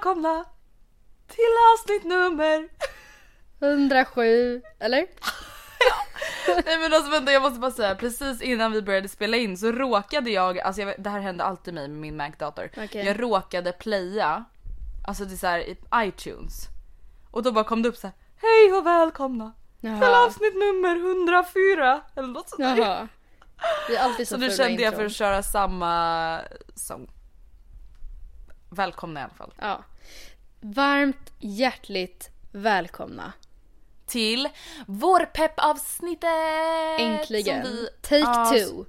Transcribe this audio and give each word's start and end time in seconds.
Välkomna 0.00 0.44
till 1.28 1.54
avsnitt 1.74 2.04
nummer 2.04 2.68
107, 3.60 4.62
eller? 4.78 4.98
Nej 6.64 6.78
men 6.78 6.94
alltså 6.94 7.10
vänta 7.10 7.32
jag 7.32 7.42
måste 7.42 7.60
bara 7.60 7.70
säga 7.70 7.94
precis 7.94 8.42
innan 8.42 8.72
vi 8.72 8.82
började 8.82 9.08
spela 9.08 9.36
in 9.36 9.58
så 9.58 9.72
råkade 9.72 10.30
jag, 10.30 10.58
alltså 10.58 10.82
jag, 10.82 10.94
det 10.98 11.10
här 11.10 11.20
hände 11.20 11.44
alltid 11.44 11.74
mig 11.74 11.88
med 11.88 11.98
min 12.00 12.16
Mac-dator. 12.16 12.70
Okej. 12.76 13.06
Jag 13.06 13.22
råkade 13.22 13.72
playa, 13.72 14.44
alltså 15.06 15.24
det 15.24 15.34
är 15.34 15.36
såhär 15.36 15.58
i 15.58 15.76
iTunes. 15.94 16.66
Och 17.30 17.42
då 17.42 17.52
bara 17.52 17.64
kom 17.64 17.82
det 17.82 17.88
upp 17.88 17.96
så 17.96 18.06
här: 18.06 18.16
hej 18.36 18.72
och 18.78 18.86
välkomna 18.86 19.52
till 19.80 19.88
Jaha. 19.90 20.26
avsnitt 20.26 20.54
nummer 20.54 20.96
104 20.96 22.00
eller 22.16 22.28
något 22.28 22.48
sånt 22.48 22.76
där. 22.76 23.08
Det 23.88 23.96
är 23.96 24.04
alltid 24.04 24.28
så, 24.28 24.34
Så 24.34 24.40
nu 24.40 24.50
kände 24.50 24.82
jag 24.82 24.94
för 24.94 25.04
intron. 25.04 25.06
att 25.06 25.12
köra 25.12 25.42
samma 25.42 26.40
sång. 26.74 27.10
Välkomna 28.70 29.20
i 29.20 29.22
alla 29.22 29.32
fall. 29.34 29.54
Ja. 29.58 29.84
Varmt 30.60 31.32
hjärtligt 31.38 32.30
välkomna. 32.52 33.32
Till 34.06 34.48
vårpeppavsnittet! 34.86 36.30
Äntligen. 37.00 37.62
Som 37.66 37.72
vi- 37.72 37.88
Take 38.02 38.16
Ja, 38.18 38.52
two. 38.54 38.84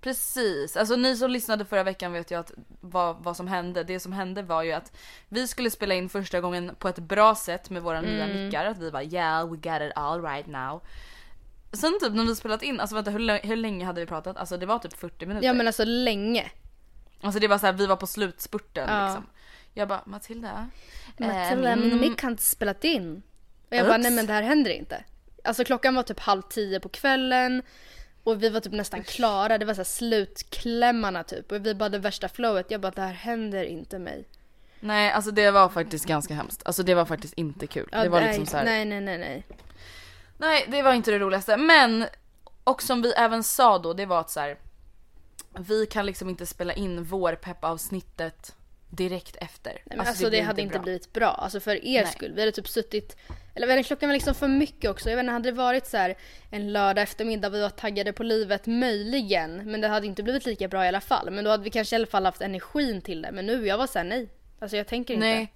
Precis, 0.00 0.76
alltså 0.76 0.96
ni 0.96 1.16
som 1.16 1.30
lyssnade 1.30 1.64
förra 1.64 1.82
veckan 1.82 2.12
vet 2.12 2.30
ju 2.30 2.38
att 2.38 2.52
vad, 2.80 3.16
vad 3.24 3.36
som 3.36 3.48
hände. 3.48 3.84
Det 3.84 4.00
som 4.00 4.12
hände 4.12 4.42
var 4.42 4.62
ju 4.62 4.72
att 4.72 4.92
vi 5.28 5.48
skulle 5.48 5.70
spela 5.70 5.94
in 5.94 6.08
första 6.08 6.40
gången 6.40 6.74
på 6.78 6.88
ett 6.88 6.98
bra 6.98 7.34
sätt 7.34 7.70
med 7.70 7.82
våra 7.82 8.00
nya 8.00 8.24
Mm. 8.24 8.44
mickar. 8.46 8.64
Att 8.64 8.78
vi 8.78 8.90
var 8.90 9.02
yeah 9.14 9.50
we 9.50 9.56
got 9.56 9.82
it 9.82 9.92
all 9.96 10.22
right 10.22 10.46
now. 10.46 10.80
Sen 11.72 11.98
typ 12.00 12.12
när 12.12 12.24
vi 12.24 12.36
spelat 12.36 12.62
in, 12.62 12.80
alltså 12.80 12.94
vänta 12.96 13.10
hur, 13.10 13.46
hur 13.46 13.56
länge 13.56 13.84
hade 13.84 14.00
vi 14.00 14.06
pratat? 14.06 14.36
Alltså 14.36 14.56
det 14.56 14.66
var 14.66 14.78
typ 14.78 14.96
40 14.96 15.26
minuter. 15.26 15.46
Ja 15.46 15.52
men 15.52 15.66
alltså 15.66 15.84
länge. 15.84 16.50
Alltså 17.20 17.40
det 17.40 17.48
var 17.48 17.58
så 17.58 17.66
här, 17.66 17.72
vi 17.72 17.86
var 17.86 17.96
på 17.96 18.06
slutspurten 18.06 18.88
Ja. 18.88 19.06
liksom. 19.06 19.26
Jag 19.78 19.88
bara 19.88 20.02
Matilda. 20.06 20.70
Matilda, 21.16 21.70
ehm, 21.70 21.80
min 21.80 22.00
mick 22.00 22.22
har 22.22 22.30
inte 22.30 22.42
spelat 22.42 22.84
in. 22.84 23.22
Och 23.70 23.76
jag 23.76 23.86
bara, 23.86 23.96
Oops. 23.96 24.02
nej 24.02 24.12
men 24.12 24.26
det 24.26 24.32
här 24.32 24.42
händer 24.42 24.70
inte. 24.70 25.04
Alltså 25.44 25.64
klockan 25.64 25.94
var 25.94 26.02
typ 26.02 26.20
halv 26.20 26.42
tio 26.42 26.80
på 26.80 26.88
kvällen. 26.88 27.62
Och 28.24 28.42
vi 28.42 28.48
var 28.48 28.60
typ 28.60 28.72
nästan 28.72 29.02
klara, 29.02 29.58
det 29.58 29.64
var 29.64 29.74
så 29.74 29.84
slutklämmarna 29.84 31.24
typ. 31.24 31.52
Och 31.52 31.66
vi 31.66 31.74
bara 31.74 31.88
det 31.88 31.98
värsta 31.98 32.28
flowet. 32.28 32.70
Jag 32.70 32.80
bara, 32.80 32.90
det 32.90 33.02
här 33.02 33.12
händer 33.12 33.64
inte 33.64 33.98
mig. 33.98 34.28
Nej 34.80 35.12
alltså 35.12 35.30
det 35.30 35.50
var 35.50 35.68
faktiskt 35.68 36.06
ganska 36.06 36.34
hemskt. 36.34 36.62
Alltså 36.64 36.82
det 36.82 36.94
var 36.94 37.04
faktiskt 37.04 37.34
inte 37.34 37.66
kul. 37.66 37.88
Ja, 37.92 38.02
det 38.02 38.08
var 38.08 38.20
nej, 38.20 38.28
liksom 38.28 38.46
så 38.46 38.56
här, 38.56 38.64
nej. 38.64 38.84
nej, 38.84 39.00
nej, 39.00 39.18
nej, 39.18 39.44
nej. 40.38 40.64
det 40.68 40.82
var 40.82 40.92
inte 40.92 41.10
det 41.10 41.18
roligaste. 41.18 41.56
Men, 41.56 42.06
och 42.64 42.82
som 42.82 43.02
vi 43.02 43.12
även 43.12 43.42
sa 43.42 43.78
då, 43.78 43.92
det 43.92 44.06
var 44.06 44.20
att 44.20 44.30
så 44.30 44.40
här. 44.40 44.58
Vi 45.58 45.86
kan 45.86 46.06
liksom 46.06 46.28
inte 46.28 46.46
spela 46.46 46.72
in 46.72 47.04
vårpeppavsnittet 47.04 48.54
direkt 48.90 49.36
efter. 49.36 49.72
Nej, 49.72 49.82
men 49.96 50.00
alltså, 50.00 50.24
det, 50.24 50.30
blir 50.30 50.42
hade 50.42 50.62
inte 50.62 50.72
bra. 50.72 50.82
blivit 50.82 51.12
bra. 51.12 51.28
Alltså 51.30 51.60
för 51.60 51.84
er 51.84 52.02
Nej. 52.02 52.12
skull. 52.12 52.32
Vi 52.32 52.40
hade 52.40 52.52
typ 52.52 52.68
suttit... 52.68 53.16
Eller 53.54 53.66
vet 53.66 53.86
klockan 53.86 54.08
var 54.08 54.14
liksom 54.14 54.34
för 54.34 54.48
mycket 54.48 54.90
också. 54.90 55.08
Jag 55.10 55.16
vet 55.16 55.22
inte, 55.22 55.32
hade 55.32 55.50
det 55.50 55.56
varit 55.56 55.86
så 55.86 55.96
här 55.96 56.16
en 56.50 56.72
lördag 56.72 57.02
eftermiddag 57.02 57.48
vi 57.50 57.60
var 57.60 57.70
taggade 57.70 58.12
på 58.12 58.22
livet, 58.22 58.66
möjligen. 58.66 59.70
Men 59.70 59.80
det 59.80 59.88
hade 59.88 60.06
inte 60.06 60.22
blivit 60.22 60.46
lika 60.46 60.68
bra 60.68 60.84
i 60.84 60.88
alla 60.88 61.00
fall. 61.00 61.30
Men 61.30 61.44
då 61.44 61.50
hade 61.50 61.64
vi 61.64 61.70
kanske 61.70 61.94
i 61.94 61.96
alla 61.96 62.06
fall 62.06 62.24
haft 62.24 62.40
energin 62.40 63.00
till 63.00 63.22
det. 63.22 63.32
Men 63.32 63.46
nu, 63.46 63.66
jag 63.66 63.78
var 63.78 63.86
såhär 63.86 64.04
nej. 64.06 64.28
Alltså 64.58 64.76
jag 64.76 64.86
tänker 64.86 65.14
inte. 65.14 65.26
Nej. 65.26 65.52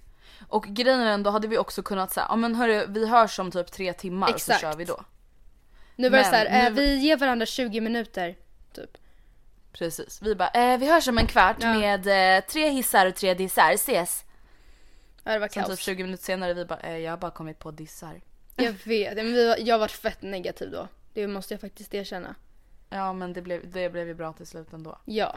Och 0.47 0.63
grejen 0.65 0.99
är 0.99 1.05
den, 1.05 1.23
då 1.23 1.29
hade 1.29 1.47
vi 1.47 1.57
också 1.57 1.83
kunnat 1.83 2.11
säga, 2.11 2.25
ja 2.29 2.35
men 2.35 2.55
hörru 2.55 2.85
vi 2.89 3.07
hörs 3.07 3.39
om 3.39 3.51
typ 3.51 3.71
tre 3.71 3.93
timmar 3.93 4.29
Exakt. 4.29 4.59
så 4.59 4.65
kör 4.67 4.77
vi 4.77 4.85
då. 4.85 5.03
Nu 5.95 6.09
var 6.09 6.17
det 6.17 6.23
Men 6.23 6.31
så 6.31 6.35
här, 6.37 6.45
eh, 6.67 6.73
nu- 6.73 6.81
vi 6.81 6.95
ger 6.95 7.17
varandra 7.17 7.45
20 7.45 7.81
minuter. 7.81 8.35
Typ. 8.73 8.97
Precis. 9.73 10.21
Vi 10.21 10.35
bara, 10.35 10.49
eh, 10.49 10.77
vi 10.79 10.91
hörs 10.91 11.07
om 11.07 11.17
en 11.17 11.27
kvart 11.27 11.57
Ja. 11.59 11.73
med 11.73 12.37
eh, 12.37 12.43
tre 12.45 12.69
hissar 12.69 13.05
och 13.05 13.15
tre 13.15 13.33
dissar, 13.33 13.71
ses. 13.73 14.25
Ja, 15.23 15.31
det 15.33 15.39
var 15.39 15.47
Sen 15.47 15.63
typ 15.63 15.67
kaos. 15.69 15.79
20 15.79 16.03
minuter 16.03 16.23
senare 16.23 16.53
vi 16.53 16.65
bara, 16.65 16.79
eh, 16.79 16.97
jag 16.97 17.11
har 17.11 17.17
bara 17.17 17.31
kommit 17.31 17.59
på 17.59 17.71
dissar. 17.71 18.21
Jag 18.55 18.73
vet. 18.85 19.15
Men 19.15 19.33
vi 19.33 19.47
var, 19.47 19.57
jag 19.59 19.79
var 19.79 19.87
fett 19.87 20.21
negativ 20.21 20.71
då. 20.71 20.87
Det 21.13 21.27
måste 21.27 21.53
jag 21.53 21.61
faktiskt 21.61 21.93
erkänna. 21.93 22.35
Ja 22.89 23.13
men 23.13 23.33
det 23.33 23.41
blev, 23.41 23.71
det 23.71 23.89
blev 23.89 24.07
ju 24.07 24.13
bra 24.13 24.33
till 24.33 24.47
slut 24.47 24.73
ändå. 24.73 24.97
Ja. 25.05 25.35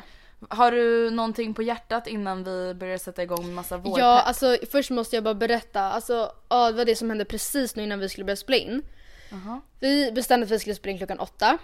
Har 0.48 0.70
du 0.72 1.10
någonting 1.10 1.54
på 1.54 1.62
hjärtat 1.62 2.06
innan 2.06 2.44
vi 2.44 2.74
börjar 2.74 2.98
sätta 2.98 3.22
igång 3.22 3.46
med 3.46 3.54
massa 3.54 3.76
vårpepp? 3.76 4.00
Ja, 4.00 4.20
alltså 4.20 4.56
först 4.70 4.90
måste 4.90 5.16
jag 5.16 5.24
bara 5.24 5.34
berätta. 5.34 5.80
Alltså, 5.80 6.32
ja, 6.48 6.70
det 6.70 6.76
var 6.76 6.84
det 6.84 6.96
som 6.96 7.08
hände 7.10 7.24
precis 7.24 7.76
nu 7.76 7.82
innan 7.82 7.98
vi 7.98 8.08
skulle 8.08 8.24
börja 8.24 8.36
spela 8.36 8.56
in. 8.56 8.82
Vi 9.80 10.12
bestämde 10.12 10.44
att 10.44 10.50
vi 10.50 10.58
skulle 10.58 10.74
spela 10.74 10.92
in 10.92 10.98
klockan 10.98 11.18
åtta. 11.18 11.58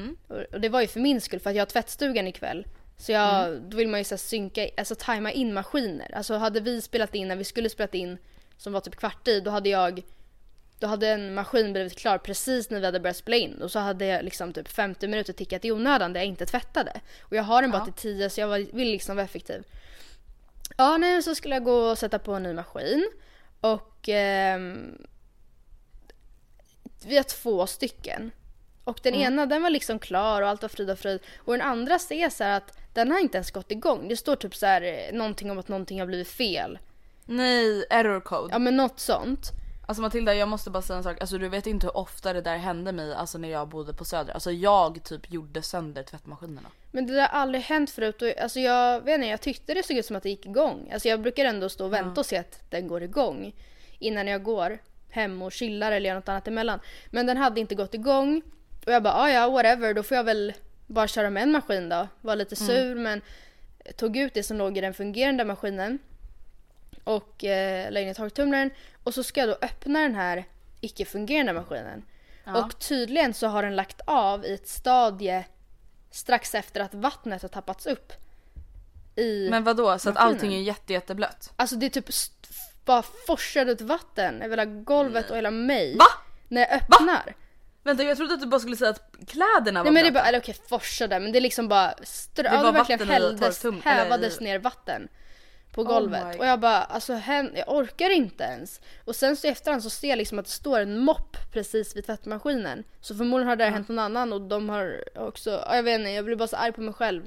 Mm. 0.00 0.16
Och, 0.28 0.60
det 0.60 0.68
var 0.68 0.80
ju 0.80 0.86
för 0.86 1.00
min 1.00 1.20
skull 1.20 1.40
för 1.40 1.50
att 1.50 1.56
jag 1.56 1.60
har 1.60 1.66
tvättstugan 1.66 2.26
ikväll. 2.26 2.66
Så 2.98 3.12
jag, 3.12 3.48
Mm. 3.48 3.70
då 3.70 3.76
vill 3.76 3.88
man 3.88 4.00
ju 4.00 4.04
så 4.04 4.16
synka, 4.18 4.68
alltså 4.76 4.94
tajma 4.98 5.32
in 5.32 5.54
maskiner. 5.54 6.14
Alltså 6.14 6.34
hade 6.36 6.60
vi 6.60 6.80
spelat 6.82 7.14
in 7.14 7.28
när 7.28 7.36
vi 7.36 7.44
skulle 7.44 7.68
spelat 7.70 7.94
in 7.94 8.18
som 8.56 8.72
var 8.72 8.80
typ 8.80 8.96
kvart 8.96 9.28
i, 9.28 9.40
då 9.40 9.50
hade 9.50 9.68
jag 9.68 10.02
då 10.78 10.86
hade 10.88 11.08
en 11.08 11.34
maskin 11.34 11.72
blivit 11.72 11.98
klar 11.98 12.18
precis 12.18 12.70
när 12.70 12.80
vi 12.80 12.86
hade 12.86 13.00
börjat 13.00 13.16
spela 13.16 13.36
in 13.36 13.62
och 13.62 13.70
så 13.70 13.78
hade 13.78 14.06
jag 14.06 14.24
liksom 14.24 14.52
typ 14.52 14.68
50 14.68 15.08
minuter 15.08 15.32
tickat 15.32 15.64
i 15.64 15.72
onödan 15.72 16.12
där 16.12 16.20
jag 16.20 16.26
inte 16.26 16.46
tvättade. 16.46 17.00
Och 17.20 17.36
jag 17.36 17.42
har 17.42 17.62
den 17.62 17.70
bara 17.70 17.78
Ja. 17.78 17.84
till 17.84 17.92
10 18.16 18.30
så 18.30 18.40
jag 18.40 18.48
var, 18.48 18.58
vill 18.58 18.88
liksom 18.90 19.16
vara 19.16 19.24
effektiv. 19.24 19.62
Ja, 20.76 20.96
nej, 20.96 21.22
så 21.22 21.34
skulle 21.34 21.54
jag 21.54 21.64
gå 21.64 21.90
och 21.90 21.98
sätta 21.98 22.18
på 22.18 22.32
en 22.34 22.42
ny 22.42 22.52
maskin. 22.52 23.10
Och 23.60 24.08
ehm, 24.08 25.06
vi 27.06 27.16
har 27.16 27.24
två 27.24 27.66
stycken. 27.66 28.30
Och 28.84 29.00
den 29.02 29.14
ena 29.14 29.46
den 29.46 29.62
var 29.62 29.70
liksom 29.70 29.98
klar 29.98 30.42
och 30.42 30.48
allt 30.48 30.62
var 30.62 30.68
frid 30.68 30.90
och 30.90 30.98
fröjd. 30.98 31.20
Och 31.38 31.52
den 31.52 31.62
andra 31.62 31.98
ser 31.98 32.28
så 32.28 32.44
att 32.44 32.78
den 32.92 33.10
har 33.10 33.18
inte 33.18 33.36
ens 33.36 33.50
gått 33.50 33.70
igång. 33.70 34.08
Det 34.08 34.16
står 34.16 34.36
typ 34.36 34.54
så 34.54 34.66
här 34.66 34.82
eh, 34.82 35.16
någonting 35.16 35.50
om 35.50 35.58
att 35.58 35.68
någonting 35.68 36.00
har 36.00 36.06
blivit 36.06 36.28
fel. 36.28 36.78
Nej, 37.24 37.84
error 37.90 38.20
code. 38.20 38.48
Ja 38.52 38.58
men 38.58 38.76
något 38.76 39.00
sånt. 39.00 39.52
Alltså 39.86 40.02
Matilda 40.02 40.34
jag 40.34 40.48
måste 40.48 40.70
bara 40.70 40.82
säga 40.82 40.96
en 40.96 41.02
sak, 41.02 41.20
alltså 41.20 41.38
du 41.38 41.48
vet 41.48 41.66
inte 41.66 41.86
hur 41.86 41.96
ofta 41.96 42.32
det 42.32 42.40
där 42.40 42.56
hände 42.56 42.92
mig 42.92 43.14
alltså 43.14 43.38
när 43.38 43.48
jag 43.48 43.68
bodde 43.68 43.94
på 43.94 44.04
Söder. 44.04 44.34
Alltså 44.34 44.50
jag 44.50 45.04
typ 45.04 45.32
gjorde 45.32 45.62
sönder 45.62 46.02
tvättmaskinerna. 46.02 46.68
Men 46.90 47.06
det 47.06 47.12
där 47.12 47.20
har 47.20 47.40
aldrig 47.40 47.64
hänt 47.64 47.90
förut 47.90 48.22
och 48.22 48.38
alltså 48.38 48.60
jag 48.60 49.00
vet 49.00 49.14
inte, 49.14 49.26
jag 49.26 49.40
tyckte 49.40 49.74
det 49.74 49.86
såg 49.86 49.96
ut 49.96 50.06
som 50.06 50.16
att 50.16 50.22
det 50.22 50.28
gick 50.28 50.46
igång. 50.46 50.90
Alltså 50.92 51.08
jag 51.08 51.22
brukar 51.22 51.44
ändå 51.44 51.68
stå 51.68 51.84
och 51.84 51.92
vänta 51.92 52.20
och 52.20 52.26
se 52.26 52.36
att 52.36 52.70
den 52.70 52.88
går 52.88 53.02
igång 53.02 53.54
innan 53.98 54.26
jag 54.26 54.42
går 54.42 54.78
hem 55.10 55.42
och 55.42 55.52
chillar 55.52 55.92
eller 55.92 56.08
gör 56.08 56.14
något 56.14 56.28
annat 56.28 56.48
emellan. 56.48 56.80
Men 57.10 57.26
den 57.26 57.36
hade 57.36 57.60
inte 57.60 57.74
gått 57.74 57.94
igång 57.94 58.42
och 58.86 58.92
jag 58.92 59.02
bara 59.02 59.14
ah, 59.14 59.30
ja 59.30 59.50
whatever 59.50 59.94
då 59.94 60.02
får 60.02 60.16
jag 60.16 60.24
väl 60.24 60.52
bara 60.86 61.08
köra 61.08 61.30
med 61.30 61.42
en 61.42 61.52
maskin 61.52 61.88
då. 61.88 62.08
Var 62.20 62.36
lite 62.36 62.56
sur 62.56 62.94
men 62.94 63.20
tog 63.96 64.16
ut 64.16 64.34
det 64.34 64.42
som 64.42 64.56
låg 64.56 64.78
i 64.78 64.80
den 64.80 64.94
fungerande 64.94 65.44
maskinen 65.44 65.98
och 67.04 67.44
eh, 67.44 67.92
la 67.92 68.00
in 68.00 68.08
i 68.08 68.14
torktumlaren 68.14 68.70
och 69.04 69.14
så 69.14 69.22
ska 69.22 69.40
jag 69.40 69.48
då 69.48 69.58
öppna 69.62 70.00
den 70.00 70.14
här 70.14 70.44
icke-fungerande 70.80 71.52
maskinen. 71.52 72.04
Och 72.46 72.78
tydligen 72.78 73.34
så 73.34 73.46
har 73.46 73.62
den 73.62 73.76
lagt 73.76 74.00
av 74.04 74.44
i 74.44 74.54
ett 74.54 74.68
stadie 74.68 75.44
strax 76.10 76.54
efter 76.54 76.80
att 76.80 76.94
vattnet 76.94 77.42
har 77.42 77.48
tappats 77.48 77.86
upp. 77.86 78.12
I... 79.16 79.48
Men 79.50 79.64
vad 79.64 79.76
då 79.76 79.98
så 79.98 80.08
att 80.08 80.14
Maskinen. 80.14 80.34
allting 80.34 80.54
är 80.54 80.60
jätte, 80.60 80.92
jätteblött? 80.92 81.52
Alltså 81.56 81.76
det 81.76 81.86
är 81.86 81.90
typ 81.90 82.08
bara 82.84 83.02
forsade 83.02 83.72
ut 83.72 83.80
vatten 83.80 84.42
över 84.42 84.56
hela 84.56 84.64
golvet 84.64 85.30
och 85.30 85.36
hela 85.36 85.50
mig. 85.50 85.96
Va? 85.96 86.04
När 86.48 86.60
jag 86.60 86.72
öppnar. 86.72 87.34
Vänta 87.84 88.02
jag 88.02 88.16
trodde 88.16 88.34
att 88.34 88.40
du 88.40 88.46
bara 88.46 88.60
skulle 88.60 88.76
säga 88.76 88.90
att 88.90 89.14
kläderna 89.26 89.80
var 89.80 89.84
Nej 89.84 89.92
men 89.92 89.94
det 89.94 90.00
är 90.00 90.02
blöta. 90.02 90.12
bara, 90.12 90.28
eller 90.28 90.38
okej 90.38 90.56
forsade 90.68 91.20
men 91.20 91.32
det 91.32 91.38
är 91.38 91.40
liksom 91.40 91.68
bara 91.68 91.94
strö, 92.02 92.42
Det 92.42 92.54
ja, 92.54 92.62
det 92.62 92.72
verkligen 92.72 93.08
hälldes, 93.08 93.64
eller 93.64 93.80
hävades 93.82 94.40
ner 94.40 94.58
vatten 94.58 95.08
på 95.72 95.82
Oh 95.82 95.88
golvet. 95.88 96.26
my- 96.26 96.38
och 96.38 96.46
jag 96.46 96.60
bara 96.60 96.82
alltså 96.82 97.12
jag 97.54 97.68
orkar 97.68 98.10
inte 98.10 98.44
ens. 98.44 98.80
Och 99.04 99.16
sen 99.16 99.36
så 99.36 99.46
i 99.46 99.50
efterhand 99.50 99.82
så 99.82 99.90
ser 99.90 100.08
jag 100.08 100.16
liksom 100.16 100.38
att 100.38 100.44
det 100.44 100.50
står 100.50 100.80
en 100.80 100.98
mopp 100.98 101.36
precis 101.52 101.96
vid 101.96 102.06
tvättmaskinen. 102.06 102.84
Så 103.00 103.14
förmodligen 103.14 103.48
har 103.48 103.56
det 103.56 103.64
hänt 103.64 103.88
någon 103.88 103.98
annan 103.98 104.32
och 104.32 104.40
de 104.40 104.68
har 104.68 105.04
också, 105.16 105.50
ja, 105.50 105.76
jag 105.76 105.82
vet 105.82 105.98
inte 105.98 106.10
jag 106.10 106.24
blir 106.24 106.36
bara 106.36 106.48
så 106.48 106.56
arg 106.56 106.72
på 106.72 106.80
mig 106.80 106.94
själv. 106.94 107.22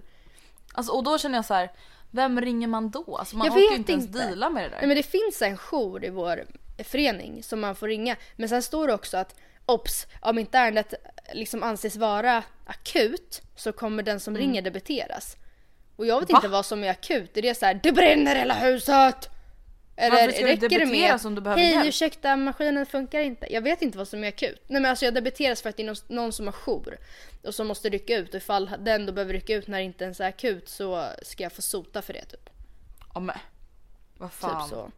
Alltså 0.74 0.92
och 0.94 1.04
då 1.04 1.18
känner 1.18 1.38
jag 1.38 1.46
så 1.46 1.54
här. 1.54 1.72
vem 2.12 2.42
ringer 2.42 2.68
man 2.68 2.90
då? 2.90 3.18
Alltså 3.18 3.36
man 3.38 3.46
Jag 3.48 3.54
orkar 3.54 3.62
ju 3.64 3.70
vet 3.70 3.78
inte 3.78 3.92
ens 3.92 4.06
inte. 4.06 4.20
deala 4.20 4.50
med 4.50 4.64
det 4.64 4.70
där. 4.70 4.78
Nej 4.78 4.88
men 4.88 4.98
det 4.98 5.04
finns 5.04 5.42
en 5.42 5.58
jour 5.58 6.06
i 6.06 6.10
vår 6.10 6.46
förening 6.84 7.44
som 7.44 7.60
man 7.62 7.76
får 7.76 7.88
ringa. 7.88 8.16
Men 8.36 8.50
sen 8.50 8.64
står 8.64 8.88
det 8.88 8.94
också 8.94 9.18
att 9.18 9.36
Ops, 9.66 10.08
om 10.22 10.40
inte 10.40 10.58
ärendet 10.58 10.94
liksom 11.34 11.64
anses 11.64 11.96
vara 11.96 12.44
akut 12.66 13.42
så 13.56 13.72
kommer 13.72 14.04
den 14.04 14.20
som 14.20 14.38
ringer 14.38 14.62
debiteras. 14.62 15.38
Och 15.96 16.06
jag 16.06 16.20
vet 16.20 16.30
Mm. 16.30 16.34
Va? 16.34 16.38
inte 16.38 16.48
vad 16.48 16.66
som 16.66 16.84
är 16.84 16.90
akut. 16.90 17.38
Är 17.38 17.42
det 17.42 17.56
så 17.56 17.66
här, 17.66 17.80
det 17.84 17.92
brinner 17.92 18.36
hela 18.36 18.54
huset? 18.54 19.30
Eller 19.98 20.28
räcker 20.28 20.80
det 20.80 20.86
med 20.86 21.26
om 21.26 21.36
du 21.36 21.42
behöver 21.42 21.62
hej 21.64 21.72
hjälp?" 21.72 21.86
ursäkta 21.88 22.36
maskinen 22.36 22.86
funkar 22.86 23.20
inte. 23.20 23.54
Jag 23.54 23.62
vet 23.62 23.82
inte 23.82 23.98
vad 23.98 24.08
som 24.08 24.24
är 24.24 24.28
akut. 24.28 24.62
Nej 24.68 24.82
men 24.82 24.90
alltså 24.90 25.06
jag 25.06 25.14
debiteras 25.14 25.62
för 25.62 25.70
att 25.70 25.78
det 25.78 25.84
är 25.84 25.88
någon, 25.88 25.96
någon 26.08 26.32
som 26.32 26.46
har 26.46 26.52
jour. 26.54 26.98
Och 27.44 27.56
som 27.56 27.68
måste 27.68 27.90
rycka 27.90 28.18
ut 28.18 28.30
och 28.30 28.36
ifall 28.36 28.72
den 28.80 29.06
då 29.06 29.14
behöver 29.14 29.34
rycka 29.34 29.56
ut 29.56 29.68
när 29.68 29.78
det 29.78 29.84
inte 29.84 30.04
ens 30.04 30.20
är 30.20 30.28
akut 30.28 30.70
så 30.70 31.06
ska 31.22 31.44
jag 31.44 31.52
få 31.54 31.62
sota 31.62 32.02
för 32.02 32.14
det 32.14 32.26
typ. 32.26 32.50
Ja 33.14 33.20
men. 33.20 33.38
Vad 34.18 34.32
fan. 34.32 34.70
Typ 34.70 34.70
så. 34.78 34.92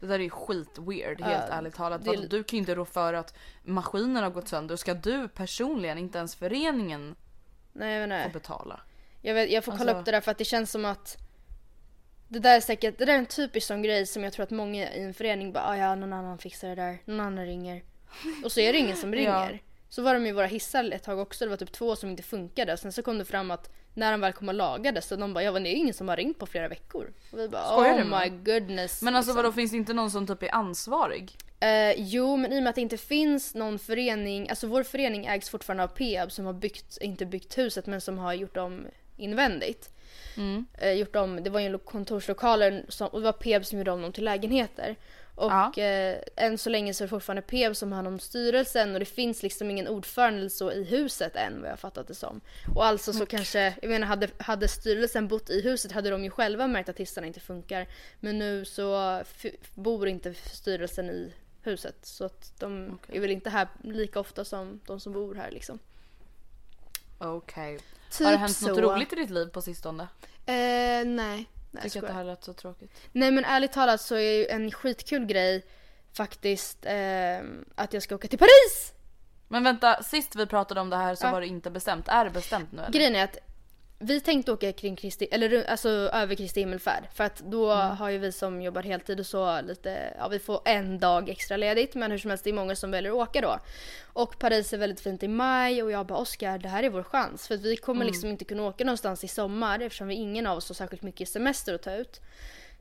Det 0.00 0.06
där 0.06 0.14
är 0.14 0.18
ju 0.24 0.30
skit 0.30 0.78
weird 0.78 1.20
helt 1.20 1.44
Ja, 1.48 1.54
ärligt 1.54 1.74
talat. 1.74 2.04
det 2.04 2.26
Du 2.26 2.44
kan 2.44 2.56
ju 2.56 2.60
inte 2.60 2.74
rå 2.74 2.84
för 2.84 3.14
att 3.14 3.34
maskinen 3.62 4.22
har 4.22 4.30
gått 4.30 4.48
sönder. 4.48 4.76
Ska 4.76 4.94
du 4.94 5.28
personligen, 5.28 5.98
inte 5.98 6.18
ens 6.18 6.34
föreningen, 6.36 7.16
Nej 7.72 8.08
jag 8.08 8.24
få 8.24 8.30
betala? 8.38 8.80
Jag, 9.22 9.34
vet, 9.34 9.50
jag 9.50 9.64
får 9.64 9.72
kolla 9.72 9.82
Alltså- 9.90 10.00
upp 10.00 10.04
det 10.04 10.10
där 10.10 10.20
för 10.20 10.30
att 10.30 10.38
det 10.38 10.44
känns 10.44 10.70
som 10.70 10.84
att 10.84 11.16
det 12.28 12.38
där 12.38 12.56
är 12.56 12.60
säkert, 12.60 12.98
det 12.98 13.04
där 13.04 13.14
är 13.14 13.18
en 13.18 13.26
typisk 13.26 13.66
sån 13.66 13.82
grej 13.82 14.06
som 14.06 14.24
jag 14.24 14.32
tror 14.32 14.42
att 14.44 14.50
många 14.50 14.92
i 14.94 15.02
en 15.02 15.14
förening 15.14 15.52
bara 15.52 15.64
ah, 15.64 15.76
ja 15.76 15.94
någon 15.94 16.12
annan 16.12 16.38
fixar 16.38 16.68
det 16.68 16.74
där, 16.74 16.98
någon 17.04 17.20
annan 17.20 17.46
ringer. 17.46 17.82
Och 18.44 18.52
så 18.52 18.60
är 18.60 18.72
det 18.72 18.78
ingen 18.78 18.96
som 18.96 19.12
ringer. 19.14 19.62
Så 19.88 20.02
var 20.02 20.14
de 20.14 20.26
i 20.26 20.32
våra 20.32 20.46
hissar 20.46 20.90
ett 20.92 21.02
tag 21.02 21.18
också, 21.18 21.44
det 21.44 21.48
var 21.50 21.56
typ 21.56 21.72
två 21.72 21.96
som 21.96 22.10
inte 22.10 22.22
funkade 22.22 22.72
och 22.72 22.78
sen 22.78 22.92
så 22.92 23.02
kom 23.02 23.18
det 23.18 23.24
fram 23.24 23.50
att 23.50 23.70
när 23.96 24.10
de 24.12 24.20
väl 24.20 24.32
kom 24.32 24.48
och 24.48 24.54
lagades 24.54 25.06
så 25.06 25.16
de 25.16 25.34
bara 25.34 25.44
ja 25.44 25.52
det 25.52 25.68
är 25.68 25.74
ingen 25.74 25.94
som 25.94 26.08
har 26.08 26.16
ringt 26.16 26.38
på 26.38 26.46
flera 26.46 26.68
veckor. 26.68 27.12
Och 27.32 27.38
vi 27.38 27.48
bara 27.48 27.64
Skojar 27.64 28.02
oh 28.02 28.20
my 28.20 28.28
goodness. 28.28 29.02
Men 29.02 29.16
alltså 29.16 29.30
liksom. 29.30 29.36
vadå 29.42 29.52
finns 29.52 29.70
det 29.70 29.76
inte 29.76 29.92
någon 29.92 30.10
som 30.10 30.26
typ 30.26 30.42
är 30.42 30.54
ansvarig? 30.54 31.36
Eh, 31.60 31.92
jo, 31.96 32.36
men 32.36 32.52
i 32.52 32.58
och 32.58 32.62
med 32.62 32.70
att 32.70 32.74
det 32.74 32.80
inte 32.80 32.96
finns 32.96 33.54
någon 33.54 33.78
förening, 33.78 34.48
alltså 34.50 34.66
vår 34.66 34.82
förening 34.82 35.26
ägs 35.26 35.50
fortfarande 35.50 35.82
av 35.84 35.88
Peab 35.88 36.32
som 36.32 36.46
har 36.46 36.52
byggt, 36.52 36.98
inte 37.00 37.26
byggt 37.26 37.58
huset 37.58 37.86
men 37.86 38.00
som 38.00 38.18
har 38.18 38.32
gjort 38.34 38.56
om 38.56 38.86
invändigt. 39.16 39.90
Eh, 40.78 40.92
gjort 40.92 41.16
om, 41.16 41.42
det 41.42 41.50
var 41.50 41.60
ju 41.60 41.68
lo- 41.68 41.78
kontorslokaler 41.78 42.84
som, 42.88 43.08
och 43.08 43.20
det 43.20 43.24
var 43.24 43.32
Peab 43.32 43.66
som 43.66 43.78
gjorde 43.78 43.90
om 43.90 44.02
dem 44.02 44.12
till 44.12 44.24
lägenheter. 44.24 44.96
Och 45.36 45.52
Ja. 45.52 45.82
eh, 45.82 46.18
än 46.36 46.58
så 46.58 46.70
länge 46.70 46.94
så 46.94 47.04
är 47.04 47.06
det 47.06 47.10
fortfarande 47.10 47.42
Peab 47.42 47.76
som 47.76 47.92
har 47.92 47.96
hand 47.96 48.08
om 48.08 48.18
styrelsen 48.18 48.92
och 48.92 48.98
det 49.00 49.06
finns 49.06 49.42
liksom 49.42 49.70
ingen 49.70 49.88
ordförande 49.88 50.38
eller 50.40 50.48
så 50.48 50.72
i 50.72 50.84
huset 50.84 51.36
än 51.36 51.62
vad 51.62 51.70
jag 51.70 51.78
fattat 51.78 52.08
det 52.08 52.14
som. 52.14 52.40
Och 52.74 52.84
alltså 52.84 53.12
så 53.12 53.26
kanske, 53.26 53.74
jag 53.82 53.88
menar 53.88 54.06
hade, 54.06 54.28
hade 54.38 54.68
styrelsen 54.68 55.28
bott 55.28 55.50
i 55.50 55.60
huset 55.62 55.92
hade 55.92 56.10
de 56.10 56.24
ju 56.24 56.30
själva 56.30 56.66
märkt 56.66 56.88
att 56.88 56.98
hissarna 56.98 57.26
inte 57.26 57.40
funkar. 57.40 57.86
Men 58.20 58.38
nu 58.38 58.64
så 58.64 59.20
bor 59.74 60.08
inte 60.08 60.34
styrelsen 60.34 61.10
i 61.10 61.32
huset 61.62 61.96
så 62.02 62.24
att 62.24 62.52
de 62.58 62.98
är 63.08 63.20
väl 63.20 63.30
inte 63.30 63.50
här 63.50 63.68
lika 63.82 64.20
ofta 64.20 64.44
som 64.44 64.80
de 64.86 65.00
som 65.00 65.12
bor 65.12 65.34
här 65.34 65.50
liksom. 65.50 65.78
Okej. 67.18 67.78
Typ 68.10 68.24
har 68.26 68.32
det 68.32 68.38
hänt 68.38 68.56
så. 68.56 68.68
något 68.68 68.78
roligt 68.78 69.12
i 69.12 69.16
ditt 69.16 69.30
liv 69.30 69.46
på 69.46 69.62
sistone? 69.62 70.08
Eh, 70.46 71.04
nej. 71.06 71.46
Nej, 71.82 71.90
Tycker 71.90 72.06
att 72.06 72.06
det 72.08 72.14
här 72.14 72.24
lät 72.24 72.44
så 72.44 72.52
tråkigt. 72.52 72.90
Nej 73.12 73.30
men 73.30 73.44
ärligt 73.44 73.72
talat 73.72 74.00
så 74.00 74.14
är 74.14 74.32
ju 74.38 74.46
en 74.46 74.70
skitkul 74.70 75.26
grej 75.26 75.64
faktiskt 76.12 76.86
eh, 76.86 76.94
att 77.74 77.92
jag 77.92 78.02
ska 78.02 78.14
åka 78.14 78.28
till 78.28 78.38
Paris! 78.38 78.92
Men 79.48 79.64
vänta, 79.64 80.02
sist 80.02 80.36
vi 80.36 80.46
pratade 80.46 80.80
om 80.80 80.90
det 80.90 80.96
här 80.96 81.14
så 81.14 81.26
Ja. 81.26 81.30
var 81.30 81.40
det 81.40 81.46
inte 81.46 81.70
bestämt. 81.70 82.08
Är 82.08 82.24
det 82.24 82.30
bestämt 82.30 82.72
nu 82.72 82.78
eller? 82.82 82.92
Grejen 82.92 83.16
är 83.16 83.24
att 83.24 83.38
vi 83.98 84.20
tänkte 84.20 84.52
åka 84.52 84.72
kring 84.72 84.96
Kristi, 84.96 85.28
eller 85.30 85.70
alltså 85.70 85.88
över 85.88 86.34
Kristi 86.34 86.60
himmelfärd. 86.60 87.04
För 87.14 87.24
att 87.24 87.38
då 87.38 87.72
har 87.72 88.10
ju 88.10 88.18
vi 88.18 88.32
som 88.32 88.62
jobbar 88.62 88.82
heltid 88.82 89.20
och 89.20 89.26
så 89.26 89.60
lite, 89.60 90.14
ja 90.18 90.28
vi 90.28 90.38
får 90.38 90.60
en 90.64 90.98
dag 90.98 91.28
extra 91.28 91.56
ledigt. 91.56 91.94
Men 91.94 92.10
hur 92.10 92.18
som 92.18 92.30
helst 92.30 92.44
det 92.44 92.50
är 92.50 92.54
många 92.54 92.76
som 92.76 92.90
väljer 92.90 93.12
att 93.12 93.28
åka 93.28 93.40
då. 93.40 93.58
Och 94.12 94.38
Paris 94.38 94.72
är 94.72 94.78
väldigt 94.78 95.00
fint 95.00 95.22
i 95.22 95.28
maj 95.28 95.82
och 95.82 95.90
jag 95.90 96.06
bara 96.06 96.18
Oskar 96.18 96.58
det 96.58 96.68
här 96.68 96.82
är 96.82 96.90
vår 96.90 97.02
chans. 97.02 97.48
För 97.48 97.54
att 97.54 97.60
vi 97.60 97.76
kommer 97.76 98.04
liksom 98.04 98.30
inte 98.30 98.44
kunna 98.44 98.62
åka 98.62 98.84
någonstans 98.84 99.24
i 99.24 99.28
sommar 99.28 99.80
eftersom 99.80 100.08
vi 100.08 100.14
ingen 100.14 100.46
av 100.46 100.56
oss 100.56 100.68
har 100.68 100.74
särskilt 100.74 101.02
mycket 101.02 101.28
semester 101.28 101.74
att 101.74 101.82
ta 101.82 101.94
ut. 101.94 102.20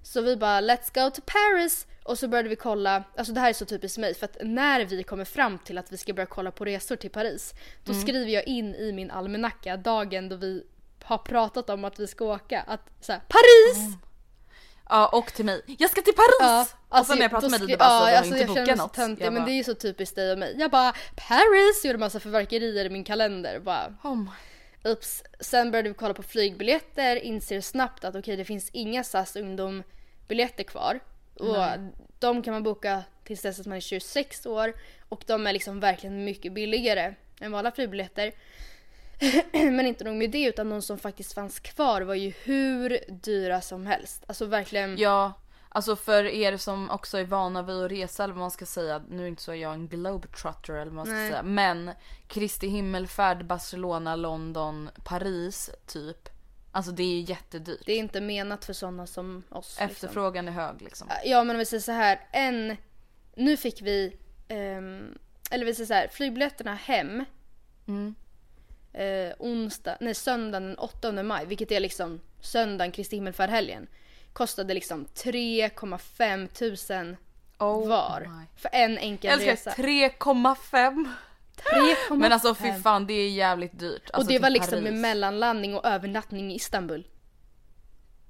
Så 0.03 0.21
vi 0.21 0.35
bara 0.35 0.61
let's 0.61 1.03
go 1.03 1.09
to 1.09 1.21
Paris! 1.25 1.87
Och 2.03 2.19
så 2.19 2.27
började 2.27 2.49
vi 2.49 2.55
kolla, 2.55 3.03
alltså 3.17 3.33
det 3.33 3.39
här 3.39 3.49
är 3.49 3.53
så 3.53 3.65
typiskt 3.65 3.97
mig 3.97 4.13
för 4.13 4.25
att 4.25 4.37
när 4.41 4.85
vi 4.85 5.03
kommer 5.03 5.25
fram 5.25 5.59
till 5.59 5.77
att 5.77 5.91
vi 5.91 5.97
ska 5.97 6.13
börja 6.13 6.27
kolla 6.27 6.51
på 6.51 6.65
resor 6.65 6.95
till 6.95 7.09
Paris 7.09 7.53
då 7.83 7.93
skriver 7.93 8.31
jag 8.31 8.47
in 8.47 8.75
i 8.75 8.91
min 8.91 9.11
almanacka 9.11 9.77
dagen 9.77 10.29
då 10.29 10.35
vi 10.35 10.63
har 11.03 11.17
pratat 11.17 11.69
om 11.69 11.85
att 11.85 11.99
vi 11.99 12.07
ska 12.07 12.25
åka 12.25 12.61
att 12.61 12.81
så 13.01 13.11
här, 13.11 13.21
Paris! 13.27 13.97
Ja 14.89 15.07
och 15.07 15.33
till 15.33 15.45
mig. 15.45 15.61
Jag 15.65 15.89
ska 15.89 16.01
till 16.01 16.13
Paris! 16.13 16.75
Ja, 16.89 16.99
och 16.99 17.05
sen 17.05 17.17
när 17.17 17.23
jag 17.23 17.31
pratar 17.31 17.47
då 17.47 17.51
med 17.51 17.59
dig 17.59 17.67
du 17.67 17.77
bara 17.77 17.89
så, 17.89 17.93
ja, 17.93 18.11
har 18.11 18.17
alltså, 18.17 18.37
inte 18.37 18.47
bokat 18.47 18.69
så 18.69 18.75
något. 18.75 18.93
töntig, 18.93 19.25
Jag 19.25 19.33
men 19.33 19.41
bara, 19.41 19.45
det 19.45 19.51
är 19.51 19.57
ju 19.57 19.63
så 19.63 19.73
typiskt 19.73 20.15
dig 20.15 20.31
och 20.31 20.37
mig. 20.37 20.55
Jag 20.59 20.71
bara 20.71 20.93
Paris! 21.15 21.85
Gjorde 21.85 21.97
massa 21.97 22.19
förverkerier 22.19 22.85
i 22.85 22.89
min 22.89 23.03
kalender. 23.03 23.59
Bara 23.59 23.93
oh 24.03 24.15
my. 24.15 24.29
Ups. 24.91 25.23
Sen 25.39 25.71
började 25.71 25.89
vi 25.89 25.95
kolla 25.95 26.13
på 26.13 26.23
flygbiljetter, 26.23 27.15
inser 27.15 27.61
snabbt 27.61 28.03
att 28.03 28.15
okej 28.15 28.35
det 28.35 28.45
finns 28.45 28.69
inga 28.69 29.03
SAS 29.03 29.35
ungdombiljetter 29.35 30.63
kvar. 30.63 30.99
Och 31.35 31.57
de 32.19 32.41
kan 32.41 32.53
man 32.53 32.63
boka 32.63 33.03
tills 33.23 33.41
dess 33.41 33.59
att 33.59 33.65
man 33.65 33.77
är 33.77 33.81
26 33.81 34.45
år 34.45 34.73
och 35.09 35.23
de 35.27 35.47
är 35.47 35.53
liksom 35.53 35.79
verkligen 35.79 36.25
mycket 36.25 36.53
billigare 36.53 37.15
än 37.41 37.51
vanliga 37.51 37.71
flygbiljetter. 37.71 38.31
Men 39.51 39.85
inte 39.85 40.03
nog 40.03 40.15
med 40.15 40.31
det 40.31 40.43
utan 40.43 40.69
de 40.69 40.81
som 40.81 40.97
faktiskt 40.97 41.33
fanns 41.33 41.59
kvar 41.59 42.01
var 42.01 42.15
ju 42.15 42.33
hur 42.43 42.99
dyra 43.09 43.61
som 43.61 43.85
helst. 43.85 44.23
Alltså 44.27 44.45
verkligen. 44.45 44.97
Ja, 44.97 45.33
alltså 45.69 45.95
för 45.95 46.25
er 46.25 46.57
som 46.57 46.89
också 46.89 47.17
är 47.17 47.23
vana 47.23 47.61
vid 47.61 47.75
att 47.75 47.91
resa 47.91 48.23
eller 48.23 48.33
vad 48.33 48.41
man 48.41 48.51
ska 48.51 48.65
säga. 48.65 49.01
Nu 49.09 49.23
är 49.23 49.27
inte 49.27 49.41
så 49.43 49.55
jag 49.55 49.73
en 49.73 49.87
globetrotter 49.87 50.73
eller 50.73 50.85
vad 50.85 50.93
man 50.93 51.05
ska 51.05 51.15
Nej. 51.15 51.29
säga. 51.29 51.43
Men 51.43 51.91
Kristi 52.27 52.67
himmelfärd, 52.67 53.45
Barcelona, 53.45 54.15
London, 54.15 54.89
Paris 55.03 55.69
typ. 55.85 56.29
Alltså 56.71 56.91
det 56.91 57.03
är 57.03 57.21
jättedyrt. 57.29 57.85
Det 57.85 57.91
är 57.93 57.97
inte 57.99 58.21
menat 58.21 58.65
för 58.65 58.73
sådana 58.73 59.07
som 59.07 59.43
oss. 59.49 59.77
liksom. 59.79 59.85
Efterfrågan 59.85 60.47
är 60.47 60.51
hög 60.51 60.81
liksom. 60.81 61.07
Ja 61.25 61.43
men 61.43 61.55
om 61.55 61.59
vi 61.59 61.65
säger 61.65 61.81
så 61.81 61.91
här, 61.91 62.27
en... 62.31 62.77
Nu 63.35 63.57
fick 63.57 63.81
vi... 63.81 64.17
ehm, 64.47 65.17
eller 65.51 65.65
vi 65.65 65.73
säger 65.75 65.87
så 65.87 65.93
här, 65.93 66.07
flygbiljetterna 66.07 66.73
hem. 66.73 67.25
Eh, 68.97 69.33
onsdag, 69.39 69.97
nej 69.99 70.13
söndagen 70.15 70.63
den 70.67 70.77
8 70.77 71.23
maj, 71.23 71.45
vilket 71.45 71.71
är 71.71 71.79
liksom 71.79 72.21
söndagen 72.41 72.91
Kristi 72.91 73.15
himmelfärdhelgen. 73.15 73.87
Kostade 74.33 74.73
liksom 74.73 75.05
3,5 75.15 76.47
tusen 76.47 77.17
Oh 77.59 77.87
var. 77.87 78.19
my. 78.21 78.45
För 78.61 78.69
en 78.73 78.97
enkel 78.97 79.29
Jag 79.31 79.39
resa. 79.47 79.69
älskar 79.69 79.83
3,5. 79.83 81.05
3,5. 82.09 82.15
Men 82.17 82.31
alltså 82.33 82.55
fy 82.55 82.73
fan 82.73 83.07
det 83.07 83.13
är 83.13 83.29
jävligt 83.29 83.79
dyrt. 83.79 84.09
och 84.09 84.15
Alltså, 84.15 84.27
det 84.27 84.33
till 84.35 84.41
var 84.41 84.49
liksom 84.49 84.71
Paris. 84.71 84.83
med 84.83 84.93
mellanlandning 84.93 85.75
och 85.75 85.85
övernattning 85.85 86.51
i 86.51 86.55
Istanbul. 86.55 87.07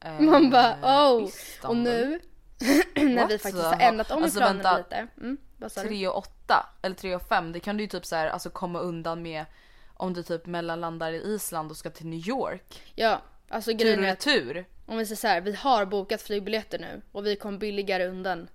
Eh, 0.02 0.20
Man 0.20 0.50
bara 0.50 0.76
oh. 0.84 1.16
Och 1.24 1.30
Istanbul. 1.30 1.84
nu 1.84 2.20
när 3.10 3.28
vi 3.28 3.38
faktiskt 3.38 3.64
har 3.66 3.80
ändrat 3.80 4.12
om 4.12 4.24
Alltså, 4.24 4.40
planerna 4.40 4.74
vänta. 4.74 4.78
lite. 4.78 5.08
Mm, 5.18 5.38
vad 5.58 5.72
sa 5.72 5.82
du? 5.82 5.88
3 5.88 6.08
och 6.08 6.18
8 6.18 6.66
eller 6.82 6.96
3 6.96 7.16
och 7.16 7.22
5 7.28 7.52
det 7.52 7.60
kan 7.60 7.78
du 7.78 7.84
ju 7.84 7.88
typ 7.88 8.06
så 8.06 8.16
här, 8.16 8.28
alltså 8.28 8.50
komma 8.50 8.80
undan 8.80 9.22
med 9.22 9.46
om 9.98 10.14
du 10.14 10.24
typ 10.24 10.46
mellanlandar 10.46 11.12
i 11.12 11.34
Island 11.36 11.72
och 11.72 11.78
ska 11.78 11.90
till 11.90 12.08
New 12.08 12.28
York. 12.28 12.82
Ja, 12.96 13.22
alltså 13.50 13.72
Tur 13.72 13.78
grejen 13.78 14.04
är 14.04 14.12
att 14.14 14.28
retur. 14.28 14.66
om 14.86 14.98
vi 14.98 15.06
säger 15.06 15.18
så 15.18 15.28
här, 15.28 15.42
vi 15.42 15.54
har 15.56 15.86
bokat 15.86 16.22
flygbiljetter 16.22 16.80
nu 16.80 17.02
och 17.12 17.26
vi 17.26 17.36
kom 17.36 17.60
billigare 17.60 18.08
undan 18.08 18.48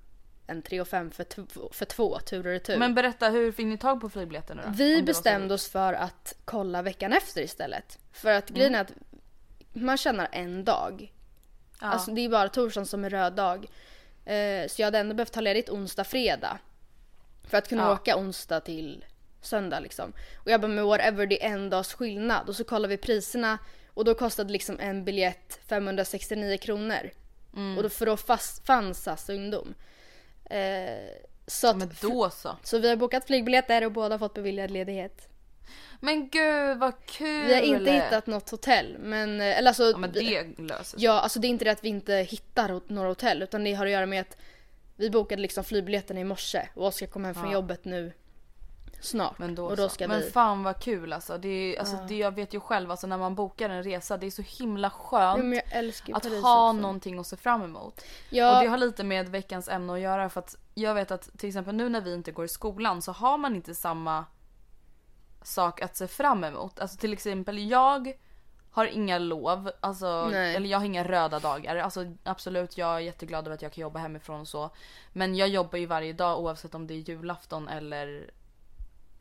än 0.46 0.62
3 0.62 0.80
och 0.80 0.88
5 0.88 1.10
för, 1.10 1.26
för 1.72 1.84
två 1.84 2.18
tur 2.18 2.38
och 2.38 2.52
retur. 2.52 2.76
Men 2.78 2.94
berätta 2.94 3.28
hur 3.28 3.52
fick 3.52 3.66
ni 3.66 3.78
tag 3.78 4.00
på 4.00 4.10
flygbiljetter 4.10 4.54
nu 4.54 4.62
då? 4.66 4.70
Vi 4.72 5.02
bestämde 5.02 5.54
oss 5.54 5.68
för 5.68 5.92
att 5.92 6.34
kolla 6.44 6.82
veckan 6.82 7.12
efter 7.12 7.42
istället. 7.42 7.98
För 8.12 8.30
att 8.30 8.48
grejen 8.48 8.74
är 8.74 8.80
att 8.80 8.92
man 9.72 9.96
tjänar 9.96 10.28
en 10.32 10.64
dag. 10.64 11.12
Ja. 11.80 11.86
Alltså 11.86 12.10
det 12.10 12.20
är 12.20 12.28
bara 12.28 12.48
torsdagen 12.48 12.86
som 12.86 13.04
är 13.04 13.10
röd 13.10 13.32
dag. 13.32 13.66
Eh, 14.24 14.66
så 14.68 14.82
jag 14.82 14.86
hade 14.86 14.98
ändå 14.98 15.14
behövt 15.14 15.32
ta 15.32 15.40
ledigt 15.40 15.70
onsdag, 15.70 16.04
fredag. 16.04 16.58
För 17.44 17.58
att 17.58 17.68
kunna 17.68 17.82
Ja. 17.82 17.92
åka 17.92 18.16
onsdag 18.16 18.60
till 18.60 19.04
söndag 19.40 19.80
liksom. 19.80 20.12
Och 20.36 20.50
jag 20.50 20.60
bara 20.60 20.68
med 20.68 20.84
whatever 20.84 21.26
det 21.26 21.44
är 21.44 21.50
en 21.50 21.70
dags 21.70 21.94
skillnad. 21.94 22.48
Och 22.48 22.56
så 22.56 22.64
kollar 22.64 22.88
vi 22.88 22.96
priserna 22.96 23.58
och 23.94 24.04
då 24.04 24.14
kostade 24.14 24.52
liksom 24.52 24.80
en 24.80 25.04
biljett 25.04 25.60
569 25.68 26.56
kronor. 26.58 27.10
Mm. 27.56 27.76
Och 27.76 27.82
då, 27.82 27.88
för 27.88 28.06
då 28.06 28.16
fast, 28.16 28.66
fanns 28.66 29.02
SAS 29.02 29.28
ungdom. 29.28 29.74
Eh, 30.44 31.08
så, 31.46 31.68
att, 31.68 31.76
Men 31.76 31.90
då 32.02 32.30
så. 32.30 32.56
så 32.62 32.78
vi 32.78 32.88
har 32.88 32.96
bokat 32.96 33.26
flygbiljetter 33.26 33.84
och 33.84 33.92
båda 33.92 34.18
fått 34.18 34.34
beviljad 34.34 34.70
ledighet. 34.70 35.26
Men 36.00 36.28
gud 36.28 36.78
vad 36.78 37.06
kul! 37.06 37.46
Vi 37.46 37.54
har 37.54 37.60
inte 37.62 37.92
hittat 37.92 38.26
något 38.26 38.50
hotell 38.50 38.96
men, 38.98 39.40
eh, 39.40 39.58
eller 39.58 39.68
alltså, 39.70 39.90
Ja 39.90 39.96
men 39.98 40.12
det 40.12 40.44
löser 40.58 40.84
sig. 40.84 41.04
ja, 41.04 41.20
alltså 41.20 41.38
det 41.40 41.46
är 41.46 41.48
inte 41.48 41.64
det 41.64 41.70
att 41.70 41.84
vi 41.84 41.88
inte 41.88 42.14
hittar 42.14 42.80
några 42.92 43.08
hotell 43.08 43.42
utan 43.42 43.64
det 43.64 43.74
har 43.74 43.86
att 43.86 43.92
göra 43.92 44.06
med 44.06 44.20
att 44.20 44.36
vi 44.96 45.10
bokade 45.10 45.42
liksom 45.42 45.64
flygbiljetterna 45.64 46.20
i 46.20 46.24
morse 46.24 46.68
och 46.74 46.86
Oskar 46.86 47.06
kom 47.06 47.24
hem 47.24 47.34
från 47.34 47.46
Ja. 47.46 47.52
jobbet 47.52 47.84
nu 47.84 48.12
snart. 49.00 49.38
Men 49.38 49.54
då, 49.54 49.66
och 49.66 49.76
då 49.76 49.88
så. 49.88 49.94
ska 49.94 50.08
Men 50.08 50.20
vi... 50.20 50.30
fan 50.30 50.62
vad 50.62 50.78
kul 50.82 51.12
alltså. 51.12 51.38
Det 51.38 51.48
är, 51.48 51.80
alltså 51.80 51.96
det, 52.08 52.16
jag 52.16 52.34
vet 52.34 52.54
ju 52.54 52.60
själv 52.60 52.90
alltså 52.90 53.06
när 53.06 53.18
man 53.18 53.34
bokar 53.34 53.70
en 53.70 53.82
resa 53.82 54.16
det 54.16 54.26
är 54.26 54.30
så 54.30 54.42
himla 54.42 54.90
skönt 54.90 55.62
Ja, 56.06 56.16
att 56.16 56.22
Paris 56.22 56.42
ha 56.42 56.68
också. 56.70 56.80
någonting 56.80 57.18
att 57.18 57.26
se 57.26 57.36
fram 57.36 57.62
emot. 57.62 58.04
Ja, 58.30 58.56
Och 58.56 58.64
det 58.64 58.70
har 58.70 58.78
lite 58.78 59.04
med 59.04 59.28
veckans 59.28 59.68
ämne 59.68 59.92
att 59.92 60.00
göra 60.00 60.28
för 60.28 60.40
att 60.40 60.56
jag 60.74 60.94
vet 60.94 61.10
att 61.10 61.38
till 61.38 61.48
exempel 61.48 61.74
nu 61.74 61.88
när 61.88 62.00
vi 62.00 62.14
inte 62.14 62.32
går 62.32 62.44
i 62.44 62.48
skolan 62.48 63.02
så 63.02 63.12
har 63.12 63.38
man 63.38 63.56
inte 63.56 63.74
samma 63.74 64.24
sak 65.42 65.80
att 65.82 65.96
se 65.96 66.06
fram 66.06 66.44
emot. 66.44 66.80
Alltså 66.80 66.96
till 66.98 67.12
exempel 67.12 67.58
jag 67.70 68.12
har 68.72 68.86
inga 68.86 69.18
lov, 69.18 69.70
alltså, 69.80 70.28
Nej. 70.32 70.56
eller 70.56 70.68
jag 70.68 70.78
har 70.78 70.84
inga 70.84 71.04
röda 71.04 71.38
dagar. 71.38 71.76
Alltså 71.76 72.04
absolut, 72.24 72.78
jag 72.78 72.94
är 72.96 72.98
jätteglad 72.98 73.46
över 73.46 73.54
att 73.54 73.62
jag 73.62 73.72
kan 73.72 73.82
jobba 73.82 73.98
hemifrån 73.98 74.40
och 74.40 74.48
så. 74.48 74.70
Men 75.12 75.34
jag 75.34 75.48
jobbar 75.48 75.78
ju 75.78 75.86
varje 75.86 76.12
dag 76.12 76.40
oavsett 76.40 76.74
om 76.74 76.86
det 76.86 76.94
är 76.94 76.98
julafton 76.98 77.68
eller 77.68 78.30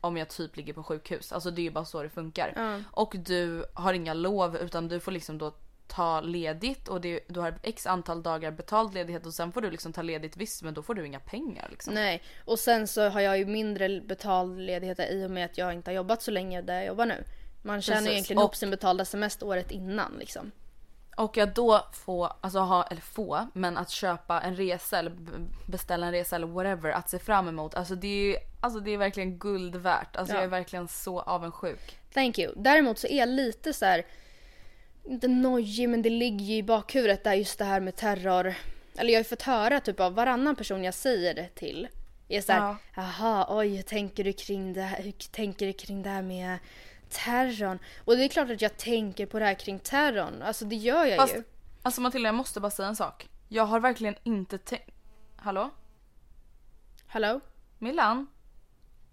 om 0.00 0.16
jag 0.16 0.28
typ 0.28 0.56
ligger 0.56 0.72
på 0.72 0.82
sjukhus. 0.82 1.32
Alltså 1.32 1.50
det 1.50 1.60
är 1.60 1.64
ju 1.64 1.70
bara 1.70 1.84
så 1.84 2.02
det 2.02 2.08
funkar. 2.08 2.52
Ja. 2.56 2.80
Och 2.90 3.14
du 3.18 3.64
har 3.74 3.92
inga 3.94 4.14
lov 4.14 4.56
utan 4.56 4.88
du 4.88 5.00
får 5.00 5.12
liksom 5.12 5.38
då 5.38 5.54
ta 5.86 6.20
ledigt 6.20 6.88
och 6.88 7.00
det, 7.00 7.20
du 7.28 7.40
har 7.40 7.54
x 7.62 7.86
antal 7.86 8.22
dagar 8.22 8.50
betald 8.50 8.94
ledighet 8.94 9.26
och 9.26 9.34
sen 9.34 9.52
får 9.52 9.60
du 9.60 9.70
liksom 9.70 9.92
ta 9.92 10.02
ledigt 10.02 10.36
visst 10.36 10.62
men 10.62 10.74
då 10.74 10.82
får 10.82 10.94
du 10.94 11.06
inga 11.06 11.20
pengar 11.20 11.68
liksom. 11.70 11.94
Nej, 11.94 12.22
och 12.44 12.58
sen 12.58 12.86
så 12.86 13.08
har 13.08 13.20
jag 13.20 13.38
ju 13.38 13.46
mindre 13.46 14.00
betald 14.00 14.58
ledighet 14.60 15.00
i 15.10 15.24
och 15.26 15.30
med 15.30 15.44
att 15.44 15.58
jag 15.58 15.72
inte 15.72 15.90
har 15.90 15.96
jobbat 15.96 16.22
så 16.22 16.30
länge 16.30 16.62
där 16.62 16.74
jag 16.74 16.86
jobbar 16.86 17.06
nu. 17.06 17.24
Man 17.62 17.82
tjänar 17.82 18.00
ju 18.00 18.04
Precis. 18.06 18.12
egentligen 18.12 18.38
ihop 18.40 18.50
Och- 18.50 18.56
sin 18.56 18.70
betalda 18.70 19.04
semester 19.04 19.46
året 19.46 19.70
innan 19.70 20.12
liksom. 20.18 20.50
Och 21.16 21.38
att 21.38 21.54
då 21.54 21.86
få, 21.92 22.24
alltså 22.40 22.58
ha, 22.58 22.82
eller 22.84 23.00
få, 23.00 23.46
men 23.52 23.76
att 23.76 23.90
köpa 23.90 24.40
en 24.40 24.56
resa 24.56 24.98
eller 24.98 25.12
beställa 25.66 26.06
en 26.06 26.12
resa 26.12 26.36
eller 26.36 26.46
whatever 26.46 26.90
att 26.90 27.10
se 27.10 27.18
fram 27.18 27.48
emot. 27.48 27.74
Alltså 27.74 27.94
det 27.94 28.08
är, 28.34 28.36
alltså 28.60 28.80
det 28.80 28.90
är 28.90 28.98
verkligen 28.98 29.38
guld 29.38 29.76
värt. 29.76 30.16
Alltså 30.16 30.34
Ja. 30.34 30.38
jag 30.38 30.44
är 30.44 30.48
verkligen 30.48 30.88
så 30.88 31.20
avundsjuk. 31.20 31.98
Thank 32.14 32.38
you. 32.38 32.52
Däremot 32.56 32.98
så 32.98 33.06
är 33.06 33.18
jag 33.18 33.28
lite 33.28 33.72
så 33.72 33.84
här, 33.84 34.06
inte 35.04 35.28
nojig 35.28 35.88
men 35.88 36.02
det 36.02 36.10
ligger 36.10 36.44
ju 36.44 36.56
i 36.56 36.62
bakhuvudet 36.62 37.24
där 37.24 37.34
just 37.34 37.58
det 37.58 37.64
här 37.64 37.80
med 37.80 37.96
terror. 37.96 38.54
Eller 38.96 39.12
jag 39.12 39.18
har 39.18 39.24
ju 39.24 39.28
fått 39.28 39.42
höra 39.42 39.80
typ 39.80 40.00
av 40.00 40.14
varannan 40.14 40.56
person 40.56 40.84
jag 40.84 40.94
säger 40.94 41.34
det 41.34 41.48
till. 41.54 41.88
Är 42.28 42.40
såhär, 42.40 42.60
Ja. 42.60 42.76
jaha 42.96 43.46
oj 43.48 43.76
hur 43.76 43.82
tänker 43.82 44.24
du 44.24 44.32
kring 44.32 44.72
det 44.72 44.82
här, 44.82 45.02
hur 45.02 45.12
tänker 45.12 45.66
du 45.66 45.72
kring 45.72 46.02
det 46.02 46.10
här 46.10 46.22
med 46.22 46.58
terrorn? 47.10 47.78
Och 48.04 48.16
det 48.16 48.24
är 48.24 48.28
klart 48.28 48.50
att 48.50 48.62
jag 48.62 48.76
tänker 48.76 49.26
på 49.26 49.38
det 49.38 49.44
här 49.44 49.54
kring 49.54 49.78
terrorn, 49.78 50.42
alltså 50.42 50.64
det 50.64 50.76
gör 50.76 51.04
jag 51.04 51.16
Fast, 51.18 51.34
ju. 51.34 51.44
alltså 51.82 52.00
Matilda 52.00 52.28
jag 52.28 52.34
måste 52.34 52.60
bara 52.60 52.70
säga 52.70 52.88
en 52.88 52.96
sak. 52.96 53.28
Jag 53.48 53.64
har 53.66 53.80
verkligen 53.80 54.14
inte 54.22 54.58
tänkt... 54.58 54.90
Hallå? 55.36 55.70
Hallå? 57.06 57.40
Milan? 57.78 58.26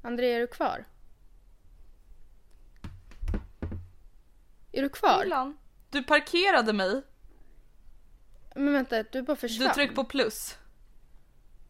André 0.01 0.33
är 0.33 0.39
du 0.39 0.47
kvar? 0.47 0.85
Är 4.71 4.81
du 4.81 4.89
kvar? 4.89 5.23
Milan? 5.23 5.57
Du 5.89 6.03
parkerade 6.03 6.73
mig. 6.73 7.01
Men 8.55 8.73
vänta, 8.73 9.03
du 9.03 9.21
bara 9.21 9.37
försvann. 9.37 9.67
Du 9.67 9.73
tryck 9.73 9.95
på 9.95 10.03
plus. 10.03 10.57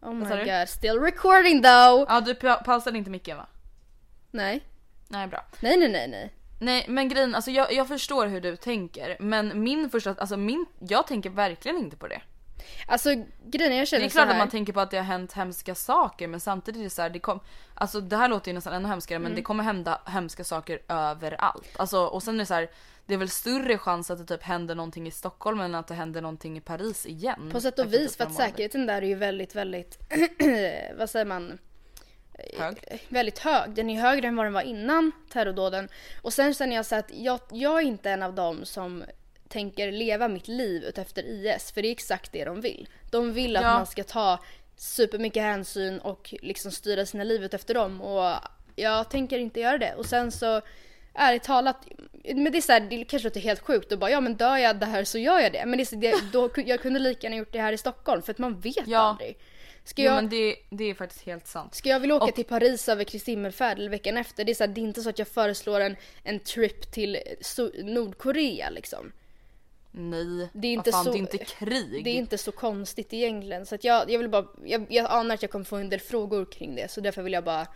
Oh 0.01 0.13
my 0.13 0.45
god, 0.45 0.69
still 0.69 0.99
recording 0.99 1.61
though! 1.63 2.05
Ja 2.07 2.21
du 2.25 2.35
pa- 2.35 2.63
pausade 2.65 2.97
inte 2.97 3.09
micken 3.09 3.37
va? 3.37 3.47
Nej. 4.31 4.63
Nej 5.09 5.27
bra. 5.27 5.45
Nej, 5.59 5.77
nej, 5.77 5.89
nej, 5.89 6.07
nej. 6.07 6.33
Nej 6.59 6.85
men 6.87 7.09
grejen, 7.09 7.35
alltså 7.35 7.51
jag, 7.51 7.73
jag 7.73 7.87
förstår 7.87 8.27
hur 8.27 8.41
du 8.41 8.55
tänker 8.55 9.17
men 9.19 9.63
min 9.63 9.89
första, 9.89 10.15
alltså 10.17 10.37
min, 10.37 10.65
jag 10.79 11.07
tänker 11.07 11.29
verkligen 11.29 11.77
inte 11.77 11.97
på 11.97 12.07
det. 12.07 12.21
Alltså 12.87 13.09
grejen 13.45 13.71
är 13.73 13.77
jag 13.77 13.81
Det 13.81 13.85
känner 13.85 14.05
är 14.05 14.09
så 14.09 14.13
klart 14.13 14.29
att 14.29 14.37
man 14.37 14.49
tänker 14.49 14.73
på 14.73 14.79
att 14.79 14.91
det 14.91 14.97
har 14.97 15.03
hänt 15.03 15.33
hemska 15.33 15.75
saker 15.75 16.27
men 16.27 16.39
samtidigt 16.39 16.79
är 16.79 16.83
det 16.83 16.89
så 16.89 17.01
här, 17.01 17.09
det 17.09 17.19
kom, 17.19 17.39
alltså 17.73 18.01
det 18.01 18.17
här 18.17 18.29
låter 18.29 18.47
ju 18.51 18.53
nästan 18.53 18.73
ännu 18.73 18.87
hemskare 18.87 19.15
Mm. 19.15 19.23
men 19.23 19.35
det 19.35 19.41
kommer 19.41 19.63
hända 19.63 20.01
hemska 20.05 20.43
saker 20.43 20.79
överallt. 20.87 21.69
Alltså 21.77 22.05
och 22.05 22.23
sen 22.23 22.35
är 22.35 22.39
det 22.39 22.45
så 22.45 22.53
här, 22.53 22.69
det 23.05 23.13
är 23.13 23.17
väl 23.17 23.29
större 23.29 23.77
chans 23.77 24.11
att 24.11 24.17
det 24.17 24.25
typ 24.37 24.43
händer 24.43 24.75
någonting 24.75 25.07
i 25.07 25.11
Stockholm 25.11 25.59
än 25.59 25.75
att 25.75 25.87
det 25.87 25.93
händer 25.93 26.21
någonting 26.21 26.57
i 26.57 26.61
Paris 26.61 27.05
igen. 27.05 27.49
På 27.51 27.61
sätt 27.61 27.79
och 27.79 27.93
vis 27.93 28.17
för 28.17 28.23
att 28.23 28.33
säkerheten 28.33 28.85
där 28.85 29.01
är 29.01 29.07
ju 29.07 29.15
väldigt, 29.15 29.55
väldigt, 29.55 29.97
vad 30.97 31.09
säger 31.09 31.25
man? 31.25 31.57
Hög. 32.57 33.01
Väldigt 33.09 33.39
hög. 33.39 33.69
Den 33.73 33.89
är 33.89 34.01
högre 34.01 34.27
än 34.27 34.35
vad 34.35 34.45
den 34.45 34.53
var 34.53 34.61
innan 34.61 35.11
terrordåden. 35.33 35.89
Och 36.21 36.33
sen 36.33 36.53
känner 36.53 36.75
jag 36.75 36.85
så 36.85 36.95
att 36.95 37.11
jag, 37.13 37.39
jag 37.51 37.77
är 37.77 37.85
inte 37.85 38.09
en 38.11 38.23
av 38.23 38.33
dem 38.35 38.65
som 38.65 39.03
tänker 39.47 39.91
leva 39.91 40.27
mitt 40.27 40.47
liv 40.47 40.83
utefter 40.83 41.23
IS. 41.23 41.71
För 41.71 41.81
det 41.81 41.87
är 41.87 41.91
exakt 41.91 42.31
det 42.31 42.45
de 42.45 42.61
vill. 42.61 42.89
De 43.11 43.33
vill 43.33 43.57
att 43.57 43.63
Ja. 43.63 43.73
man 43.73 43.85
ska 43.87 44.03
ta 44.03 44.39
supermycket 44.75 45.43
hänsyn 45.43 45.99
och 45.99 46.33
liksom 46.41 46.71
styra 46.71 47.05
sina 47.05 47.23
liv 47.23 47.43
utefter 47.43 47.73
dem. 47.73 48.01
Och 48.01 48.35
jag 48.75 49.09
tänker 49.09 49.39
inte 49.39 49.59
göra 49.59 49.77
det. 49.77 49.93
Och 49.95 50.05
sen 50.05 50.31
så 50.31 50.61
ärligt 51.13 51.43
talat, 51.43 51.87
men 52.23 52.51
det 52.51 52.57
är 52.57 52.61
så 52.61 52.71
här, 52.71 52.79
det 52.79 53.03
kanske 53.05 53.27
låter 53.27 53.39
helt 53.39 53.59
sjukt 53.59 53.91
och 53.91 53.99
bara 53.99 54.11
ja 54.11 54.21
men 54.21 54.35
dör 54.35 54.57
jag 54.57 54.79
där 54.79 55.03
så 55.03 55.17
gör 55.17 55.39
jag 55.39 55.53
det. 55.53 55.65
Men 55.65 55.77
det 55.77 55.83
är 55.83 55.85
så, 55.85 55.95
det, 55.95 56.13
då, 56.33 56.49
jag 56.55 56.81
kunde 56.81 56.99
lika 56.99 57.27
gärna 57.27 57.35
gjort 57.37 57.51
det 57.53 57.59
här 57.61 57.73
i 57.73 57.77
Stockholm 57.77 58.21
för 58.21 58.31
att 58.31 58.37
man 58.37 58.59
vet 58.59 58.87
Ja. 58.87 58.99
aldrig. 58.99 59.37
Ska 59.87 60.01
Jo 60.01 60.05
jag, 60.07 60.15
men 60.15 60.29
det, 60.29 60.55
det 60.69 60.83
är 60.83 60.93
faktiskt 60.93 61.21
helt 61.25 61.47
sant. 61.47 61.75
Ska 61.75 61.89
jag 61.89 61.99
vilja 61.99 62.15
åka 62.15 62.25
Och- 62.25 62.35
till 62.35 62.45
Paris 62.45 62.89
över 62.89 63.03
Kristi 63.03 63.31
himmelfärd 63.31 63.77
eller 63.77 63.89
veckan 63.89 64.17
efter? 64.17 64.43
Det 64.45 64.51
är, 64.51 64.53
så 64.53 64.63
här, 64.63 64.67
det 64.73 64.81
är 64.81 64.83
inte 64.83 65.01
så 65.01 65.09
att 65.09 65.19
jag 65.19 65.27
föreslår 65.27 65.79
en, 65.79 65.95
en 66.23 66.39
trip 66.39 66.91
till 66.91 67.17
so- 67.41 67.83
Nordkorea 67.83 68.69
liksom. 68.69 69.11
Nej, 69.91 70.49
Det 70.53 70.67
är 70.67 70.73
inte 70.73 70.91
fan, 70.91 71.05
så- 71.05 71.11
det 71.11 71.17
är 71.17 71.19
inte 71.19 71.37
krig. 71.37 72.03
Det 72.03 72.09
är 72.09 72.13
inte 72.15 72.37
så 72.37 72.51
konstigt 72.51 73.13
egentligen. 73.13 73.65
Så 73.65 73.75
att 73.75 73.83
jag, 73.83 74.11
jag 74.11 74.19
vill 74.19 74.29
bara, 74.29 74.45
jag, 74.65 74.85
jag 74.89 75.11
anar 75.11 75.35
att 75.35 75.41
jag 75.41 75.51
kommer 75.51 75.65
få 75.65 75.75
en 75.75 75.89
del 75.89 75.99
frågor 75.99 76.45
kring 76.45 76.75
det. 76.75 76.91
Så 76.91 77.01
därför 77.01 77.21
vill 77.21 77.33
jag 77.33 77.43
bara 77.43 77.67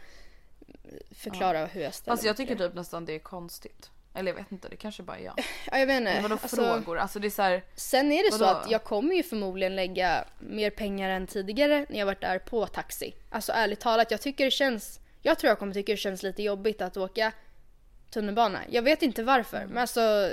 förklara 1.12 1.66
hur 1.66 1.82
jag 1.82 1.94
ställer 1.94 2.18
jag 2.18 2.24
mig 2.26 2.36
till 2.36 2.46
tycker 2.46 2.56
det. 2.64 2.68
typ 2.68 2.76
nästan 2.76 3.06
det 3.06 3.16
är 3.16 3.20
konstigt. 3.20 3.90
Eller 4.14 4.32
jag 4.32 4.36
vet 4.36 4.52
inte, 4.52 4.70
det 4.70 4.76
kanske 4.76 5.04
bara 5.04 5.18
är 5.18 5.24
jag. 5.26 5.34
Ja, 5.72 5.78
jag 5.78 5.88
vet 5.88 6.00
inte. 6.00 6.14
Men 6.14 6.22
vadå 6.24 6.38
Alltså, 6.42 6.56
frågor? 6.56 6.98
Alltså 6.98 7.20
det 7.20 7.28
är 7.28 7.30
så 7.30 7.42
här, 7.42 7.64
Sen 7.76 8.12
är 8.12 8.24
det 8.24 8.32
så 8.38 8.46
Vadå? 8.46 8.60
att 8.60 8.72
jag 8.72 8.84
kommer 8.84 9.16
ju 9.16 9.24
förmodligen 9.24 9.76
lägga 9.76 10.26
mer 10.40 10.70
pengar 10.70 11.10
än 11.10 11.28
tidigare 11.28 11.86
när 11.90 12.00
jag 12.00 12.06
varit 12.06 12.22
där 12.22 12.40
på 12.40 12.68
taxi. 12.68 13.14
Alltså 13.30 13.52
ärligt 13.52 13.80
talat, 13.80 14.12
jag 14.12 14.22
tycker 14.22 14.46
det 14.46 14.52
känns... 14.52 15.00
Jag 15.22 15.40
tror 15.40 15.50
jag 15.50 15.60
kommer 15.60 15.74
tycka 15.74 15.92
det 15.92 15.98
känns 15.98 16.24
lite 16.24 16.44
jobbigt 16.44 16.82
att 16.82 16.98
åka 16.98 17.32
tunnelbana. 18.10 18.60
Jag 18.70 18.82
vet 18.82 19.02
inte 19.04 19.24
varför, 19.24 19.66
men 19.66 19.78
alltså... 19.78 20.32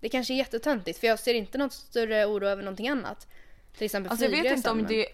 Det 0.00 0.08
kanske 0.08 0.34
är 0.34 0.36
jättetöntigt 0.36 0.98
för 0.98 1.06
jag 1.06 1.18
ser 1.18 1.34
inte 1.34 1.58
något 1.58 1.72
större 1.72 2.26
oro 2.26 2.46
över 2.46 2.62
någonting 2.62 2.88
annat. 2.88 3.26
Till 3.76 3.84
exempel 3.84 4.10
Alltså 4.10 4.26
jag 4.26 4.42
vet 4.42 4.56
inte 4.56 4.70
om 4.70 4.76
men- 4.76 4.86
det 4.86 5.06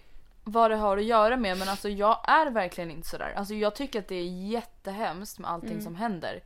vad 0.43 0.71
det 0.71 0.77
har 0.77 0.97
att 0.97 1.03
göra 1.03 1.37
med 1.37 1.57
men 1.57 1.69
alltså 1.69 1.89
jag 1.89 2.23
är 2.27 2.49
verkligen 2.51 2.91
inte 2.91 3.07
sådär. 3.09 3.33
Alltså 3.35 3.53
jag 3.53 3.75
tycker 3.75 3.99
att 3.99 4.07
det 4.07 4.15
är 4.15 4.47
jättehemskt 4.51 5.39
med 5.39 5.49
allting 5.51 5.71
Mm. 5.71 5.83
som 5.83 5.95
händer. 5.95 6.43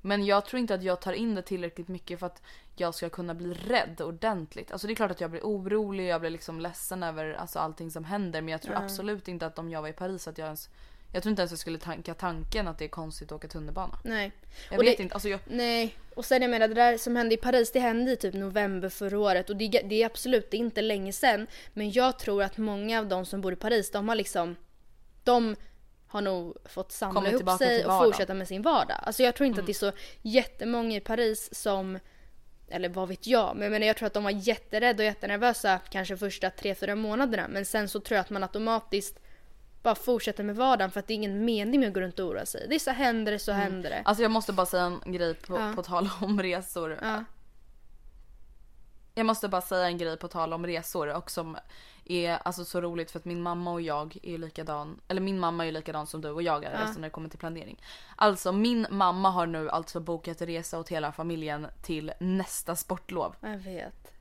Men 0.00 0.24
jag 0.26 0.46
tror 0.46 0.60
inte 0.60 0.74
att 0.74 0.82
jag 0.82 1.00
tar 1.00 1.12
in 1.12 1.34
det 1.34 1.42
tillräckligt 1.42 1.88
mycket 1.88 2.18
för 2.18 2.26
att 2.26 2.42
jag 2.76 2.94
ska 2.94 3.08
kunna 3.10 3.34
bli 3.34 3.54
rädd 3.54 4.00
ordentligt. 4.00 4.72
Alltså 4.72 4.86
det 4.86 4.92
är 4.92 4.94
klart 4.94 5.10
att 5.10 5.20
jag 5.20 5.30
blir 5.30 5.40
orolig, 5.42 6.06
jag 6.08 6.20
blir 6.20 6.30
liksom 6.30 6.60
ledsen 6.60 7.02
över 7.02 7.32
alltså 7.34 7.58
allting 7.58 7.90
som 7.90 8.04
händer 8.04 8.40
men 8.42 8.52
jag 8.52 8.62
tror 8.62 8.74
absolut 8.74 9.28
inte 9.28 9.46
att 9.46 9.58
om 9.58 9.70
jag 9.70 9.82
var 9.82 9.88
i 9.88 9.92
Paris 9.92 10.28
att 10.28 10.38
jag 10.38 10.46
ens 10.46 10.68
Jag 11.12 11.22
tror 11.22 11.30
inte 11.30 11.42
ens 11.42 11.52
jag 11.52 11.58
skulle 11.58 11.78
tanka 11.78 12.14
tanken 12.14 12.68
att 12.68 12.78
det 12.78 12.84
är 12.84 12.88
konstigt 12.88 13.32
att 13.32 13.36
åka 13.36 13.48
tunnelbana. 13.48 13.98
Nej. 14.04 14.32
Jag 14.70 14.78
Och 14.78 14.84
vet 14.86 14.96
det- 14.96 15.02
inte, 15.02 15.14
alltså 15.14 15.28
jag, 15.28 15.40
Nej, 15.46 15.94
och 16.14 16.24
sen 16.24 16.42
jag 16.42 16.50
menar 16.50 16.68
det 16.68 16.74
där 16.74 16.98
som 16.98 17.16
hände 17.16 17.34
i 17.34 17.38
Paris, 17.38 17.72
det 17.72 17.80
hände 17.80 18.12
i 18.12 18.16
typ 18.16 18.34
november 18.34 18.88
förra 18.88 19.18
året 19.18 19.50
och 19.50 19.56
det, 19.56 19.68
det 19.68 20.02
är 20.02 20.06
absolut 20.06 20.50
det 20.50 20.56
är 20.56 20.58
inte 20.58 20.82
länge 20.82 21.12
sedan. 21.12 21.46
Men 21.72 21.90
jag 21.90 22.18
tror 22.18 22.42
att 22.42 22.56
många 22.58 22.98
av 22.98 23.06
de 23.08 23.26
som 23.26 23.40
bor 23.40 23.52
i 23.52 23.56
Paris, 23.56 23.90
de 23.90 24.08
har 24.08 24.16
liksom, 24.16 24.56
de 25.24 25.56
har 26.10 26.20
nog 26.20 26.56
fått 26.64 26.92
samla 26.92 27.30
ihop 27.30 27.50
sig 27.58 27.86
och 27.86 28.04
fortsätta 28.04 28.34
med 28.34 28.48
sin 28.48 28.62
vardag. 28.62 28.96
Alltså 29.02 29.22
jag 29.22 29.34
tror 29.34 29.46
inte 29.46 29.60
att 29.60 29.66
det 29.66 29.72
är 29.72 29.74
så 29.74 29.92
jättemånga 30.22 30.96
i 30.96 31.00
Paris 31.00 31.54
som, 31.54 31.98
eller 32.68 32.88
vad 32.88 33.08
vet 33.08 33.26
jag, 33.26 33.54
men 33.54 33.62
jag 33.62 33.70
menar 33.72 33.86
jag 33.86 33.96
tror 33.96 34.06
att 34.06 34.14
de 34.14 34.24
var 34.24 34.30
jätterädda 34.30 35.02
och 35.02 35.04
jättenervösa 35.04 35.78
kanske 35.90 36.16
första 36.16 36.50
tre 36.50 36.74
fyra 36.74 36.94
månaderna. 36.94 37.48
Men 37.48 37.64
sen 37.64 37.88
så 37.88 38.00
tror 38.00 38.16
jag 38.16 38.20
att 38.20 38.30
man 38.30 38.42
automatiskt 38.42 39.18
bara 39.82 39.94
fortsätter 39.94 40.44
med 40.44 40.56
vardagen 40.56 40.90
för 40.90 41.00
att 41.00 41.06
det 41.06 41.12
är 41.12 41.16
ingen 41.16 41.44
mening 41.44 41.80
med 41.80 41.88
att 41.88 41.94
gå 41.94 42.00
runt 42.00 42.18
och 42.18 42.26
oroa 42.26 42.46
sig. 42.46 42.66
Det 42.68 42.74
är 42.74 42.78
så 42.78 42.90
händer 42.90 43.32
det 43.32 43.38
så 43.38 43.52
händer 43.52 43.90
det. 43.90 44.02
alltså 44.04 44.22
jag 44.22 44.30
måste 44.30 44.52
bara 44.52 44.66
säga 44.66 44.98
en 45.04 45.12
grej 45.12 45.34
på, 45.34 45.56
Ja. 45.58 45.72
på 45.76 45.82
tal 45.82 46.08
om 46.20 46.42
resor. 46.42 46.98
Ja. 47.02 47.24
Jag 49.14 49.26
måste 49.26 49.48
bara 49.48 49.62
säga 49.62 49.86
en 49.86 49.98
grej 49.98 50.16
på 50.16 50.28
tal 50.28 50.52
om 50.52 50.66
resor 50.66 51.08
och 51.16 51.30
som 51.30 51.56
är 52.10 52.38
alltså 52.44 52.64
så 52.64 52.80
roligt 52.80 53.10
för 53.10 53.18
att 53.18 53.24
min 53.24 53.42
mamma 53.42 53.72
och 53.72 53.80
jag 53.80 54.18
är 54.22 54.38
likadan, 54.38 55.00
eller 55.08 55.20
min 55.20 55.38
mamma 55.38 55.66
är 55.66 55.72
likadan 55.72 56.06
som 56.06 56.20
du 56.20 56.30
och 56.30 56.42
jag 56.42 56.64
är 56.64 56.72
alltså 56.72 57.00
när 57.00 57.08
det 57.08 57.10
kommer 57.10 57.28
till 57.28 57.38
planering. 57.38 57.82
Alltså 58.16 58.52
min 58.52 58.86
mamma 58.90 59.30
har 59.30 59.46
nu 59.46 59.70
alltså 59.70 60.00
bokat 60.00 60.42
resa 60.42 60.78
åt 60.78 60.88
hela 60.88 61.12
familjen 61.12 61.66
till 61.82 62.12
nästa 62.20 62.76
sportlov. 62.76 63.34
Jag 63.40 63.58
vet. 63.58 64.12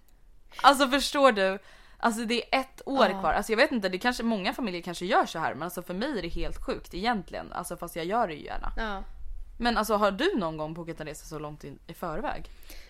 Alltså 0.61 0.87
förstår 0.87 1.31
du? 1.31 1.59
Alltså 1.97 2.25
det 2.25 2.55
är 2.55 2.59
ett 2.59 2.81
år 2.85 3.07
Ja. 3.07 3.19
kvar. 3.19 3.33
Alltså 3.33 3.51
jag 3.51 3.57
vet 3.57 3.71
inte, 3.71 3.89
det 3.89 3.97
kanske, 3.97 4.23
många 4.23 4.53
familjer 4.53 4.81
kanske 4.81 5.05
gör 5.05 5.25
så 5.25 5.39
här 5.39 5.53
men 5.53 5.63
alltså 5.63 5.81
för 5.81 5.93
mig 5.93 6.17
är 6.17 6.21
det 6.21 6.27
helt 6.27 6.65
sjukt 6.65 6.93
egentligen. 6.93 7.53
Alltså 7.53 7.77
fast 7.77 7.95
jag 7.95 8.05
gör 8.05 8.27
det 8.27 8.33
ju 8.33 8.45
gärna. 8.45 8.71
Ja. 8.77 9.03
Men 9.59 9.77
alltså 9.77 9.95
har 9.95 10.11
du 10.11 10.37
någon 10.37 10.57
gång 10.57 10.73
bokat 10.73 10.99
en 10.99 11.07
resa 11.07 11.25
så 11.25 11.39
långt 11.39 11.63
in, 11.63 11.79
i 11.87 11.93
förväg? 11.93 12.49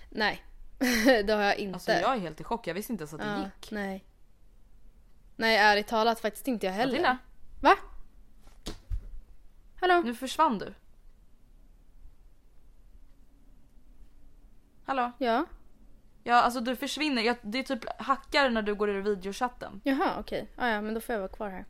Nej, 0.09 0.43
det 1.25 1.33
har 1.33 1.41
jag 1.43 1.57
inte. 1.57 1.73
Alltså 1.75 1.91
jag 1.91 2.15
är 2.15 2.19
helt 2.19 2.41
i 2.41 2.43
chock, 2.43 2.67
jag 2.67 2.73
visste 2.73 2.91
inte 2.93 3.01
ens 3.01 3.13
att 3.13 3.19
det 3.19 3.25
ja, 3.25 3.37
gick. 3.43 3.71
Nej. 3.71 4.03
Nej, 5.39 5.57
ärligt 5.57 5.87
talat 5.87 6.19
faktiskt 6.19 6.47
inte 6.47 6.65
jag 6.65 6.73
heller. 6.73 6.91
Matilda, 6.91 7.17
Va? 7.61 7.75
Hallå? 9.79 10.01
nu 10.05 10.15
försvann 10.15 10.57
du. 10.57 10.73
Hallå? 14.85 15.11
Ja? 15.17 15.45
Ja 16.23 16.35
alltså 16.35 16.59
du 16.59 16.75
försvinner, 16.75 17.21
jag, 17.21 17.35
det 17.41 17.59
är 17.59 17.63
typ 17.63 18.01
hackar 18.01 18.49
när 18.49 18.61
du 18.61 18.75
går 18.75 18.89
ur 18.89 19.01
videochatten. 19.01 19.81
Jaha, 19.83 20.15
okej. 20.19 20.51
Ah, 20.55 20.67
ja, 20.67 20.81
men 20.81 20.93
då 20.93 21.01
får 21.01 21.13
jag 21.13 21.19
vara 21.19 21.31
kvar 21.31 21.49
här. 21.49 21.65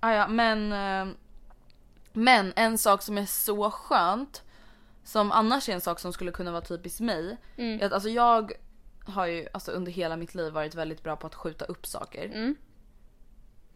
Ah, 0.00 0.12
ja, 0.12 0.28
men, 0.28 0.72
eh, 0.72 1.14
men 2.12 2.52
en 2.56 2.78
sak 2.78 3.02
som 3.02 3.18
är 3.18 3.26
så 3.26 3.70
skönt, 3.70 4.42
som 5.04 5.32
annars 5.32 5.68
är 5.68 5.72
en 5.72 5.80
sak 5.80 6.00
som 6.00 6.12
skulle 6.12 6.30
kunna 6.30 6.50
vara 6.50 6.62
typiskt 6.62 7.00
mig. 7.00 7.36
är 7.56 7.86
Att, 7.86 7.92
alltså 7.92 8.08
jag 8.08 8.52
har 9.06 9.26
ju 9.26 9.48
alltså, 9.52 9.70
under 9.70 9.92
hela 9.92 10.16
mitt 10.16 10.34
liv 10.34 10.52
varit 10.52 10.74
väldigt 10.74 11.02
bra 11.02 11.16
på 11.16 11.26
att 11.26 11.34
skjuta 11.34 11.64
upp 11.64 11.86
saker. 11.86 12.24
Mm. 12.24 12.56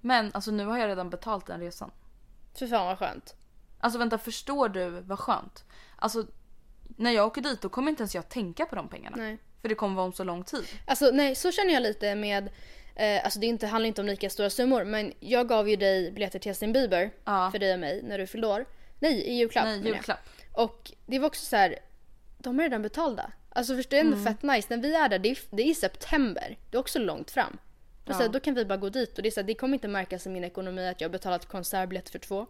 Men 0.07 0.31
alltså 0.35 0.51
nu 0.51 0.65
har 0.65 0.79
jag 0.79 0.89
redan 0.89 1.11
betalt 1.11 1.47
den 1.47 1.61
resan. 1.61 1.91
Fy 2.59 2.69
fan 2.69 2.87
vad 2.87 2.99
skönt. 2.99 3.35
Alltså 3.81 3.99
vänta, 3.99 4.19
förstår 4.19 4.69
du 4.69 4.91
vad 4.91 5.19
skönt? 5.19 5.65
Alltså 5.97 6.27
när 6.97 7.11
jag 7.11 7.27
åker 7.27 7.41
dit 7.43 7.61
då 7.61 7.69
kommer 7.69 7.91
inte 7.91 8.01
ens 8.03 8.15
jag 8.15 8.29
tänka 8.29 8.67
på 8.67 8.75
de 8.77 8.89
pengarna. 8.89 9.17
Nej. 9.17 9.39
För 9.63 9.69
det 9.69 9.75
kommer 9.75 9.95
vara 9.97 10.07
om 10.07 10.13
så 10.13 10.25
lång 10.25 10.45
tid. 10.45 10.65
Alltså 10.87 11.11
nej, 11.13 11.35
så 11.35 11.53
känner 11.53 11.73
jag 11.75 11.83
lite 11.83 12.15
med, 12.15 12.49
eh, 12.95 13.25
alltså 13.25 13.39
det 13.41 13.47
är 13.47 13.49
inte, 13.49 13.67
handlar 13.67 13.89
inte 13.89 14.01
om 14.01 14.07
lika 14.07 14.31
stora 14.31 14.51
summor 14.51 14.85
men 14.85 15.13
jag 15.21 15.49
gav 15.49 15.69
ju 15.69 15.77
dig 15.77 16.13
biljetter 16.13 16.39
till 16.39 16.51
Justin 16.51 16.73
Bieber 16.73 17.11
Ja. 17.25 17.51
för 17.53 17.59
dig 17.59 17.73
och 17.75 17.81
mig 17.81 18.03
när 18.03 18.19
du 18.19 18.27
fyllde 18.27 18.47
år. 18.47 18.65
Nej, 18.99 19.13
i 19.21 19.33
julklapp 19.35 19.65
Nej, 19.65 19.77
jag. 19.79 19.87
julklapp. 19.87 20.19
Och 20.53 20.93
det 21.07 21.19
var 21.19 21.27
också 21.27 21.45
så 21.47 21.57
här, 21.57 21.79
de 22.39 22.59
är 22.61 22.63
redan 22.63 22.83
betalda. 22.83 23.33
Alltså 23.49 23.77
förstår 23.77 23.97
du 23.97 24.01
ändå 24.01 24.17
Mm. 24.17 24.25
fett 24.35 24.43
nice. 24.43 24.77
När 24.77 24.83
vi 24.83 24.95
är 24.95 25.09
där, 25.09 25.19
det 25.19 25.29
är, 25.31 25.39
det 25.51 25.63
är 25.63 25.67
i 25.71 25.75
september. 25.75 26.59
Det 26.71 26.77
är 26.77 26.81
också 26.81 26.99
långt 26.99 27.31
fram. 27.31 27.59
Och 28.09 28.15
så 28.15 28.23
här, 28.23 28.29
då 28.29 28.41
kan 28.41 28.55
vi 28.55 28.65
bara 28.65 28.77
gå 28.77 28.89
dit 28.89 29.17
och 29.17 29.23
det, 29.23 29.29
är 29.29 29.31
så 29.31 29.41
här, 29.41 29.47
det 29.47 29.55
kommer 29.55 29.75
inte 29.75 29.89
märkas 29.89 30.27
i 30.27 30.31
min 30.31 30.45
ekonomi 30.45 30.89
att 30.89 31.01
jag 31.01 31.09
har 31.09 31.13
betalat 31.13 31.47
konsertbiljett 31.47 32.09
för 32.09 32.19
två. 32.19 32.47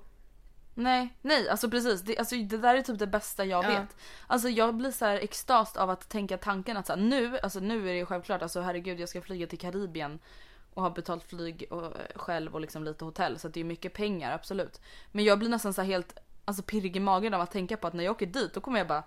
Nej, 0.74 1.08
nej 1.22 1.48
alltså 1.48 1.70
precis. 1.70 2.00
Det, 2.00 2.18
alltså, 2.18 2.36
det 2.36 2.58
där 2.58 2.74
är 2.74 2.82
typ 2.82 2.98
det 2.98 3.06
bästa 3.06 3.44
jag 3.44 3.64
Ja. 3.64 3.68
vet. 3.68 3.96
Alltså 4.26 4.48
jag 4.48 4.74
blir 4.74 4.90
så 4.90 5.04
här 5.04 5.16
extas 5.18 5.76
av 5.76 5.90
att 5.90 6.08
tänka 6.08 6.38
tanken 6.38 6.76
att 6.76 6.86
så 6.86 6.92
här, 6.92 7.00
nu, 7.00 7.38
alltså 7.38 7.60
nu 7.60 7.80
är 7.88 7.92
det 7.92 7.98
ju 7.98 8.06
självklart, 8.06 8.42
alltså 8.42 8.60
herregud 8.60 9.00
jag 9.00 9.08
ska 9.08 9.20
flyga 9.20 9.46
till 9.46 9.58
Karibien 9.58 10.18
och 10.74 10.82
har 10.82 10.90
betalt 10.90 11.24
flyg 11.24 11.66
och, 11.70 11.84
eh, 11.84 11.90
själv 12.14 12.54
och 12.54 12.60
liksom 12.60 12.84
lite 12.84 13.04
hotell 13.04 13.38
så 13.38 13.48
att 13.48 13.54
det 13.54 13.60
är 13.60 13.64
mycket 13.64 13.92
pengar 13.92 14.32
absolut. 14.32 14.80
Men 15.12 15.24
jag 15.24 15.38
blir 15.38 15.48
nästan 15.48 15.74
så 15.74 15.82
här 15.82 15.88
helt 15.88 16.18
alltså 16.44 16.62
pirrig 16.62 16.96
i 16.96 17.00
magen 17.00 17.34
av 17.34 17.40
att 17.40 17.50
tänka 17.50 17.76
på 17.76 17.86
att 17.86 17.94
när 17.94 18.04
jag 18.04 18.10
åker 18.10 18.26
dit 18.26 18.54
då 18.54 18.60
kommer 18.60 18.78
jag 18.78 18.86
bara 18.88 19.02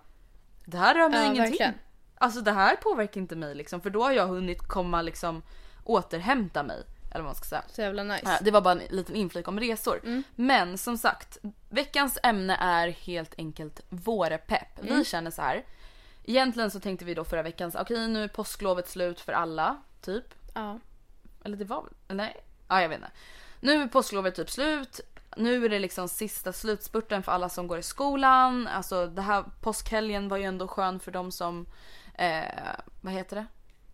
det 0.65 0.77
här 0.77 0.95
rör 0.95 1.09
mig 1.09 1.17
Ja, 1.19 1.23
ingenting. 1.23 1.41
verkligen. 1.43 1.73
Alltså 2.15 2.41
det 2.41 2.51
här 2.51 2.75
påverkar 2.75 3.21
inte 3.21 3.35
mig 3.35 3.55
liksom 3.55 3.81
för 3.81 3.89
då 3.89 4.03
har 4.03 4.11
jag 4.11 4.27
hunnit 4.27 4.67
komma 4.67 5.01
liksom 5.01 5.41
återhämta 5.89 6.63
mig. 6.63 6.83
Eller 7.11 7.23
vad 7.23 7.29
man 7.29 7.35
ska 7.35 7.45
säga. 7.45 7.63
Så 7.67 7.81
jävla 7.81 8.03
nice. 8.03 8.21
Ja, 8.25 8.37
det 8.41 8.51
var 8.51 8.61
bara 8.61 8.71
en 8.71 8.95
liten 8.95 9.15
inflik 9.15 9.47
om 9.47 9.59
resor. 9.59 10.23
Men 10.35 10.77
som 10.77 10.97
sagt, 10.97 11.37
veckans 11.69 12.17
ämne 12.23 12.55
är 12.55 12.87
helt 12.87 13.33
enkelt 13.37 13.81
vårpepp. 13.89 14.79
Vi 14.81 15.05
känner 15.05 15.31
så 15.31 15.41
här. 15.41 15.63
Egentligen 16.25 16.71
så 16.71 16.79
tänkte 16.79 17.05
vi 17.05 17.13
då 17.13 17.23
förra 17.23 17.43
veckan, 17.43 17.71
så, 17.71 17.79
okej 17.79 18.07
nu 18.07 18.23
är 18.23 18.27
påsklovet 18.27 18.89
slut 18.89 19.21
för 19.21 19.33
alla, 19.33 19.77
typ. 20.01 20.25
Ja. 20.53 20.79
Eller 21.43 21.57
det 21.57 21.65
var 21.65 21.83
väl, 21.83 22.17
nej? 22.17 22.37
Ja 22.67 22.81
jag 22.81 22.89
vet 22.89 22.97
inte. 22.97 23.11
Nu 23.59 23.81
är 23.81 23.87
påsklovet 23.87 24.35
typ 24.35 24.49
slut. 24.49 24.99
Nu 25.37 25.65
är 25.65 25.69
det 25.69 25.79
liksom 25.79 26.09
sista 26.09 26.53
slutspurten 26.53 27.23
för 27.23 27.31
alla 27.31 27.49
som 27.49 27.67
går 27.67 27.79
i 27.79 27.83
skolan. 27.83 28.67
Alltså 28.67 29.07
det 29.07 29.21
här 29.21 29.45
påskhelgen 29.61 30.27
var 30.27 30.37
ju 30.37 30.43
ändå 30.43 30.67
skön 30.67 30.99
för 30.99 31.11
de 31.11 31.31
som, 31.31 31.65
eh, 32.13 32.43
vad 33.01 33.13
heter 33.13 33.35
det? 33.35 33.45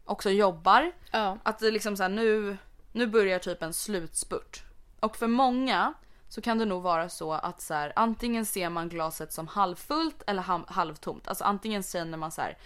Också 0.05 0.29
jobbar. 0.29 0.91
Ja. 1.11 1.37
Att 1.43 1.59
det 1.59 1.71
liksom 1.71 1.97
så 1.97 2.03
här, 2.03 2.09
nu, 2.09 2.57
nu 2.91 3.07
börjar 3.07 3.39
typ 3.39 3.63
en 3.63 3.73
slutspurt. 3.73 4.63
Och 4.99 5.17
för 5.17 5.27
många 5.27 5.93
så 6.29 6.41
kan 6.41 6.57
det 6.57 6.65
nog 6.65 6.83
vara 6.83 7.09
så 7.09 7.33
att 7.33 7.61
så 7.61 7.73
här, 7.73 7.93
antingen 7.95 8.45
ser 8.45 8.69
man 8.69 8.89
glaset 8.89 9.33
som 9.33 9.47
halvfullt 9.47 10.23
eller 10.27 10.41
halvtomt. 10.67 11.27
Alltså 11.27 11.43
antingen 11.43 11.83
känner 11.83 12.17
man 12.17 12.31
så 12.31 12.41
här. 12.41 12.57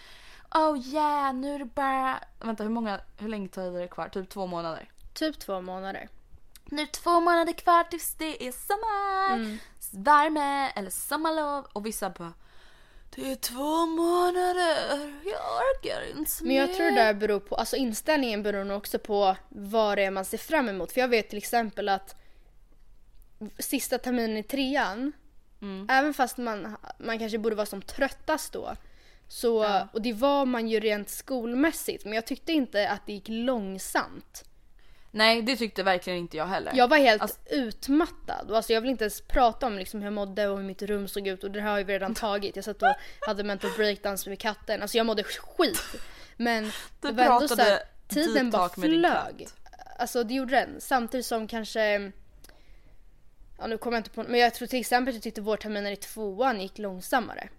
Oh 0.51 0.77
yeah, 0.77 1.33
nu 1.33 1.55
är 1.55 1.59
det 1.59 1.65
bara... 1.65 2.19
Vänta 2.39 2.63
hur 2.63 2.69
många, 2.69 2.99
hur 3.17 3.29
länge 3.29 3.47
tar 3.47 3.71
det 3.71 3.87
kvar? 3.87 4.09
Typ 4.09 4.29
två 4.29 4.47
månader. 4.47 4.89
Typ 5.13 5.39
två 5.39 5.61
månader. 5.61 6.09
Nu 6.65 6.81
är 6.81 6.85
det 6.85 6.91
två 6.91 7.19
månader 7.19 7.53
kvar 7.53 7.83
tills 7.83 8.13
det 8.13 8.47
är 8.47 8.51
sommar. 8.51 9.35
Mm. 9.35 9.57
Värme 9.91 10.69
eller 10.69 10.89
sommarlov. 10.89 11.65
Och 11.73 11.85
vissa 11.85 12.09
bara 12.09 12.33
det 13.15 13.31
är 13.31 13.35
två 13.35 13.85
månader, 13.85 14.99
jag 15.25 15.41
orkar 15.59 16.17
inte 16.17 16.31
Men 16.41 16.55
jag 16.55 16.67
mer." 16.69 16.75
tror 16.75 16.85
det 16.85 16.95
där 16.95 17.13
beror 17.13 17.39
på, 17.39 17.55
alltså 17.55 17.75
inställningen 17.75 18.43
beror 18.43 18.63
nog 18.63 18.77
också 18.77 18.99
på 18.99 19.35
vad 19.49 19.97
det 19.97 20.03
är 20.03 20.11
man 20.11 20.25
ser 20.25 20.37
fram 20.37 20.69
emot. 20.69 20.91
För 20.91 21.01
jag 21.01 21.07
vet 21.07 21.29
till 21.29 21.37
exempel 21.37 21.89
att 21.89 22.15
sista 23.59 23.97
terminen 23.97 24.37
i 24.37 24.43
trean, 24.43 25.11
Mm. 25.61 25.87
även 25.89 26.13
fast 26.13 26.37
man, 26.37 26.77
man 26.99 27.19
kanske 27.19 27.37
borde 27.37 27.55
vara 27.55 27.65
som 27.65 27.81
tröttast 27.81 28.53
då, 28.53 28.75
så, 29.27 29.81
och 29.93 30.01
det 30.01 30.13
var 30.13 30.45
man 30.45 30.67
ju 30.67 30.79
rent 30.79 31.09
skolmässigt, 31.09 32.03
men 32.05 32.13
jag 32.13 32.25
tyckte 32.27 32.51
inte 32.51 32.89
att 32.89 33.05
det 33.05 33.13
gick 33.13 33.27
långsamt. 33.27 34.43
Nej 35.11 35.41
det 35.41 35.55
tyckte 35.55 35.83
verkligen 35.83 36.19
inte 36.19 36.37
jag 36.37 36.45
heller. 36.45 36.71
Jag 36.75 36.87
var 36.87 36.97
helt 36.97 37.21
Alltså- 37.21 37.37
utmattad. 37.49 38.49
Och 38.51 38.57
Alltså 38.57 38.73
jag 38.73 38.81
vill 38.81 38.89
inte 38.89 39.03
ens 39.03 39.21
prata 39.21 39.67
om 39.67 39.77
liksom 39.77 39.99
hur 39.99 40.05
jag 40.07 40.13
mådde 40.13 40.47
och 40.47 40.57
hur 40.57 40.63
mitt 40.65 40.81
rum 40.81 41.07
såg 41.07 41.27
ut 41.27 41.43
och 41.43 41.51
det 41.51 41.61
här 41.61 41.69
har 41.71 41.83
vi 41.83 41.93
redan 41.93 42.15
tagit. 42.15 42.55
Jag 42.55 42.65
satt 42.65 42.81
och 42.81 42.93
hade 43.19 43.43
mental 43.43 43.71
breakdance 43.77 44.29
med 44.29 44.39
katten. 44.39 44.81
Alltså 44.81 44.97
jag 44.97 45.05
mådde 45.05 45.23
skit. 45.23 45.81
Men 46.37 46.63
det 47.01 47.11
var 47.11 47.23
ändå 47.23 47.23
pratade 47.39 47.47
så 47.47 47.61
här, 47.61 47.79
tiden 48.07 48.49
bara 48.49 48.69
flög. 48.69 49.47
Alltså 49.97 50.23
det 50.23 50.33
gjorde 50.33 50.51
den. 50.55 50.75
Samtidigt 50.79 51.25
som 51.25 51.47
kanske 51.47 52.11
Ja 53.59 53.67
nu 53.67 53.77
kommer 53.77 53.97
jag 53.97 53.99
inte 53.99 54.09
på 54.09 54.23
Men 54.23 54.39
jag 54.39 54.53
tror 54.53 54.67
till 54.67 54.79
exempel 54.79 55.11
att 55.11 55.15
jag 55.15 55.23
tyckte 55.23 55.41
vårterminen 55.41 55.93
i 55.93 55.95
tvåan 55.95 56.61
gick 56.61 56.77
långsammare. 56.77 57.49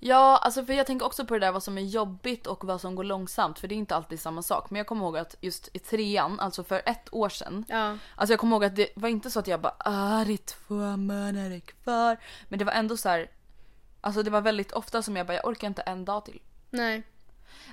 Ja, 0.00 0.36
alltså 0.36 0.64
för 0.64 0.72
jag 0.72 0.86
tänker 0.86 1.06
också 1.06 1.26
på 1.26 1.34
det 1.34 1.40
där 1.40 1.52
vad 1.52 1.62
som 1.62 1.78
är 1.78 1.82
jobbigt 1.82 2.46
och 2.46 2.64
vad 2.64 2.80
som 2.80 2.94
går 2.94 3.04
långsamt 3.04 3.58
för 3.58 3.68
det 3.68 3.74
är 3.74 3.76
inte 3.76 3.96
alltid 3.96 4.20
samma 4.20 4.42
sak. 4.42 4.70
Men 4.70 4.78
jag 4.78 4.86
kommer 4.86 5.04
ihåg 5.04 5.16
att 5.16 5.36
just 5.40 5.68
i 5.72 5.78
trean, 5.78 6.40
alltså 6.40 6.64
för 6.64 6.82
ett 6.84 7.14
år 7.14 7.28
sedan. 7.28 7.64
Ja. 7.68 7.98
Alltså 8.14 8.32
jag 8.32 8.40
kommer 8.40 8.56
ihåg 8.56 8.64
att 8.64 8.76
det 8.76 8.88
var 8.96 9.08
inte 9.08 9.30
så 9.30 9.38
att 9.38 9.46
jag 9.46 9.60
bara 9.60 9.74
ah 9.78 10.24
det 10.24 10.32
är 10.32 10.36
två 10.36 10.96
månader 10.96 11.60
kvar. 11.60 12.16
Men 12.48 12.58
det 12.58 12.64
var 12.64 12.72
ändå 12.72 12.96
så 12.96 13.08
här. 13.08 13.30
Alltså 14.00 14.22
det 14.22 14.30
var 14.30 14.40
väldigt 14.40 14.72
ofta 14.72 15.02
som 15.02 15.16
jag 15.16 15.26
bara 15.26 15.34
jag 15.34 15.46
orkar 15.46 15.68
inte 15.68 15.82
en 15.82 16.04
dag 16.04 16.24
till. 16.24 16.40
Nej. 16.70 17.02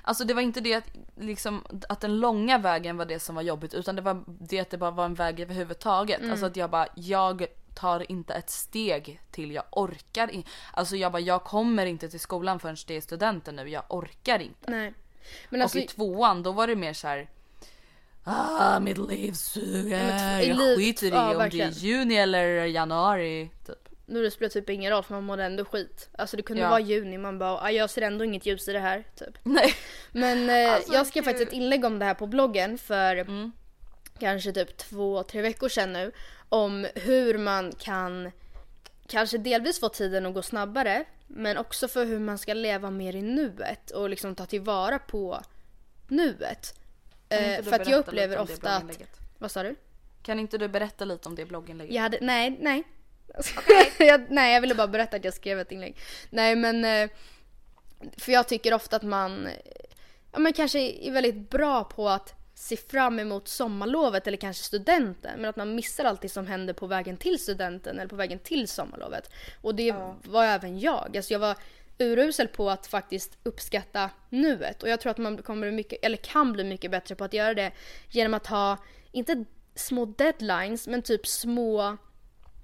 Alltså 0.02 0.24
det 0.24 0.34
var 0.34 0.42
inte 0.42 0.60
det 0.60 0.74
att, 0.74 0.90
liksom, 1.16 1.64
att 1.88 2.00
den 2.00 2.20
långa 2.20 2.58
vägen 2.58 2.96
var 2.96 3.04
det 3.04 3.20
som 3.20 3.34
var 3.34 3.42
jobbigt 3.42 3.74
utan 3.74 3.96
det 3.96 4.02
var 4.02 4.24
det 4.26 4.60
att 4.60 4.70
det 4.70 4.78
bara 4.78 4.90
var 4.90 5.04
en 5.04 5.14
väg 5.14 5.40
överhuvudtaget. 5.40 6.30
Alltså 6.30 6.46
att 6.46 6.56
jag 6.56 6.70
bara, 6.70 6.86
jag 6.94 7.46
tar 7.74 8.10
inte 8.12 8.34
ett 8.34 8.50
steg 8.50 9.20
till, 9.30 9.50
jag 9.52 9.64
orkar 9.70 10.30
inte. 10.30 10.50
Alltså 10.72 10.96
jag 10.96 11.12
bara, 11.12 11.20
jag 11.20 11.44
kommer 11.44 11.86
inte 11.86 12.08
till 12.08 12.20
skolan 12.20 12.60
förrän 12.60 12.76
det 12.86 12.96
är 12.96 13.00
studenten 13.00 13.56
nu, 13.56 13.68
jag 13.68 13.82
orkar 13.88 14.38
inte. 14.38 14.70
Nej. 14.70 14.94
Men 15.50 15.62
alltså, 15.62 15.78
och 15.78 15.84
i 15.84 15.86
tvåan 15.86 16.42
då 16.42 16.52
var 16.52 16.66
det 16.66 16.76
mer 16.76 16.92
så 16.92 17.08
här. 17.08 17.28
ah 18.24 18.80
mitt 18.80 18.98
liv 18.98 19.32
suger. 19.32 20.06
men 20.06 20.42
t- 20.42 20.48
Jag 20.48 20.76
skiter 20.78 21.06
i 21.06 21.10
ja, 21.10 21.22
om 21.24 21.28
det 21.32 21.38
verkligen. 21.38 21.68
är 21.68 21.72
juni 21.72 22.16
eller 22.16 22.64
januari 22.64 23.50
typ. 23.66 23.88
Nu 24.06 24.22
det 24.22 24.30
spelar 24.30 24.50
typ 24.50 24.70
ingen 24.70 24.90
roll 24.92 25.02
för 25.02 25.14
man 25.14 25.24
mådde 25.24 25.44
ändå 25.44 25.64
skit. 25.64 26.08
Alltså 26.18 26.36
det 26.36 26.42
kunde 26.42 26.62
Ja. 26.62 26.68
vara 26.70 26.80
juni, 26.80 27.18
man 27.18 27.38
bara 27.38 27.60
"Ah, 27.62 27.70
jag 27.70 27.90
ser 27.90 28.02
ändå 28.02 28.24
inget 28.24 28.46
ljus 28.46 28.68
i 28.68 28.72
det 28.72 28.78
här. 28.80 29.04
Typ. 29.16 29.38
Nej. 29.42 29.74
Men 30.12 30.50
eh, 30.50 30.72
Alltså, 30.74 30.92
jag 30.94 31.06
skrev 31.06 31.22
faktiskt 31.22 31.48
ett 31.48 31.54
inlägg 31.54 31.84
om 31.84 31.98
det 31.98 32.04
här 32.04 32.14
på 32.14 32.26
bloggen 32.26 32.78
för 32.78 33.16
Mm. 33.16 33.52
Kanske 34.18 34.52
typ 34.52 34.76
två, 34.76 35.22
tre 35.22 35.42
veckor 35.42 35.68
sedan 35.68 35.92
nu. 35.92 36.12
Om 36.48 36.86
hur 36.94 37.38
man 37.38 37.72
kan 37.78 38.30
kanske 39.06 39.38
delvis 39.38 39.80
få 39.80 39.88
tiden 39.88 40.26
att 40.26 40.34
gå 40.34 40.42
snabbare 40.42 41.04
men 41.26 41.56
också 41.56 41.88
för 41.88 42.04
hur 42.04 42.18
man 42.18 42.38
ska 42.38 42.54
leva 42.54 42.90
mer 42.90 43.16
i 43.16 43.22
nuet 43.22 43.90
och 43.90 44.10
liksom 44.10 44.34
ta 44.34 44.46
tillvara 44.46 44.98
på 44.98 45.40
nuet. 46.08 46.78
Eh, 47.28 47.62
för 47.64 47.72
att 47.72 47.88
jag 47.88 47.98
upplever 47.98 48.38
ofta 48.38 48.76
att... 48.76 48.98
Vad 49.38 49.50
sa 49.50 49.62
du? 49.62 49.76
Kan 50.22 50.38
inte 50.38 50.58
du 50.58 50.68
berätta 50.68 51.04
lite 51.04 51.28
om 51.28 51.34
det 51.34 51.44
blogginlägget? 51.44 51.94
Jag 51.94 52.02
hade, 52.02 52.18
nej, 52.20 52.58
nej. 52.60 52.82
jag, 53.98 54.30
nej, 54.30 54.54
jag 54.54 54.60
ville 54.60 54.74
bara 54.74 54.88
berätta 54.88 55.16
att 55.16 55.24
jag 55.24 55.34
skrev 55.34 55.60
ett 55.60 55.72
inlägg. 55.72 55.96
Nej, 56.30 56.56
men 56.56 56.84
eh, 56.84 57.10
för 58.16 58.32
jag 58.32 58.48
tycker 58.48 58.74
ofta 58.74 58.96
att 58.96 59.02
man, 59.02 59.48
ja 60.32 60.38
men 60.38 60.52
kanske 60.52 60.78
är 60.78 61.12
väldigt 61.12 61.50
bra 61.50 61.84
på 61.84 62.08
att 62.08 62.43
se 62.54 62.76
fram 62.76 63.18
emot 63.18 63.48
sommarlovet 63.48 64.26
eller 64.26 64.36
kanske 64.36 64.64
studenten. 64.64 65.40
Men 65.40 65.50
att 65.50 65.56
man 65.56 65.74
missar 65.74 66.04
allt 66.04 66.20
det 66.20 66.28
som 66.28 66.46
händer 66.46 66.74
på 66.74 66.86
vägen 66.86 67.16
till 67.16 67.38
studenten 67.38 67.98
eller 67.98 68.08
på 68.08 68.16
vägen 68.16 68.38
till 68.38 68.68
sommarlovet. 68.68 69.30
Och 69.60 69.74
det 69.74 69.94
var 70.24 70.44
även 70.44 70.78
jag. 70.78 71.16
Alltså 71.16 71.32
jag 71.32 71.40
var 71.40 71.56
urusel 71.98 72.48
på 72.48 72.70
att 72.70 72.86
faktiskt 72.86 73.38
uppskatta 73.42 74.10
nuet. 74.28 74.82
Och 74.82 74.88
jag 74.88 75.00
tror 75.00 75.10
att 75.10 75.18
man 75.18 75.42
kommer 75.42 75.70
mycket, 75.70 76.04
eller 76.04 76.16
kan 76.16 76.52
bli 76.52 76.64
mycket 76.64 76.90
bättre 76.90 77.14
på 77.14 77.24
att 77.24 77.32
göra 77.32 77.54
det 77.54 77.72
genom 78.10 78.34
att 78.34 78.46
ha, 78.46 78.78
inte 79.12 79.44
små 79.74 80.04
deadlines, 80.06 80.86
men 80.86 81.02
typ 81.02 81.26
små 81.26 81.96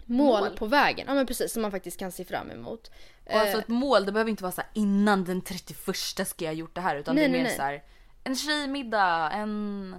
mål, 0.04 0.40
Mål. 0.40 0.56
på 0.56 0.66
vägen. 0.66 1.04
Ja 1.08 1.14
men 1.14 1.26
precis, 1.26 1.52
som 1.52 1.62
man 1.62 1.70
faktiskt 1.70 1.98
kan 1.98 2.12
se 2.12 2.24
fram 2.24 2.50
emot. 2.50 2.90
Och 3.24 3.32
alltså 3.32 3.56
Eh, 3.56 3.62
ett 3.62 3.68
mål 3.68 4.06
det 4.06 4.12
behöver 4.12 4.30
inte 4.30 4.42
vara 4.42 4.52
så 4.52 4.60
här 4.60 4.70
innan 4.74 5.24
den 5.24 5.42
31 5.42 6.28
ska 6.28 6.44
jag 6.44 6.52
ha 6.52 6.56
gjort 6.56 6.74
det 6.74 6.80
här 6.80 6.96
utan 6.96 7.14
Nej, 7.14 7.24
det 7.24 7.28
är 7.28 7.32
nej, 7.32 7.40
mer 7.40 7.48
nej. 7.48 7.56
så 7.56 7.62
här 7.62 7.82
en 8.24 8.36
tjejmiddag, 8.36 9.30
en 9.30 9.94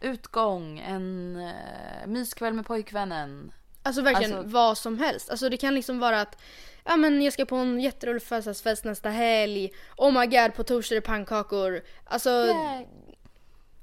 utgång, 0.00 0.78
en 0.78 1.36
uh, 1.36 2.06
myskväll 2.06 2.52
med 2.52 2.66
pojkvännen. 2.66 3.52
Alltså 3.82 4.02
verkligen 4.02 4.34
Alltså- 4.34 4.52
vad 4.52 4.78
som 4.78 4.98
helst. 4.98 5.30
Alltså 5.30 5.48
det 5.48 5.56
kan 5.56 5.74
liksom 5.74 5.98
vara 5.98 6.20
att 6.20 6.40
Ja 6.84 6.96
men 6.96 7.22
jag 7.22 7.32
ska 7.32 7.44
på 7.44 7.56
en 7.56 7.80
jätterolig 7.80 8.22
födelsedagsfest 8.22 8.84
nästa 8.84 9.08
helg. 9.08 9.70
Oh 9.96 10.20
my 10.20 10.26
god 10.26 10.54
på 10.54 10.64
torsdag 10.64 10.94
är 10.94 11.00
det 11.00 11.06
pannkakor. 11.06 11.82
Alltså 12.04 12.30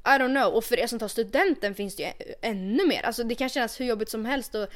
I 0.06 0.10
don't 0.10 0.42
know. 0.42 0.54
Och 0.54 0.64
för 0.64 0.80
er 0.80 0.88
som 0.88 1.00
tar 1.00 1.08
studenten 1.08 1.76
finns 1.76 1.96
det 1.96 2.04
ju 2.04 2.34
ännu 2.42 2.88
mer. 2.88 3.04
Alltså 3.06 3.24
det 3.24 3.36
kan 3.36 3.50
kännas 3.50 3.80
hur 3.80 3.86
jobbigt 3.86 4.10
som 4.10 4.26
helst 4.26 4.56
och 4.56 4.68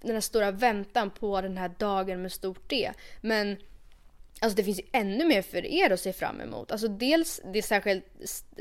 den 0.00 0.14
här 0.14 0.20
stora 0.20 0.50
väntan 0.50 1.10
på 1.10 1.40
den 1.40 1.56
här 1.56 1.70
dagen 1.78 2.22
med 2.22 2.32
stort 2.32 2.70
D. 2.70 2.92
Men 3.20 3.56
Alltså 4.42 4.56
det 4.56 4.64
finns 4.64 4.78
ju 4.78 4.84
ännu 4.92 5.24
mer 5.24 5.42
för 5.42 5.66
er 5.66 5.90
att 5.90 6.00
se 6.00 6.12
fram 6.12 6.40
emot. 6.40 6.72
Alltså 6.72 6.88
dels, 6.88 7.40
det 7.52 7.58
är 7.58 7.62
särskilt, 7.62 8.04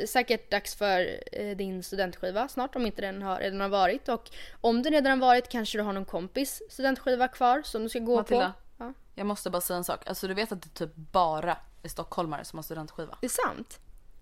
säkert 0.10 0.52
dags 0.52 0.76
för 0.76 1.20
eh, 1.32 1.58
din 1.58 1.84
studentskiva 1.84 2.48
snart 2.48 2.76
om 2.76 2.86
inte 2.86 3.02
den 3.02 3.22
har, 3.22 3.40
redan 3.40 3.62
har 3.62 3.70
varit. 3.70 4.10
Och 4.10 4.30
om 4.62 4.82
den 4.84 4.94
redan 4.94 5.12
har 5.22 5.28
varit 5.28 5.50
kanske 5.50 5.78
du 5.78 5.82
har 5.82 5.94
någon 5.94 6.06
kompis 6.06 6.62
studentskiva 6.70 7.28
kvar 7.28 7.62
som 7.66 7.84
du 7.84 7.90
ska 7.90 8.00
gå 8.00 8.16
Matilda. 8.16 8.54
på. 8.78 8.84
Ja, 8.84 8.94
Jag 9.16 9.26
måste 9.28 9.50
bara 9.50 9.62
säga 9.62 9.78
en 9.78 9.84
sak. 9.84 10.08
Alltså 10.08 10.28
du 10.28 10.34
vet 10.34 10.52
att 10.52 10.62
det 10.62 10.70
typ 10.70 10.96
bara 10.96 11.58
är 11.84 11.90
stockholmare 11.90 12.46
som 12.46 12.58
har 12.58 12.64
studentskiva? 12.64 13.18
det 13.22 13.28
är 13.28 13.48
sant. 13.48 13.80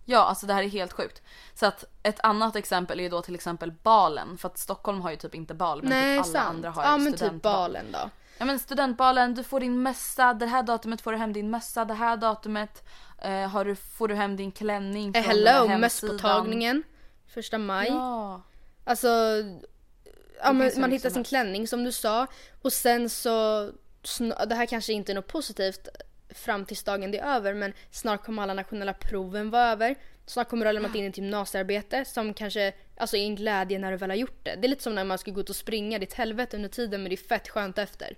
Ja, 0.10 0.20
alltså 0.24 0.46
det 0.48 0.54
här 0.54 0.64
är 0.64 0.68
helt 0.70 0.94
sjukt. 0.94 1.22
Så 1.54 1.66
att 1.66 1.86
ett 2.04 2.20
annat 2.24 2.56
exempel 2.56 3.00
är 3.00 3.04
ju 3.04 3.10
då 3.10 3.22
till 3.22 3.36
exempel 3.36 3.72
balen. 3.72 4.38
För 4.38 4.48
att 4.50 4.58
Stockholm 4.58 5.02
har 5.02 5.12
ju 5.12 5.16
typ 5.18 5.36
inte 5.36 5.54
bal 5.54 5.82
men 5.84 5.90
Nej, 5.90 6.18
typ 6.18 6.26
alla 6.26 6.34
sant. 6.34 6.56
andra 6.56 6.70
har 6.70 6.84
ja 6.84 6.98
ju 6.98 7.04
men 7.04 7.14
typ 7.14 7.20
studentbal. 7.20 7.54
balen 7.54 7.86
då. 7.92 8.10
Ja 8.38 8.46
men 8.46 8.60
studentbalen, 8.60 9.34
du 9.34 9.44
får 9.44 9.60
din 9.60 9.82
mössa, 9.82 10.34
det 10.34 10.46
här 10.46 10.64
datumet 10.64 11.02
får 11.02 11.12
du 11.12 11.18
hem 11.18 11.34
din 11.34 11.50
mössa, 11.50 11.86
det 11.86 11.94
här 11.94 12.18
datumet 12.18 12.84
eh, 13.22 13.48
har 13.50 13.66
du, 13.66 13.76
får 13.76 14.08
du 14.08 14.16
hem 14.16 14.36
din 14.36 14.52
klänning 14.52 15.08
Eh, 15.16 15.24
från 15.24 15.24
hello, 15.24 15.78
mösspåtagningen. 15.78 16.84
Första 17.28 17.58
maj. 17.58 17.88
Ja. 17.88 18.42
Alltså, 18.84 19.08
ja, 20.44 20.54
man 20.54 20.58
mycket 20.58 20.92
hittar 20.92 21.10
sin 21.10 21.24
klänning 21.24 21.68
som 21.68 21.84
du 21.84 21.92
sa. 21.92 22.28
Och 22.62 22.74
sen 22.74 23.10
så, 23.10 23.66
det 24.48 24.56
här 24.56 24.66
kanske 24.66 24.94
inte 24.94 25.12
är 25.12 25.16
något 25.16 25.28
positivt 25.28 25.88
fram 26.30 26.66
tills 26.66 26.84
dagen 26.84 27.12
det 27.12 27.20
är 27.20 27.36
över 27.36 27.54
men 27.54 27.74
snart 27.92 28.26
kommer 28.26 28.44
alla 28.44 28.54
nationella 28.54 28.94
proven 28.94 29.50
vara 29.50 29.72
över. 29.72 29.96
Snart 30.26 30.50
kommer 30.50 30.66
du 30.66 30.68
ha 30.68 30.74
lämnat 30.74 30.96
in 30.96 31.06
ett 31.06 31.18
gymnasiearbete 31.18 32.06
som 32.06 32.34
kanske, 32.34 32.74
alltså 32.98 33.18
är 33.18 33.22
en 33.22 33.36
glädje 33.36 33.80
när 33.80 33.92
du 33.92 33.98
väl 33.98 34.10
har 34.10 34.18
gjort 34.18 34.46
det. 34.46 34.56
Det 34.56 34.68
är 34.68 34.70
lite 34.70 34.84
som 34.84 34.96
när 34.96 35.04
man 35.04 35.18
ska 35.18 35.32
gå 35.32 35.42
ut 35.42 35.50
och 35.50 35.56
springa, 35.56 36.00
ditt 36.00 36.14
helvete 36.14 36.56
under 36.58 36.70
tiden 36.70 37.04
men 37.04 37.10
det 37.10 37.16
är 37.16 37.28
fett 37.28 37.50
skönt 37.50 37.78
efter. 37.78 38.18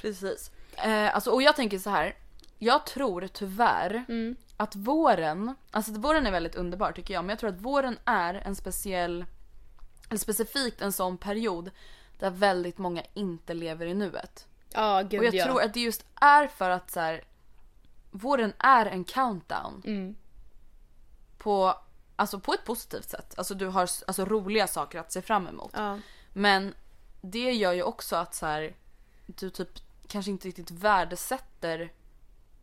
Precis. 0.00 0.50
Eh, 0.76 1.14
alltså, 1.14 1.30
och 1.30 1.42
jag 1.42 1.56
tänker 1.56 1.78
så 1.78 1.90
här. 1.90 2.16
Jag 2.58 2.86
tror 2.86 3.26
tyvärr 3.32 4.04
Mm. 4.08 4.36
att 4.56 4.76
våren, 4.76 5.54
alltså 5.70 5.92
att 5.92 5.98
våren 5.98 6.26
är 6.26 6.30
väldigt 6.30 6.54
underbar 6.54 6.92
tycker 6.92 7.14
jag, 7.14 7.24
men 7.24 7.28
jag 7.28 7.38
tror 7.38 7.50
att 7.50 7.60
våren 7.60 7.98
är 8.04 8.34
en 8.34 8.56
speciell, 8.56 9.24
eller 10.08 10.18
specifikt 10.18 10.80
en 10.82 10.92
sån 10.92 11.18
period 11.18 11.70
där 12.18 12.30
väldigt 12.30 12.78
många 12.78 13.02
inte 13.14 13.54
lever 13.54 13.86
i 13.86 13.94
nuet. 13.94 14.46
Ja, 14.72 15.02
gud 15.02 15.20
Och 15.20 15.26
jag 15.26 15.34
ja. 15.34 15.44
tror 15.44 15.62
att 15.62 15.74
det 15.74 15.80
just 15.80 16.04
är 16.20 16.46
för 16.46 16.70
att 16.70 16.90
så 16.90 17.00
här, 17.00 17.24
våren 18.10 18.52
är 18.58 18.86
en 18.86 19.04
countdown. 19.04 19.82
Mm. 19.86 20.16
På, 21.38 21.74
alltså 22.16 22.40
på 22.40 22.52
ett 22.54 22.64
positivt 22.64 23.08
sätt. 23.10 23.34
Alltså 23.38 23.54
du 23.54 23.66
har 23.66 23.80
alltså, 23.80 24.24
roliga 24.24 24.66
saker 24.66 24.98
att 24.98 25.12
se 25.12 25.22
fram 25.22 25.46
emot. 25.48 25.72
Ja. 25.74 25.98
Men 26.32 26.74
det 27.20 27.52
gör 27.52 27.72
ju 27.72 27.82
också 27.82 28.16
att 28.16 28.34
så 28.34 28.46
här, 28.46 28.76
du 29.26 29.50
typ 29.50 29.87
kanske 30.08 30.30
inte 30.30 30.48
riktigt 30.48 30.70
värdesätter 30.70 31.92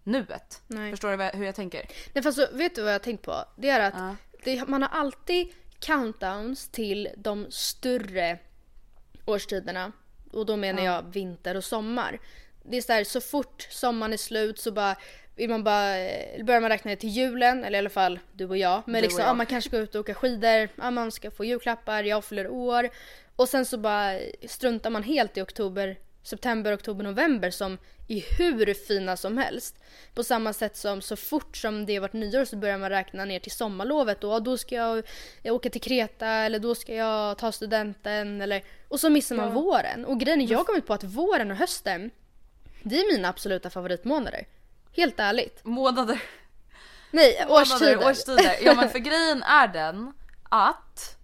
nuet. 0.03 0.62
Nej. 0.67 0.91
Förstår 0.91 1.17
du 1.17 1.23
hur 1.38 1.45
jag 1.45 1.55
tänker? 1.55 1.86
Nej 2.13 2.23
fast 2.23 2.38
så, 2.38 2.47
vet 2.51 2.75
du 2.75 2.81
vad 2.81 2.89
jag 2.93 2.99
har 2.99 3.03
tänkt 3.03 3.21
på? 3.25 3.45
Det 3.55 3.69
är 3.69 3.79
att 3.79 3.93
Ja. 3.97 4.15
det, 4.43 4.67
man 4.67 4.81
har 4.81 4.89
alltid 4.89 5.47
countdowns 5.79 6.67
till 6.69 7.10
de 7.17 7.47
större 7.49 8.38
årstiderna. 9.25 9.91
Och 10.31 10.45
då 10.45 10.55
menar 10.55 10.84
jag 10.84 11.03
vinter 11.13 11.58
och 11.58 11.63
sommar. 11.63 12.19
Det 12.63 12.77
är 12.77 12.81
så 12.81 12.93
här, 12.93 13.03
så 13.03 13.21
fort 13.21 13.67
sommaren 13.71 14.13
är 14.13 14.17
slut 14.17 14.60
så 14.60 14.71
bara 14.71 14.95
vill 15.36 15.49
man 15.49 15.63
bara, 15.63 15.97
eh, 15.97 16.45
börjar 16.45 16.62
man 16.62 16.69
räkna 16.69 16.95
till 16.95 17.10
julen, 17.10 17.63
eller 17.63 17.77
i 17.77 17.79
alla 17.79 17.89
fall 17.89 18.19
du 18.34 18.45
och 18.45 18.58
jag. 18.58 18.84
Men 18.86 18.95
Du 18.95 19.01
liksom, 19.01 19.19
jag. 19.19 19.29
ja, 19.29 19.34
man 19.34 19.45
kanske 19.45 19.69
ska 19.69 19.77
ut 19.77 19.95
och 19.95 20.01
åka 20.01 20.13
skidor, 20.13 20.69
ja, 20.75 20.91
man 20.91 21.12
ska 21.12 21.31
få 21.31 21.45
julklappar, 21.45 22.03
jag 22.03 22.25
fyller 22.25 22.47
år. 22.47 22.89
Och 23.36 23.49
sen 23.49 23.65
så 23.65 23.77
bara 23.77 24.19
struntar 24.47 24.89
man 24.89 25.03
helt 25.03 25.38
i 25.38 25.41
oktober, 25.41 25.97
september, 26.27 26.75
oktober, 26.75 27.03
november 27.03 27.49
som 27.49 27.77
är 28.07 28.38
hur 28.38 28.73
fina 28.73 29.17
som 29.17 29.38
helst. 29.38 29.75
På 30.13 30.23
samma 30.23 30.53
sätt 30.53 30.77
som 30.77 31.01
så 31.01 31.15
fort 31.15 31.57
som 31.57 31.85
det 31.85 31.99
varit 31.99 32.13
nyår 32.13 32.45
så 32.45 32.55
börjar 32.55 32.77
man 32.77 32.89
räkna 32.89 33.25
ner 33.25 33.39
till 33.39 33.51
sommarlovet 33.51 34.23
och 34.23 34.33
ja, 34.33 34.39
då 34.39 34.57
ska 34.57 34.75
jag, 34.75 35.03
jag 35.41 35.55
åka 35.55 35.69
till 35.69 35.81
Kreta 35.81 36.27
eller 36.27 36.59
då 36.59 36.75
ska 36.75 36.93
jag 36.93 37.38
ta 37.38 37.51
studenten 37.51 38.41
eller 38.41 38.63
och 38.88 38.99
så 38.99 39.09
missar 39.09 39.35
man 39.35 39.53
våren. 39.53 40.05
Och 40.05 40.19
grejen 40.19 40.41
är 40.41 40.51
jag 40.51 40.57
har 40.57 40.65
kommit 40.65 40.88
på 40.88 40.93
att 40.93 41.03
våren 41.03 41.51
och 41.51 41.57
hösten 41.57 42.11
det 42.83 42.99
är 42.99 43.13
mina 43.13 43.29
absoluta 43.29 43.69
favoritmånader. 43.69 44.47
Helt 44.91 45.19
ärligt. 45.19 45.65
Månader. 45.65 46.21
Nej, 47.11 47.45
årstider. 47.49 47.95
Månader, 47.95 48.09
årstider. 48.11 48.55
Ja 48.61 48.75
men 48.75 48.89
för 48.89 48.99
grejen 49.09 49.43
är 49.43 49.67
den 49.67 50.13
att 50.43 51.14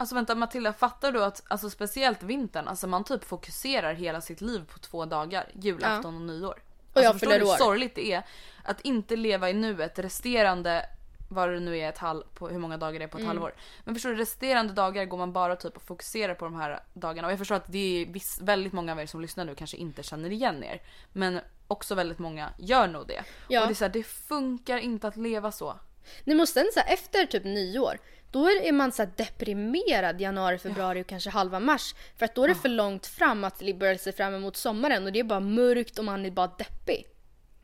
Alltså 0.00 0.14
vänta 0.14 0.34
Matilda, 0.34 0.72
fattar 0.72 1.12
du 1.12 1.24
att 1.24 1.42
alltså 1.48 1.70
speciellt 1.70 2.22
vintern, 2.22 2.68
alltså 2.68 2.86
man 2.86 3.04
typ 3.04 3.24
fokuserar 3.24 3.94
hela 3.94 4.20
sitt 4.20 4.40
liv 4.40 4.64
på 4.72 4.78
två 4.78 5.04
dagar, 5.04 5.48
julafton 5.54 6.14
och 6.14 6.20
nyår. 6.20 6.62
Och 6.92 7.02
jag 7.02 7.04
alltså, 7.04 7.12
förstår 7.12 7.32
du 7.32 7.38
hur 7.38 7.52
år. 7.52 7.56
sorgligt 7.56 7.94
det 7.94 8.12
är 8.12 8.22
att 8.64 8.80
inte 8.80 9.16
leva 9.16 9.50
i 9.50 9.52
nuet 9.52 9.98
resterande 9.98 10.86
vad 11.28 11.48
det 11.48 11.60
nu 11.60 11.78
är 11.78 11.88
ett 11.88 11.98
halv, 11.98 12.22
på 12.34 12.48
hur 12.48 12.58
många 12.58 12.76
dagar 12.76 12.98
det 12.98 13.04
är 13.04 13.08
på 13.08 13.16
ett 13.16 13.24
Mm. 13.24 13.28
halvår. 13.28 13.54
Men 13.84 13.94
förstår 13.94 14.10
du, 14.10 14.16
resterande 14.16 14.72
dagar 14.72 15.04
går 15.04 15.18
man 15.18 15.32
bara 15.32 15.56
typ 15.56 15.76
och 15.76 15.82
fokuserar 15.82 16.34
på 16.34 16.44
de 16.44 16.54
här 16.54 16.80
dagarna. 16.92 17.28
Och 17.28 17.32
jag 17.32 17.38
förstår 17.38 17.54
att 17.54 17.72
det 17.72 18.02
är 18.02 18.06
viss, 18.06 18.40
väldigt 18.40 18.72
många 18.72 18.92
av 18.92 19.00
er 19.00 19.06
som 19.06 19.20
lyssnar 19.20 19.44
nu 19.44 19.54
kanske 19.54 19.76
inte 19.76 20.02
känner 20.02 20.30
igen 20.30 20.64
er. 20.64 20.82
Men 21.12 21.40
också 21.66 21.94
väldigt 21.94 22.18
många 22.18 22.50
gör 22.58 22.86
nog 22.86 23.06
det. 23.06 23.24
Ja. 23.48 23.60
Och 23.60 23.66
det 23.66 23.72
är 23.72 23.74
så 23.74 23.84
här, 23.84 23.92
det 23.92 24.02
funkar 24.02 24.78
inte 24.78 25.08
att 25.08 25.16
leva 25.16 25.52
så. 25.52 25.76
Nej 26.24 26.36
men 26.36 26.46
sen 26.46 26.66
så 26.74 26.80
här, 26.80 26.94
efter 26.94 27.26
typ 27.26 27.44
nyår, 27.44 27.98
då 28.30 28.46
är 28.46 28.62
är 28.62 28.72
man 28.72 28.92
så 28.92 29.02
här 29.02 29.10
deprimerad 29.16 30.20
januari, 30.20 30.58
februari 30.58 31.02
och 31.02 31.06
kanske 31.06 31.30
halva 31.30 31.60
mars. 31.60 31.94
För 32.16 32.24
att 32.24 32.34
då 32.34 32.44
är 32.44 32.48
det 32.48 32.54
för 32.54 32.68
långt 32.68 33.06
fram 33.06 33.44
att 33.44 33.62
börja 33.76 33.98
se 33.98 34.12
fram 34.12 34.34
emot 34.34 34.56
sommaren 34.56 35.06
och 35.06 35.12
det 35.12 35.20
är 35.20 35.24
bara 35.24 35.40
mörkt 35.40 35.98
och 35.98 36.04
man 36.04 36.26
är 36.26 36.30
bara 36.30 36.46
deppig. 36.58 37.06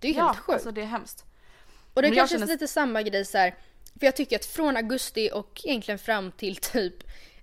Det 0.00 0.08
är 0.08 0.12
ju 0.12 0.20
helt 0.20 0.36
sjukt. 0.36 0.50
alltså 0.50 0.70
det 0.70 0.80
är 0.80 0.86
hemskt. 0.86 1.24
och 1.94 2.02
det 2.02 2.08
är 2.08 2.10
men 2.10 2.18
kanske 2.18 2.38
känner- 2.38 2.46
lite 2.46 2.68
samma 2.68 3.02
grej 3.02 3.24
så 3.24 3.38
här. 3.38 3.54
För 3.98 4.06
jag 4.06 4.16
tycker 4.16 4.36
att 4.36 4.44
från 4.44 4.76
augusti 4.76 5.30
och 5.32 5.60
egentligen 5.64 5.98
fram 5.98 6.32
till 6.32 6.56
typ 6.56 6.94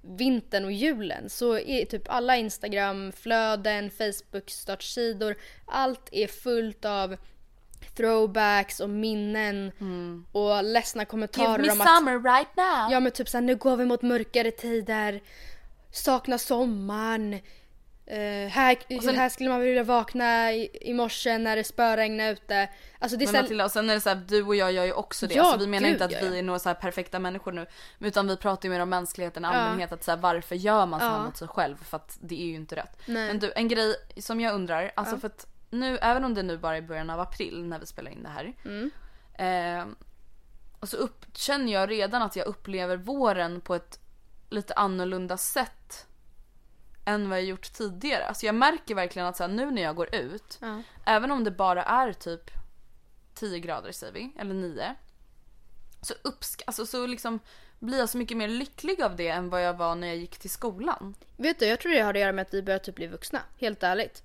vintern 0.02 0.66
och 0.66 0.72
julen 0.72 1.30
så 1.30 1.58
är 1.60 1.86
typ 1.86 2.04
alla 2.10 2.38
Instagram-flöden, 2.38 3.90
Facebook-startsidor, 3.90 5.36
allt 5.66 6.10
är 6.12 6.28
fullt 6.28 6.86
av 6.86 7.18
throwbacks 7.96 8.80
och 8.80 8.90
minnen 8.90 9.72
och 10.32 10.64
ledsna 10.64 11.06
kommentarer 11.06 11.60
Give 11.60 11.62
me 11.64 11.72
om 11.72 11.82
att 11.82 11.98
summer 11.98 12.20
right 12.20 12.56
now. 12.56 12.92
Ja 12.92 13.00
men 13.00 13.12
typ 13.12 13.30
såhär, 13.30 13.42
nu 13.42 13.56
går 13.56 13.78
vi 13.78 13.86
mot 13.86 14.02
mörkare 14.02 14.52
tider. 14.52 15.22
Saknar 15.92 16.38
sommaren. 16.38 17.40
Eh, 18.06 18.50
här, 18.50 19.00
sen- 19.02 19.16
här 19.16 19.30
skulle 19.30 19.50
man 19.50 19.62
vilja 19.62 19.84
vakna 19.84 20.52
i, 20.52 20.70
i 20.82 20.94
morse 20.94 21.38
när 21.38 21.56
det 21.56 21.64
spöregnar 21.64 22.32
ute. 22.32 22.70
Alltså 23.00 23.18
det 23.18 23.26
är 23.26 23.32
Men 23.32 23.42
Matilda, 23.42 23.66
och 23.66 23.72
sen 23.72 23.90
är 23.90 23.94
det 23.94 24.02
så 24.02 24.10
här, 24.10 24.24
du 24.28 24.44
och 24.44 24.56
jag 24.56 24.72
gör 24.72 24.86
ju 24.86 24.94
också 24.94 25.28
det. 25.28 25.36
Ja, 25.36 25.44
alltså, 25.44 25.60
vi 25.60 25.68
menar 25.68 25.88
gud, 25.88 25.94
inte 25.94 26.06
att 26.06 26.12
ja, 26.12 26.18
vi 26.22 26.28
ja. 26.28 26.36
är 26.36 26.44
några 26.44 26.60
så 26.60 26.74
perfekta 26.74 27.20
människor 27.20 27.52
nu. 27.52 27.66
Utan 28.00 28.28
vi 28.28 28.38
pratar 28.38 28.70
ju 28.70 28.74
mer 28.74 28.80
om 28.80 28.90
mänskligheten 28.90 29.46
i 29.46 29.48
allmänhet. 29.48 29.92
Att 29.92 30.04
så 30.04 30.12
här, 30.12 30.18
varför 30.18 30.56
gör 30.56 30.86
man 30.86 31.00
så 31.00 31.06
Ja. 31.06 31.24
mot 31.26 31.38
sig 31.38 31.48
själv? 31.48 31.84
För 31.84 31.98
att 31.98 32.18
det 32.22 32.42
är 32.42 32.46
ju 32.46 32.56
inte 32.56 32.76
rätt. 32.76 32.98
Nej. 33.06 33.28
Men 33.28 33.40
du, 33.40 33.52
en 33.56 33.68
grej 33.68 33.96
som 34.18 34.40
jag 34.40 34.56
undrar. 34.56 34.92
Alltså 34.96 35.18
för 35.18 35.28
att 35.28 35.48
nu, 35.74 35.98
även 35.98 36.24
om 36.24 36.34
det 36.34 36.44
nu 36.44 36.58
bara 36.58 36.78
är 36.78 36.82
början 36.82 37.10
av 37.10 37.20
april 37.20 37.64
när 37.66 37.80
vi 37.80 37.86
spelar 37.86 38.12
in 38.12 38.24
det 38.24 38.30
här. 38.30 38.54
Mm. 38.66 38.92
Eh, 39.34 39.96
och 40.80 40.90
så 40.90 40.98
upp, 40.98 41.26
känner 41.34 41.74
jag 41.74 41.90
redan 41.92 42.22
att 42.22 42.36
jag 42.36 42.48
upplever 42.48 42.98
våren 42.98 43.62
på 43.62 43.76
ett 43.76 44.00
lite 44.50 44.74
annorlunda 44.74 45.38
sätt. 45.38 46.08
Än 47.06 47.30
vad 47.30 47.38
jag 47.40 47.46
gjort 47.46 47.74
tidigare. 47.74 48.26
Alltså 48.26 48.46
jag 48.46 48.56
märker 48.56 48.96
verkligen 48.96 49.28
att 49.28 49.38
så 49.38 49.44
här, 49.44 49.52
nu 49.52 49.72
när 49.72 49.82
jag 49.82 49.96
går 49.96 50.16
ut. 50.16 50.58
Ja. 50.62 50.82
Även 51.06 51.32
om 51.32 51.44
det 51.44 51.52
bara 51.52 51.84
är 51.84 52.14
typ 52.14 52.52
10 53.34 53.60
grader 53.60 53.92
säger 53.92 54.14
vi, 54.14 54.32
eller 54.40 54.54
9. 54.54 54.96
Så, 56.02 56.14
uppsk- 56.14 56.62
alltså, 56.68 56.86
så 56.86 57.08
liksom 57.08 57.40
blir 57.80 58.00
jag 58.00 58.10
så 58.10 58.18
mycket 58.18 58.38
mer 58.38 58.48
lycklig 58.48 59.02
av 59.02 59.16
det 59.16 59.28
än 59.28 59.50
vad 59.50 59.64
jag 59.64 59.74
var 59.74 59.96
när 59.96 60.08
jag 60.08 60.18
gick 60.18 60.38
till 60.40 60.50
skolan. 60.50 61.16
vet 61.38 61.60
du, 61.60 61.66
jag 61.66 61.80
tror 61.80 61.92
det 61.92 62.02
har 62.02 62.14
att 62.14 62.20
göra 62.20 62.32
med 62.32 62.42
att 62.42 62.54
vi 62.54 62.62
börjar 62.64 62.80
typ 62.80 62.96
bli 62.96 63.08
vuxna. 63.08 63.40
Helt 63.60 63.84
ärligt. 63.84 64.24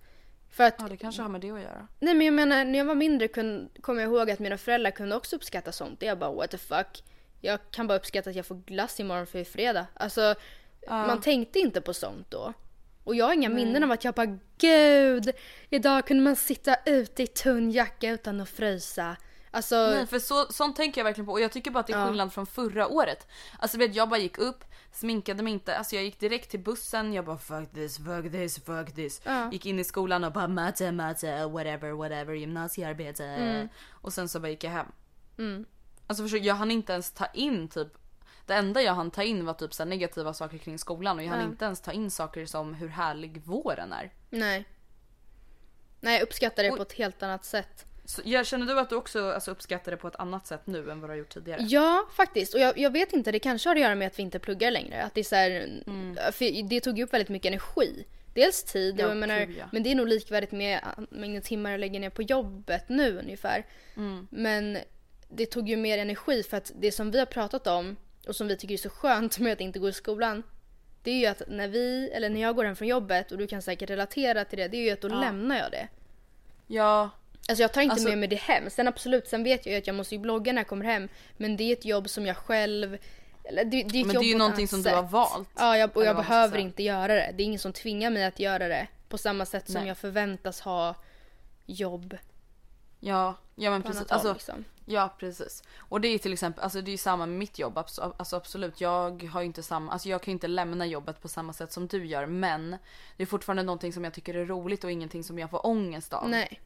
För 0.50 0.64
att, 0.64 0.74
Ja 0.78 0.88
det 0.88 0.96
kanske 0.96 1.22
har 1.22 1.28
med 1.28 1.40
det 1.40 1.50
att 1.50 1.60
göra. 1.60 1.88
nej 1.98 2.14
men 2.14 2.26
jag 2.26 2.34
menar 2.34 2.64
när 2.64 2.78
jag 2.78 2.84
var 2.84 2.94
mindre 2.94 3.28
kun, 3.28 3.68
kommer 3.80 4.02
jag 4.02 4.12
ihåg 4.12 4.30
att 4.30 4.38
mina 4.38 4.58
föräldrar 4.58 4.90
kunde 4.90 5.16
också 5.16 5.36
uppskatta 5.36 5.72
sånt. 5.72 6.02
Jag 6.02 6.18
bara 6.18 6.32
what 6.32 6.50
the 6.50 6.58
fuck. 6.58 7.02
Jag 7.40 7.58
kan 7.70 7.86
bara 7.86 7.98
uppskatta 7.98 8.30
att 8.30 8.36
jag 8.36 8.46
får 8.46 8.54
glass 8.66 9.00
imorgon 9.00 9.26
för 9.26 9.38
det 9.38 9.42
är 9.42 9.44
fredag. 9.44 9.86
Alltså 9.94 10.34
man 10.88 11.20
tänkte 11.20 11.58
inte 11.58 11.80
på 11.80 11.94
sånt 11.94 12.30
då. 12.30 12.52
Och 13.04 13.14
jag 13.14 13.26
har 13.26 13.34
inga 13.34 13.48
minnen 13.48 13.84
av 13.84 13.90
att 13.90 14.04
jag 14.04 14.14
bara 14.14 14.38
gud, 14.58 15.30
idag 15.70 16.06
kunde 16.06 16.22
man 16.22 16.36
sitta 16.36 16.76
ute 16.86 17.22
i 17.22 17.26
tunn 17.26 17.70
jacka 17.70 18.10
utan 18.10 18.40
att 18.40 18.48
frysa. 18.48 19.16
Alltså, 19.50 19.76
Nej 19.90 20.06
för 20.06 20.18
så, 20.18 20.46
sånt 20.52 20.76
tänker 20.76 21.00
jag 21.00 21.04
verkligen 21.04 21.26
på 21.26 21.32
och 21.32 21.40
jag 21.40 21.52
tycker 21.52 21.70
bara 21.70 21.80
att 21.80 21.86
det 21.86 21.92
är 21.92 21.98
Ja. 22.00 22.06
skillnad 22.08 22.32
från 22.32 22.46
förra 22.46 22.88
året. 22.88 23.26
Alltså 23.58 23.78
vet 23.78 23.94
jag 23.94 24.08
bara 24.08 24.20
gick 24.20 24.38
upp, 24.38 24.64
sminkade 24.92 25.42
mig 25.42 25.52
inte, 25.52 25.76
alltså 25.76 25.94
jag 25.96 26.04
gick 26.04 26.20
direkt 26.20 26.50
till 26.50 26.60
bussen, 26.60 27.12
jag 27.12 27.24
bara 27.24 27.38
fuck 27.38 27.70
this, 27.74 27.96
fuck 27.96 28.32
this, 28.32 28.64
fuck 28.64 28.94
this. 28.94 29.20
Ja. 29.24 29.52
Gick 29.52 29.66
in 29.66 29.78
i 29.78 29.84
skolan 29.84 30.24
och 30.24 30.32
bara 30.32 30.48
matte, 30.48 30.92
matte, 30.92 31.46
whatever, 31.46 31.90
whatever, 31.92 32.34
gymnasiearbete. 32.34 33.68
Och 33.90 34.12
sen 34.12 34.28
så 34.28 34.40
bara 34.40 34.48
gick 34.50 34.64
jag 34.64 34.70
hem. 34.70 34.86
Mm. 35.38 35.64
Alltså 36.06 36.22
förstår, 36.24 36.40
jag 36.40 36.54
hann 36.54 36.70
inte 36.70 36.92
ens 36.92 37.12
ta 37.12 37.26
in 37.26 37.68
typ 37.68 37.88
det 38.46 38.54
enda 38.54 38.82
jag 38.82 38.94
hann 38.94 39.10
ta 39.10 39.22
in 39.22 39.44
var 39.44 39.54
typ 39.54 39.74
så 39.74 39.84
negativa 39.84 40.34
saker 40.34 40.58
kring 40.58 40.78
skolan 40.78 41.18
och 41.18 41.24
jag 41.24 41.30
hann 41.30 41.40
Ja. 41.40 41.46
inte 41.46 41.64
ens 41.64 41.80
ta 41.80 41.92
in 41.92 42.10
saker 42.10 42.46
som 42.46 42.74
hur 42.74 42.88
härlig 42.88 43.42
våren 43.44 43.92
är. 43.92 44.12
nej. 44.30 44.64
Nej, 46.00 46.14
jag 46.14 46.22
uppskattar 46.22 46.62
det 46.62 46.70
Och- 46.70 46.76
på 46.76 46.82
ett 46.82 46.92
helt 46.92 47.22
annat 47.22 47.44
sätt. 47.44 47.84
Så, 48.08 48.22
jag 48.24 48.46
känner 48.46 48.66
du 48.66 48.80
att 48.80 48.90
du 48.90 48.96
också 48.96 49.30
alltså, 49.30 49.50
uppskattar 49.50 49.90
det 49.90 49.96
på 49.96 50.08
ett 50.08 50.16
annat 50.16 50.46
sätt 50.46 50.60
nu 50.64 50.90
än 50.90 51.00
vad 51.00 51.10
du 51.10 51.12
har 51.12 51.18
gjort 51.18 51.34
tidigare? 51.34 51.62
Ja, 51.62 52.08
faktiskt. 52.16 52.54
Och 52.54 52.60
jag, 52.60 52.78
jag 52.78 52.90
vet 52.90 53.12
inte, 53.12 53.32
det 53.32 53.38
kanske 53.38 53.68
har 53.68 53.76
att 53.76 53.82
göra 53.82 53.94
med 53.94 54.06
att 54.06 54.18
vi 54.18 54.22
inte 54.22 54.38
pluggar 54.38 54.70
längre. 54.70 55.02
Att 55.02 55.14
det 55.14 55.20
är 55.20 55.24
så 55.24 55.34
här, 55.34 56.32
för 56.32 56.68
det 56.68 56.80
tog 56.80 56.98
ju 56.98 57.04
upp 57.04 57.12
väldigt 57.12 57.28
mycket 57.28 57.48
energi. 57.48 58.06
Dels 58.34 58.62
tid, 58.62 58.94
Mm. 58.94 59.06
Ja, 59.06 59.08
jag 59.08 59.16
menar, 59.16 59.54
ja. 59.58 59.64
men 59.72 59.82
det 59.82 59.90
är 59.90 59.94
nog 59.94 60.08
likvärdigt 60.08 60.52
med 60.52 60.80
mängden 61.10 61.42
timmar 61.42 61.70
jag 61.70 61.80
lägger 61.80 62.00
ner 62.00 62.10
på 62.10 62.22
jobbet 62.22 62.88
nu 62.88 63.18
ungefär. 63.18 63.66
Mm. 63.96 64.26
Men 64.30 64.78
det 65.28 65.46
tog 65.46 65.68
ju 65.68 65.76
mer 65.76 65.98
energi 65.98 66.42
för 66.42 66.56
att 66.56 66.72
det 66.80 66.92
som 66.92 67.10
vi 67.10 67.18
har 67.18 67.26
pratat 67.26 67.66
om 67.66 67.96
och 68.28 68.36
som 68.36 68.48
vi 68.48 68.56
tycker 68.56 68.74
är 68.74 68.78
så 68.78 68.90
skönt 68.90 69.38
med 69.38 69.52
att 69.52 69.60
inte 69.60 69.78
gå 69.78 69.88
i 69.88 69.92
skolan. 69.92 70.42
Det 71.02 71.10
är 71.10 71.18
ju 71.18 71.26
att 71.26 71.42
när 71.48 71.68
vi, 71.68 72.10
eller 72.10 72.30
när 72.30 72.40
jag 72.40 72.56
går 72.56 72.64
hem 72.64 72.76
från 72.76 72.88
jobbet 72.88 73.32
och 73.32 73.38
du 73.38 73.46
kan 73.46 73.62
säkert 73.62 73.90
relatera 73.90 74.44
till 74.44 74.58
det, 74.58 74.68
det 74.68 74.76
är 74.76 74.82
ju 74.82 74.90
att 74.90 75.00
då 75.00 75.08
lämnar 75.08 75.58
jag 75.58 75.70
det. 75.70 75.88
Ja, 76.66 77.10
Alltså 77.48 77.62
jag 77.62 77.72
tar 77.72 77.80
inte 77.80 77.92
Alltså- 77.92 78.08
med 78.08 78.18
mig 78.18 78.28
det 78.28 78.36
hem. 78.36 78.70
Sen 78.70 78.88
absolut, 78.88 79.28
sen 79.28 79.44
vet 79.44 79.66
jag 79.66 79.72
ju 79.72 79.78
att 79.78 79.86
jag 79.86 79.96
måste 79.96 80.14
ju 80.14 80.20
blogga 80.20 80.52
när 80.52 80.60
jag 80.60 80.68
kommer 80.68 80.84
hem. 80.84 81.08
Men 81.36 81.56
det 81.56 81.64
är 81.64 81.72
ett 81.72 81.84
jobb 81.84 82.08
som 82.10 82.26
jag 82.26 82.36
själv... 82.36 82.98
Eller 83.44 83.64
det, 83.64 83.70
det 83.70 83.76
är 83.76 84.00
ett 84.00 84.06
men 84.06 84.14
jobb 84.14 84.22
det 84.22 84.28
är 84.28 84.32
ju 84.32 84.38
någonting 84.38 84.68
som 84.68 84.82
sätt. 84.82 84.92
du 84.92 84.96
har 84.96 85.02
valt. 85.02 85.48
Ja, 85.56 85.76
jag, 85.78 85.96
och 85.96 86.04
jag 86.04 86.16
behöver 86.16 86.58
inte 86.58 86.82
göra 86.82 87.14
det. 87.14 87.32
Det 87.36 87.42
är 87.42 87.44
ingen 87.44 87.58
som 87.58 87.72
tvingar 87.72 88.10
mig 88.10 88.24
att 88.24 88.40
göra 88.40 88.68
det. 88.68 88.86
På 89.08 89.18
samma 89.18 89.46
sätt 89.46 89.66
som 89.66 89.80
Nej. 89.80 89.88
jag 89.88 89.98
förväntas 89.98 90.60
ha 90.60 90.94
jobb 91.66 92.16
Ja, 93.00 93.34
ja 93.54 93.70
men 93.70 93.82
precis. 93.82 93.98
håll. 94.00 94.06
Alltså, 94.10 94.32
Liksom. 94.32 94.64
Ja 94.86 95.14
precis. 95.18 95.62
Och 95.78 96.00
det 96.00 96.08
är 96.08 96.18
till 96.18 96.32
exempel, 96.32 96.64
alltså 96.64 96.80
det 96.80 96.88
är 96.90 96.92
ju 96.92 96.98
samma 96.98 97.26
med 97.26 97.38
mitt 97.38 97.58
jobb. 97.58 97.78
Alltså 97.78 98.36
absolut, 98.36 98.80
jag 98.80 99.22
har 99.22 99.42
inte 99.42 99.62
samma, 99.62 99.92
alltså 99.92 100.08
jag 100.08 100.22
kan 100.22 100.32
ju 100.32 100.34
inte 100.34 100.46
lämna 100.48 100.86
jobbet 100.86 101.22
på 101.22 101.28
samma 101.28 101.52
sätt 101.52 101.72
som 101.72 101.86
du 101.86 102.06
gör. 102.06 102.26
Men 102.26 102.76
det 103.16 103.22
är 103.22 103.26
fortfarande 103.26 103.62
någonting 103.62 103.92
som 103.92 104.04
jag 104.04 104.14
tycker 104.14 104.34
är 104.34 104.46
roligt 104.46 104.84
och 104.84 104.90
ingenting 104.90 105.24
som 105.24 105.38
jag 105.38 105.50
får 105.50 105.66
ångest 105.66 106.12
av. 106.12 106.28
Nej. 106.28 106.60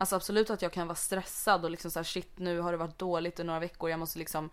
Alltså 0.00 0.16
absolut 0.16 0.50
att 0.50 0.62
jag 0.62 0.72
kan 0.72 0.86
vara 0.86 0.96
stressad 0.96 1.64
och 1.64 1.70
liksom 1.70 1.90
såhär 1.90 2.04
shit 2.04 2.38
nu 2.38 2.60
har 2.60 2.72
det 2.72 2.78
varit 2.78 2.98
dåligt 2.98 3.40
i 3.40 3.44
några 3.44 3.60
veckor. 3.60 3.90
Jag 3.90 3.98
måste 3.98 4.18
liksom 4.18 4.50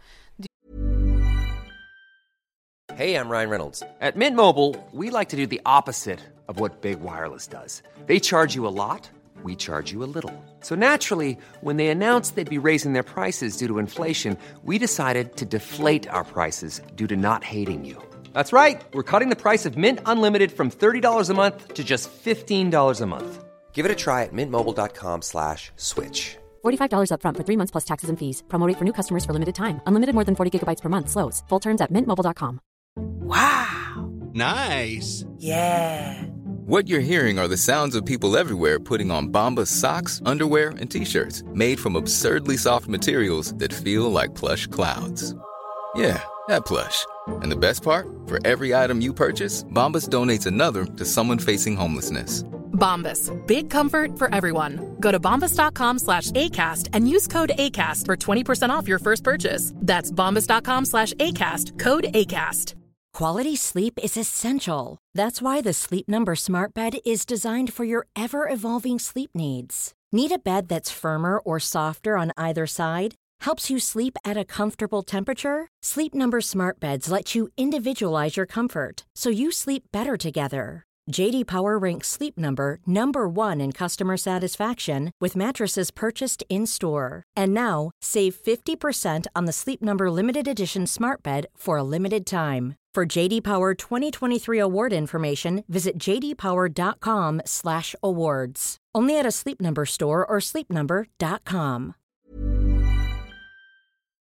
Hey, 2.93 3.15
I'm 3.15 3.29
Ryan 3.29 3.49
Reynolds. 3.49 3.83
At 3.99 4.15
Mint 4.15 4.37
Mobile, 4.37 4.75
we 4.93 5.19
like 5.19 5.29
to 5.29 5.35
do 5.35 5.45
the 5.45 5.59
opposite 5.65 6.19
of 6.47 6.59
what 6.59 6.81
Big 6.81 7.01
Wireless 7.01 7.47
does. 7.47 7.83
They 8.05 8.19
charge 8.19 8.55
you 8.55 8.67
a 8.67 8.71
lot, 8.71 9.09
we 9.43 9.55
charge 9.55 9.91
you 9.91 10.03
a 10.03 10.11
little. 10.15 10.31
So 10.61 10.75
naturally, 10.75 11.37
when 11.61 11.77
they 11.77 11.89
announced 11.89 12.35
they'd 12.35 12.61
be 12.61 12.69
raising 12.69 12.93
their 12.93 13.03
prices 13.03 13.57
due 13.57 13.67
to 13.67 13.79
inflation, 13.79 14.37
we 14.63 14.79
decided 14.79 15.35
to 15.35 15.45
deflate 15.45 16.07
our 16.09 16.23
prices 16.23 16.81
due 16.95 17.07
to 17.07 17.17
not 17.17 17.43
hating 17.43 17.83
you. 17.83 18.01
That's 18.33 18.53
right. 18.53 18.81
We're 18.93 19.11
cutting 19.19 19.29
the 19.29 19.35
price 19.35 19.65
of 19.65 19.75
Mint 19.77 19.99
Unlimited 20.05 20.51
from 20.51 20.71
$30 20.71 21.29
a 21.29 21.33
month 21.33 21.73
to 21.73 21.83
just 21.83 22.09
$15 22.23 23.01
a 23.01 23.05
month. 23.05 23.44
Give 23.75 23.85
it 23.85 23.91
a 23.91 23.95
try 23.95 24.23
at 24.23 24.33
mintmobile.com 24.33 25.21
slash 25.21 25.71
switch. 25.75 26.37
$45 26.65 27.11
upfront 27.11 27.37
for 27.37 27.43
three 27.43 27.57
months 27.57 27.71
plus 27.71 27.85
taxes 27.85 28.09
and 28.09 28.17
fees. 28.17 28.41
Promo 28.47 28.67
rate 28.67 28.79
for 28.79 28.85
new 28.85 28.93
customers 28.93 29.25
for 29.25 29.33
limited 29.33 29.53
time. 29.53 29.81
Unlimited 29.85 30.15
more 30.15 30.23
than 30.23 30.35
40 30.35 30.51
gigabytes 30.59 30.81
per 30.81 30.89
month. 30.89 31.09
Slows. 31.09 31.43
Full 31.49 31.59
terms 31.59 31.81
at 31.81 31.91
mintmobile.com. 31.91 32.59
Wow. 32.95 34.09
Nice. 34.33 35.25
Yeah. 35.37 36.23
What 36.67 36.87
you're 36.87 37.11
hearing 37.11 37.37
are 37.37 37.47
the 37.47 37.57
sounds 37.57 37.95
of 37.95 38.05
people 38.05 38.37
everywhere 38.37 38.79
putting 38.79 39.11
on 39.11 39.31
Bombas 39.31 39.67
socks, 39.67 40.21
underwear, 40.25 40.69
and 40.79 40.89
t-shirts 40.89 41.43
made 41.53 41.79
from 41.79 41.95
absurdly 41.95 42.57
soft 42.57 42.87
materials 42.87 43.53
that 43.59 43.71
feel 43.71 44.11
like 44.11 44.33
plush 44.33 44.65
clouds. 44.67 45.35
Yeah, 45.95 46.21
that 46.47 46.65
plush. 46.65 47.05
And 47.43 47.51
the 47.51 47.55
best 47.67 47.83
part? 47.83 48.07
For 48.27 48.39
every 48.45 48.73
item 48.73 48.99
you 49.01 49.13
purchase, 49.13 49.63
Bombas 49.65 50.09
donates 50.09 50.47
another 50.47 50.85
to 50.97 51.05
someone 51.05 51.39
facing 51.39 51.75
homelessness. 51.75 52.43
Bombas. 52.75 53.31
Big 53.47 53.69
comfort 53.69 54.19
for 54.19 54.33
everyone. 54.33 54.95
Go 54.99 55.11
to 55.11 55.19
bombas.com 55.19 55.99
slash 55.99 56.31
ACAST 56.31 56.89
and 56.93 57.09
use 57.09 57.27
code 57.27 57.53
ACAST 57.57 58.05
for 58.05 58.15
20% 58.15 58.69
off 58.69 58.87
your 58.87 58.99
first 58.99 59.23
purchase. 59.23 59.73
That's 59.77 60.11
bombas.com 60.11 60.85
slash 60.85 61.13
ACAST. 61.13 61.79
Code 61.79 62.05
ACAST. 62.13 62.75
Quality 63.15 63.55
sleep 63.55 63.97
is 64.03 64.17
essential. 64.17 64.97
That's 65.13 65.41
why 65.41 65.61
the 65.61 65.71
Sleep 65.71 66.05
Number 66.09 66.35
Smart 66.35 66.73
Bed 66.73 66.97
is 67.05 67.25
designed 67.25 67.71
for 67.71 67.85
your 67.85 68.07
ever 68.13 68.49
evolving 68.49 68.99
sleep 68.99 69.31
needs. 69.33 69.93
Need 70.11 70.33
a 70.33 70.37
bed 70.37 70.67
that's 70.67 70.91
firmer 70.91 71.37
or 71.39 71.57
softer 71.57 72.17
on 72.17 72.33
either 72.35 72.67
side? 72.67 73.15
Helps 73.39 73.69
you 73.69 73.79
sleep 73.79 74.17
at 74.25 74.35
a 74.35 74.43
comfortable 74.43 75.01
temperature? 75.01 75.67
Sleep 75.81 76.13
Number 76.13 76.41
Smart 76.41 76.81
Beds 76.81 77.09
let 77.09 77.35
you 77.35 77.47
individualize 77.55 78.35
your 78.35 78.45
comfort 78.45 79.05
so 79.15 79.29
you 79.29 79.49
sleep 79.49 79.83
better 79.93 80.17
together. 80.17 80.83
JD 81.11 81.45
Power 81.45 81.77
ranks 81.77 82.07
Sleep 82.07 82.35
Number 82.37 82.79
number 82.85 83.27
1 83.29 83.61
in 83.61 83.71
customer 83.71 84.17
satisfaction 84.17 85.11
with 85.21 85.35
mattresses 85.35 85.91
purchased 85.91 86.43
in-store. 86.49 87.21
And 87.37 87.53
now, 87.53 87.91
save 88.01 88.35
50% 88.35 89.27
on 89.35 89.45
the 89.45 89.53
Sleep 89.53 89.81
Number 89.81 90.11
limited 90.11 90.47
edition 90.47 90.87
Smart 90.87 91.23
Bed 91.23 91.45
for 91.55 91.77
a 91.77 91.83
limited 91.83 92.25
time. 92.25 92.75
For 92.95 93.05
JD 93.05 93.43
Power 93.43 93.75
2023 93.75 94.59
award 94.59 94.93
information, 94.93 95.63
visit 95.67 95.99
jdpower.com/awards. 95.99 98.77
Only 98.97 99.19
at 99.19 99.25
a 99.25 99.31
Sleep 99.31 99.61
Number 99.61 99.85
store 99.85 100.25
or 100.25 100.39
sleepnumber.com. 100.39 101.93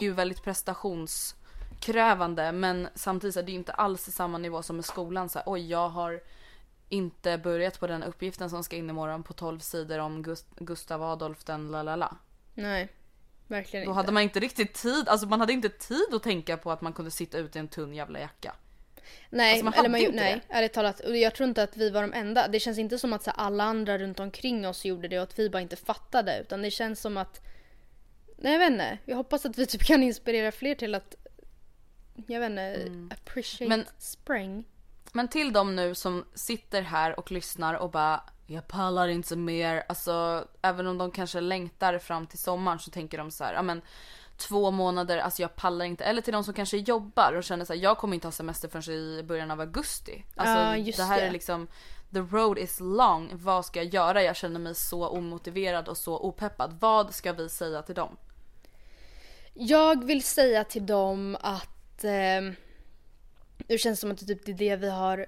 ju 0.01 0.13
väldigt 0.13 0.43
prestationskrävande 0.43 2.53
men 2.53 2.89
samtidigt 2.95 3.37
är 3.37 3.43
det 3.43 3.53
inte 3.53 3.73
alls 3.73 4.03
samma 4.03 4.39
nivå 4.39 4.63
som 4.63 4.77
med 4.77 4.85
skolan. 4.85 5.29
Så 5.29 5.39
här, 5.39 5.45
Oj, 5.47 5.71
jag 5.71 5.89
har 5.89 6.21
inte 6.91 7.39
börjat 7.39 7.81
på 7.81 7.87
den 7.87 8.03
uppgiften 8.03 8.51
som 8.51 8.65
ska 8.65 8.77
in 8.77 8.91
imorgon 8.91 9.23
på 9.23 9.33
12 9.33 9.59
sidor 9.59 9.99
om 9.99 10.23
Gust- 10.25 10.55
Gustav 10.57 11.03
Adolf 11.03 11.45
den 11.45 11.71
lalala. 11.71 12.17
Nej. 12.55 12.89
Verkligen 13.47 13.85
Då 13.87 13.91
inte. 13.91 13.97
hade 13.97 14.13
man 14.13 14.23
inte 14.23 14.41
riktigt 14.41 14.75
tid, 14.75 15.09
alltså 15.09 15.27
man 15.27 15.41
hade 15.41 15.53
inte 15.53 15.69
tid 15.69 16.07
att 16.15 16.23
tänka 16.23 16.57
på 16.57 16.73
att 16.73 16.81
man 16.81 16.93
kunde 16.93 17.11
sitta 17.11 17.39
ute 17.39 17.59
i 17.59 17.61
en 17.61 17.69
tunn 17.69 17.95
jävla 17.95 18.21
jacka. 18.21 18.55
Nej, 19.31 19.53
Alltså, 19.53 19.65
man 19.65 19.75
eller 19.75 19.89
man, 19.89 20.01
inte 20.01 20.13
nej 20.17 20.41
ärligt 20.49 20.73
talat. 20.73 21.01
Och 21.01 21.17
jag 21.17 21.35
tror 21.35 21.49
inte 21.49 21.63
att 21.63 21.77
vi 21.77 21.91
var 21.91 22.03
de 22.03 22.13
enda. 22.13 22.49
Det 22.49 22.61
känns 22.61 22.79
inte 22.79 22.99
som 22.99 23.13
att 23.13 23.23
så, 23.23 23.31
alla 23.31 23.65
andra 23.65 23.99
runt 23.99 24.21
omkring 24.21 24.69
oss 24.69 24.85
gjorde 24.85 25.09
det 25.09 25.17
och 25.19 25.23
att 25.23 25.39
vi 25.39 25.51
bara 25.51 25.61
inte 25.63 25.77
fattade. 25.77 26.41
Utan 26.41 26.63
det 26.63 26.71
känns 26.71 27.01
som 27.01 27.17
att... 27.17 27.41
Nej 28.37 28.53
jag 28.53 28.59
vet 28.59 28.71
inte. 28.71 28.99
Jag 29.05 29.17
hoppas 29.17 29.47
att 29.47 29.59
vi 29.59 29.67
typ 29.67 29.83
kan 29.85 30.03
inspirera 30.03 30.53
fler 30.53 30.75
till 30.75 30.95
att... 30.95 31.15
Jag 32.27 32.41
vet 32.41 32.51
inte, 32.51 33.15
appreciate 33.15 33.69
Men- 33.69 33.85
spring. 33.99 34.65
Men 35.13 35.29
till 35.29 35.53
de 35.53 35.77
nu 35.77 35.95
som 35.95 36.25
sitter 36.35 36.83
här 36.83 37.19
och 37.19 37.31
lyssnar 37.31 37.75
och 37.75 37.91
bara 37.91 38.21
jag 38.47 38.69
pallar 38.69 39.09
inte 39.09 39.37
mer. 39.37 39.85
Alltså 39.89 40.45
även 40.63 40.87
om 40.87 40.99
de 40.99 41.11
kanske 41.11 41.41
längtar 41.41 41.99
fram 41.99 42.27
till 42.27 42.39
sommaren 42.39 42.79
så 42.79 42.91
tänker 42.91 43.19
de 43.19 43.31
så 43.31 43.45
här, 43.45 43.55
ja 43.55 43.63
men 43.63 43.83
två 44.37 44.71
månader, 44.71 45.19
alltså 45.19 45.43
jag 45.43 45.57
pallar 45.57 45.85
inte. 45.85 46.05
Eller 46.05 46.23
till 46.23 46.33
de 46.33 46.45
som 46.45 46.55
kanske 46.55 46.77
jobbar 46.77 47.33
och 47.33 47.45
känner 47.45 47.65
så 47.65 47.73
här, 47.73 47.81
jag 47.81 47.99
kommer 47.99 48.15
inte 48.15 48.27
ha 48.27 48.33
semester 48.33 48.69
förrän 48.69 48.95
i 48.95 49.23
början 49.23 49.51
av 49.51 49.61
augusti. 49.61 50.25
Alltså 50.37 50.77
just 50.77 50.99
det 50.99 51.05
här 51.05 51.21
det. 51.21 51.27
är 51.27 51.31
liksom, 51.31 51.67
the 52.13 52.19
road 52.19 52.59
is 52.59 52.81
long. 52.81 53.31
Vad 53.33 53.67
ska 53.67 53.83
jag 53.83 53.95
göra? 53.95 54.23
Jag 54.23 54.37
känner 54.37 54.61
mig 54.61 54.75
så 54.75 55.09
omotiverad 55.09 55.89
och 55.89 55.97
så 55.97 56.19
opeppad. 56.19 56.77
Vad 56.81 57.15
ska 57.15 57.33
vi 57.33 57.49
säga 57.49 57.83
till 57.83 57.95
dem? 57.95 58.17
Jag 59.55 60.05
vill 60.05 60.23
säga 60.23 60.65
till 60.65 60.87
dem 60.87 61.37
att 61.41 62.05
eh, 62.05 62.55
det 63.67 63.79
känns 63.79 64.01
som 64.01 64.11
att 64.11 64.19
det, 64.19 64.27
typ, 64.27 64.47
det 64.47 64.53
är 64.53 64.57
det 64.57 64.77
vi 64.77 64.91
har 64.91 65.27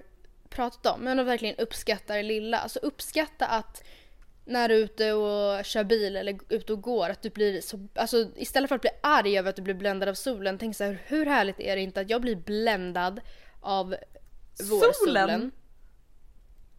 pratat 0.49 0.85
om. 0.85 1.01
Men 1.01 1.19
att 1.19 1.25
verkligen 1.25 1.55
uppskatta 1.55 2.15
det 2.15 2.23
lilla. 2.23 2.59
Alltså 2.59 2.79
uppskatta 2.79 3.47
att 3.47 3.83
när 4.45 4.69
du 4.69 4.75
är 4.75 4.79
ute 4.79 5.13
och 5.13 5.65
kör 5.65 5.83
bil 5.83 6.15
eller 6.15 6.39
ute 6.49 6.73
och 6.73 6.81
går 6.81 7.09
att 7.09 7.21
du 7.21 7.29
blir 7.29 7.61
så, 7.61 7.87
alltså 7.95 8.27
istället 8.35 8.69
för 8.69 8.75
att 8.75 8.81
bli 8.81 8.89
arg 9.03 9.37
över 9.37 9.49
att 9.49 9.55
du 9.55 9.61
blir 9.61 9.73
bländad 9.73 10.09
av 10.09 10.13
solen, 10.13 10.57
tänk 10.57 10.75
så 10.75 10.83
här, 10.83 11.01
hur 11.05 11.25
härligt 11.25 11.59
är 11.59 11.75
det 11.75 11.81
inte 11.81 12.01
att 12.01 12.09
jag 12.09 12.21
blir 12.21 12.35
bländad 12.35 13.21
av 13.61 13.95
vårsolen? 14.69 15.51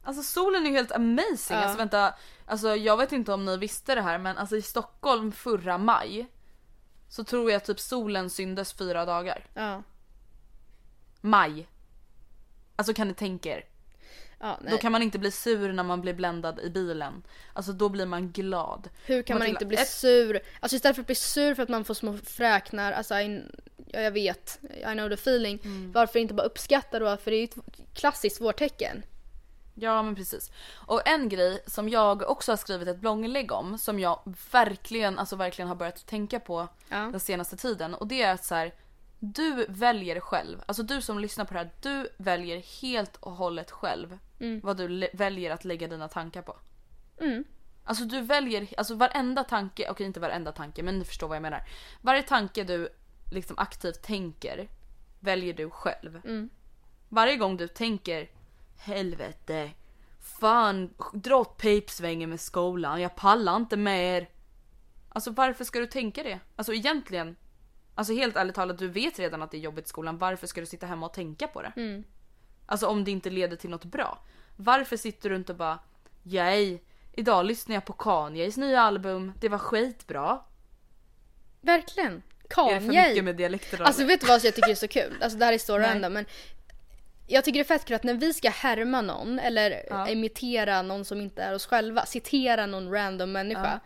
Alltså 0.03 0.23
solen 0.23 0.67
är 0.67 0.71
ju 0.71 0.77
helt 0.77 0.93
amazing. 0.93 1.57
Ja. 1.57 1.57
Alltså 1.57 1.79
vänta, 1.79 2.15
alltså 2.47 2.77
jag 2.77 2.97
vet 2.97 3.13
inte 3.13 3.33
om 3.33 3.45
ni 3.45 3.57
visste 3.57 3.95
det 3.95 4.03
här 4.03 4.19
men 4.19 4.39
alltså 4.39 4.57
i 4.57 4.63
Stockholm 4.63 5.33
förra 5.33 5.79
maj 5.79 6.27
så 7.09 7.25
tror 7.25 7.51
jag 7.51 7.65
typ 7.65 7.81
solen 7.81 8.31
syndes 8.31 8.73
fyra 8.73 9.05
dagar. 9.05 9.47
Ja. 9.55 9.83
Maj. 11.25 11.69
Alltså 12.77 12.95
kan 12.95 13.09
ni 13.09 13.15
tänka 13.15 13.49
er? 13.57 13.65
ja 14.41 14.59
nej. 14.63 14.71
Då 14.73 14.79
kan 14.79 14.93
man 14.93 15.03
inte 15.03 15.19
bli 15.19 15.31
sur 15.31 15.73
när 15.73 15.83
man 15.83 16.01
blir 16.01 16.15
bländad 16.15 16.61
i 16.61 16.71
bilen. 16.71 17.23
Alltså 17.53 17.73
då 17.73 17.89
blir 17.89 18.07
man 18.07 18.33
glad. 18.33 18.89
Hur 19.07 19.23
kan 19.23 19.35
man 19.35 19.39
Matilda, 19.39 19.57
inte 19.59 19.67
bli 19.67 19.77
ett- 19.77 19.89
sur? 19.89 20.41
Alltså 20.61 20.77
istället 20.77 20.97
för 20.97 21.03
att 21.03 21.07
bli 21.07 21.15
sur 21.15 21.55
för 21.55 21.63
att 21.63 21.69
man 21.69 21.85
får 21.85 21.95
små 21.95 22.17
fräknar, 22.25 22.93
alltså 22.93 23.15
I, 23.15 23.43
ja, 23.87 24.01
jag 24.01 24.11
vet, 24.11 24.59
I 24.63 24.93
know 24.93 25.09
the 25.09 25.15
feeling. 25.15 25.61
Mm. 25.65 25.93
Varför 25.93 26.19
inte 26.19 26.35
bara 26.35 26.47
uppskatta 26.47 26.99
då? 26.99 27.17
För 27.17 27.31
det 27.31 27.37
är 27.37 27.39
ju 27.39 27.45
ett 27.45 27.57
klassiskt 27.95 28.41
vårtecken. 28.41 29.03
Ja 29.75 30.03
men 30.03 30.15
precis. 30.15 30.51
Och 30.73 31.09
en 31.09 31.29
grej 31.29 31.63
som 31.67 31.89
jag 31.89 32.23
också 32.31 32.53
har 32.53 32.57
skrivit 32.57 32.89
ett 32.89 32.99
blogginlägg 33.01 33.53
om 33.53 33.79
som 33.79 34.01
jag 34.01 34.35
verkligen, 34.51 35.19
alltså 35.19 35.37
verkligen 35.37 35.69
har 35.69 35.75
börjat 35.75 36.07
tänka 36.07 36.41
på 36.41 36.69
Ja. 36.89 36.97
den 36.99 37.21
senaste 37.21 37.57
tiden 37.57 37.95
och 37.95 38.07
det 38.07 38.23
är 38.23 38.33
att 38.35 38.45
så 38.45 38.55
här, 38.55 38.73
du 39.19 39.67
väljer 39.69 40.21
själv, 40.21 40.63
alltså 40.67 40.83
du 40.83 41.03
som 41.03 41.19
lyssnar 41.19 41.45
på 41.45 41.55
det 41.55 41.61
här, 41.61 41.71
du 41.81 42.09
väljer 42.17 42.83
helt 42.83 43.17
och 43.17 43.33
hållet 43.33 43.71
själv 43.71 44.19
vad 44.63 44.77
du 44.77 45.09
väljer 45.13 45.51
att 45.51 45.65
lägga 45.65 45.89
dina 45.89 46.09
tankar 46.09 46.43
på. 46.43 46.57
Mm. 47.21 47.45
Alltså 47.85 48.05
du 48.05 48.21
väljer, 48.21 48.69
alltså 48.77 48.95
varenda 48.95 49.45
tanke, 49.45 49.91
okej 49.91 50.07
inte 50.07 50.21
varenda 50.21 50.53
tanke 50.53 50.83
men 50.83 50.99
ni 50.99 51.05
förstår 51.05 51.29
vad 51.29 51.37
jag 51.37 51.43
menar. 51.43 51.63
Varje 52.01 52.23
tanke 52.23 52.65
du 52.65 52.89
liksom 53.33 53.59
aktivt 53.59 54.03
tänker 54.03 54.69
väljer 55.21 55.55
du 55.55 55.71
själv. 55.71 56.21
Mm. 56.25 56.51
Varje 57.09 57.37
gång 57.37 57.57
du 57.57 57.69
tänker 57.69 58.31
helvete, 58.77 59.71
fan 60.41 60.95
dra 61.13 61.37
åt 61.37 61.57
pipsvängen 61.57 62.31
med 62.31 62.41
skolan, 62.41 63.01
jag 63.01 63.17
pallar 63.17 63.57
inte 63.57 63.77
mer. 63.77 64.29
Alltså 65.09 65.31
varför 65.31 65.65
ska 65.65 65.79
du 65.79 65.87
tänka 65.87 66.23
det? 66.23 66.41
Alltså 66.57 66.73
egentligen, 66.73 67.37
alltså 67.95 68.13
helt 68.13 68.37
ärligt 68.37 68.55
talat 68.55 68.79
du 68.79 68.89
vet 68.89 69.19
redan 69.19 69.43
att 69.43 69.51
det 69.51 69.57
är 69.57 69.61
jobbigt 69.61 69.85
i 69.87 69.89
skolan, 69.89 70.19
varför 70.19 70.47
ska 70.47 70.61
du 70.61 70.67
sitta 70.67 70.87
hemma 70.87 71.07
och 71.07 71.13
tänka 71.13 71.47
på 71.49 71.63
det? 71.63 71.73
Mm. 71.77 72.05
Alltså 72.67 72.87
om 72.87 73.05
det 73.05 73.11
inte 73.11 73.31
leder 73.31 73.57
till 73.57 73.71
något 73.71 73.85
bra. 73.85 74.19
Varför 74.57 74.97
sitter 74.97 75.31
du 75.31 75.37
inte 75.37 75.53
och 75.53 75.59
bara 75.59 75.79
Yay, 76.25 76.79
idag 77.13 77.45
lyssnade 77.47 77.75
jag 77.77 77.85
på 77.85 77.93
Kanyes 77.93 78.57
nya 78.57 78.81
album, 78.81 79.33
det 79.41 79.49
var 79.49 79.59
skitbra. 79.59 80.41
Verkligen. 81.61 82.13
Är 82.13 82.75
det 82.75 82.81
för 82.81 82.87
Kanye. 82.87 83.09
mycket 83.09 83.25
med 83.25 83.37
dialekter 83.37 83.79
då? 83.79 83.85
Alltså 83.85 84.05
vet 84.05 84.21
du 84.21 84.27
vad 84.27 84.45
jag 84.45 84.55
tycker 84.55 84.71
är 84.71 84.75
så 84.75 84.89
kul? 84.89 85.17
Alltså 85.23 85.39
det 85.39 85.45
här 85.45 85.53
är 85.53 85.59
så 85.59 85.79
random 85.79 86.13
men 86.13 86.25
jag 87.27 87.45
tycker 87.45 87.59
det 87.59 87.63
är 87.63 87.79
fett 87.79 87.85
kul 87.85 87.97
att 87.97 88.05
när 88.05 88.15
vi 88.15 88.35
ska 88.35 88.51
härma 88.51 89.01
någon 89.03 89.39
eller 89.39 89.83
Ja. 89.91 90.09
imitera 90.09 90.83
någon 90.83 91.05
som 91.05 91.21
inte 91.21 91.43
är 91.43 91.55
oss 91.55 91.67
själva, 91.67 92.07
citera 92.07 92.67
någon 92.67 92.93
random 92.93 93.33
människa. 93.33 93.81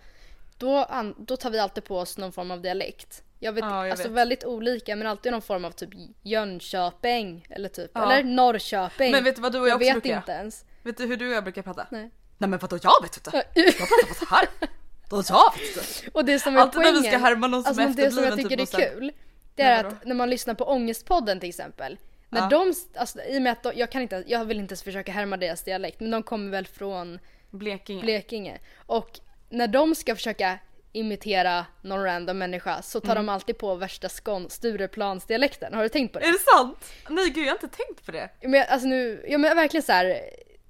Då, 0.58 0.76
an- 0.84 1.14
då 1.18 1.36
tar 1.36 1.50
vi 1.50 1.58
alltid 1.58 1.84
på 1.84 1.98
oss 1.98 2.18
någon 2.18 2.32
form 2.32 2.50
av 2.50 2.60
dialekt. 2.62 3.22
Jag 3.40 3.52
vet, 3.52 3.64
Ja, 3.64 3.82
jag 3.86 3.90
alltså 3.90 4.08
vet. 4.08 4.16
väldigt 4.16 4.44
olika 4.44 4.96
men 4.96 5.06
alltid 5.06 5.32
någon 5.32 5.42
form 5.42 5.64
av 5.64 5.70
typ 5.70 5.90
Jönköping 6.22 7.46
eller 7.50 7.68
typ, 7.68 7.90
Ja. 7.94 8.12
eller 8.12 8.24
Norrköping. 8.24 9.12
Men 9.12 9.24
vet 9.24 9.36
du 9.36 9.42
vad 9.42 9.52
du 9.52 9.58
och 9.60 9.68
jag, 9.68 9.70
jag 9.70 9.76
också 9.76 9.94
vet 9.94 10.02
brukar 10.02 10.16
inte 10.18 10.32
ens. 10.32 10.64
Vet 10.82 10.96
du 10.96 11.06
hur 11.06 11.16
du 11.16 11.28
och 11.28 11.34
jag 11.34 11.44
brukar 11.44 11.62
prata? 11.62 11.86
Nej. 11.90 12.10
Nej 12.38 12.50
men 12.50 12.58
vadå 12.58 12.78
jag 12.82 13.02
vet 13.02 13.16
inte. 13.16 13.44
Jag 13.54 13.76
pratar 13.76 14.08
på 14.08 14.14
så 14.14 14.34
här. 14.34 14.48
Då 15.10 15.16
jag 15.28 15.52
vet 15.58 15.76
inte. 15.76 16.10
Och 16.18 16.24
det 16.24 16.38
som 16.38 16.56
är 16.56 16.60
Alltid 16.60 16.78
när 16.78 16.84
poängen, 16.84 17.02
vi 17.02 17.08
ska 17.08 17.18
härma 17.18 17.46
någon 17.46 17.62
som 17.64 17.68
alltså 17.84 18.02
är 18.02 18.04
det 18.06 18.10
som 18.12 18.24
jag 18.24 18.36
tycker 18.36 18.56
typ 18.56 18.74
är 18.74 18.90
kul, 18.90 19.12
det 19.54 19.62
är 19.62 19.84
att 19.84 20.04
när 20.04 20.14
man 20.14 20.30
lyssnar 20.30 20.54
på 20.54 20.64
Ångestpodden 20.64 21.40
till 21.40 21.48
exempel. 21.48 21.98
När 22.28 22.40
Ja. 22.40 22.48
de, 22.48 22.74
alltså, 22.98 23.22
i 23.22 23.38
och 23.38 23.42
med 23.42 23.52
att 23.52 23.62
de, 23.62 23.72
jag 23.76 23.90
kan 23.92 24.02
inte, 24.02 24.24
jag 24.26 24.44
vill 24.44 24.58
inte 24.58 24.72
ens 24.72 24.82
försöka 24.82 25.12
härma 25.12 25.36
deras 25.36 25.62
dialekt, 25.62 26.00
men 26.00 26.10
de 26.10 26.22
kommer 26.22 26.50
väl 26.50 26.66
från 26.66 27.18
Blekinge. 27.50 28.02
Blekinge. 28.02 28.58
Och 28.86 29.20
när 29.50 29.68
de 29.68 29.94
ska 29.94 30.14
försöka 30.14 30.58
imitera 30.98 31.66
någon 31.82 32.04
random 32.04 32.38
människa 32.38 32.82
så 32.82 33.00
tar 33.00 33.12
Mm. 33.12 33.26
de 33.26 33.32
alltid 33.32 33.58
på 33.58 33.74
värsta 33.74 34.08
skån, 34.08 34.50
Stureplansdialekten. 34.50 35.74
Har 35.74 35.82
du 35.82 35.88
tänkt 35.88 36.12
på 36.12 36.18
det? 36.18 36.24
är 36.26 36.32
det 36.32 36.38
sant? 36.38 36.92
Nej 37.08 37.30
gud 37.30 37.44
jag 37.46 37.48
har 37.52 37.64
inte 37.64 37.76
tänkt 37.76 38.06
på 38.06 38.12
det. 38.12 38.28
Men 38.42 38.64
alltså 38.68 38.88
nu, 38.88 39.24
ja 39.28 39.38
men 39.38 39.56
verkligen 39.56 39.82
så 39.82 39.92
här 39.92 40.20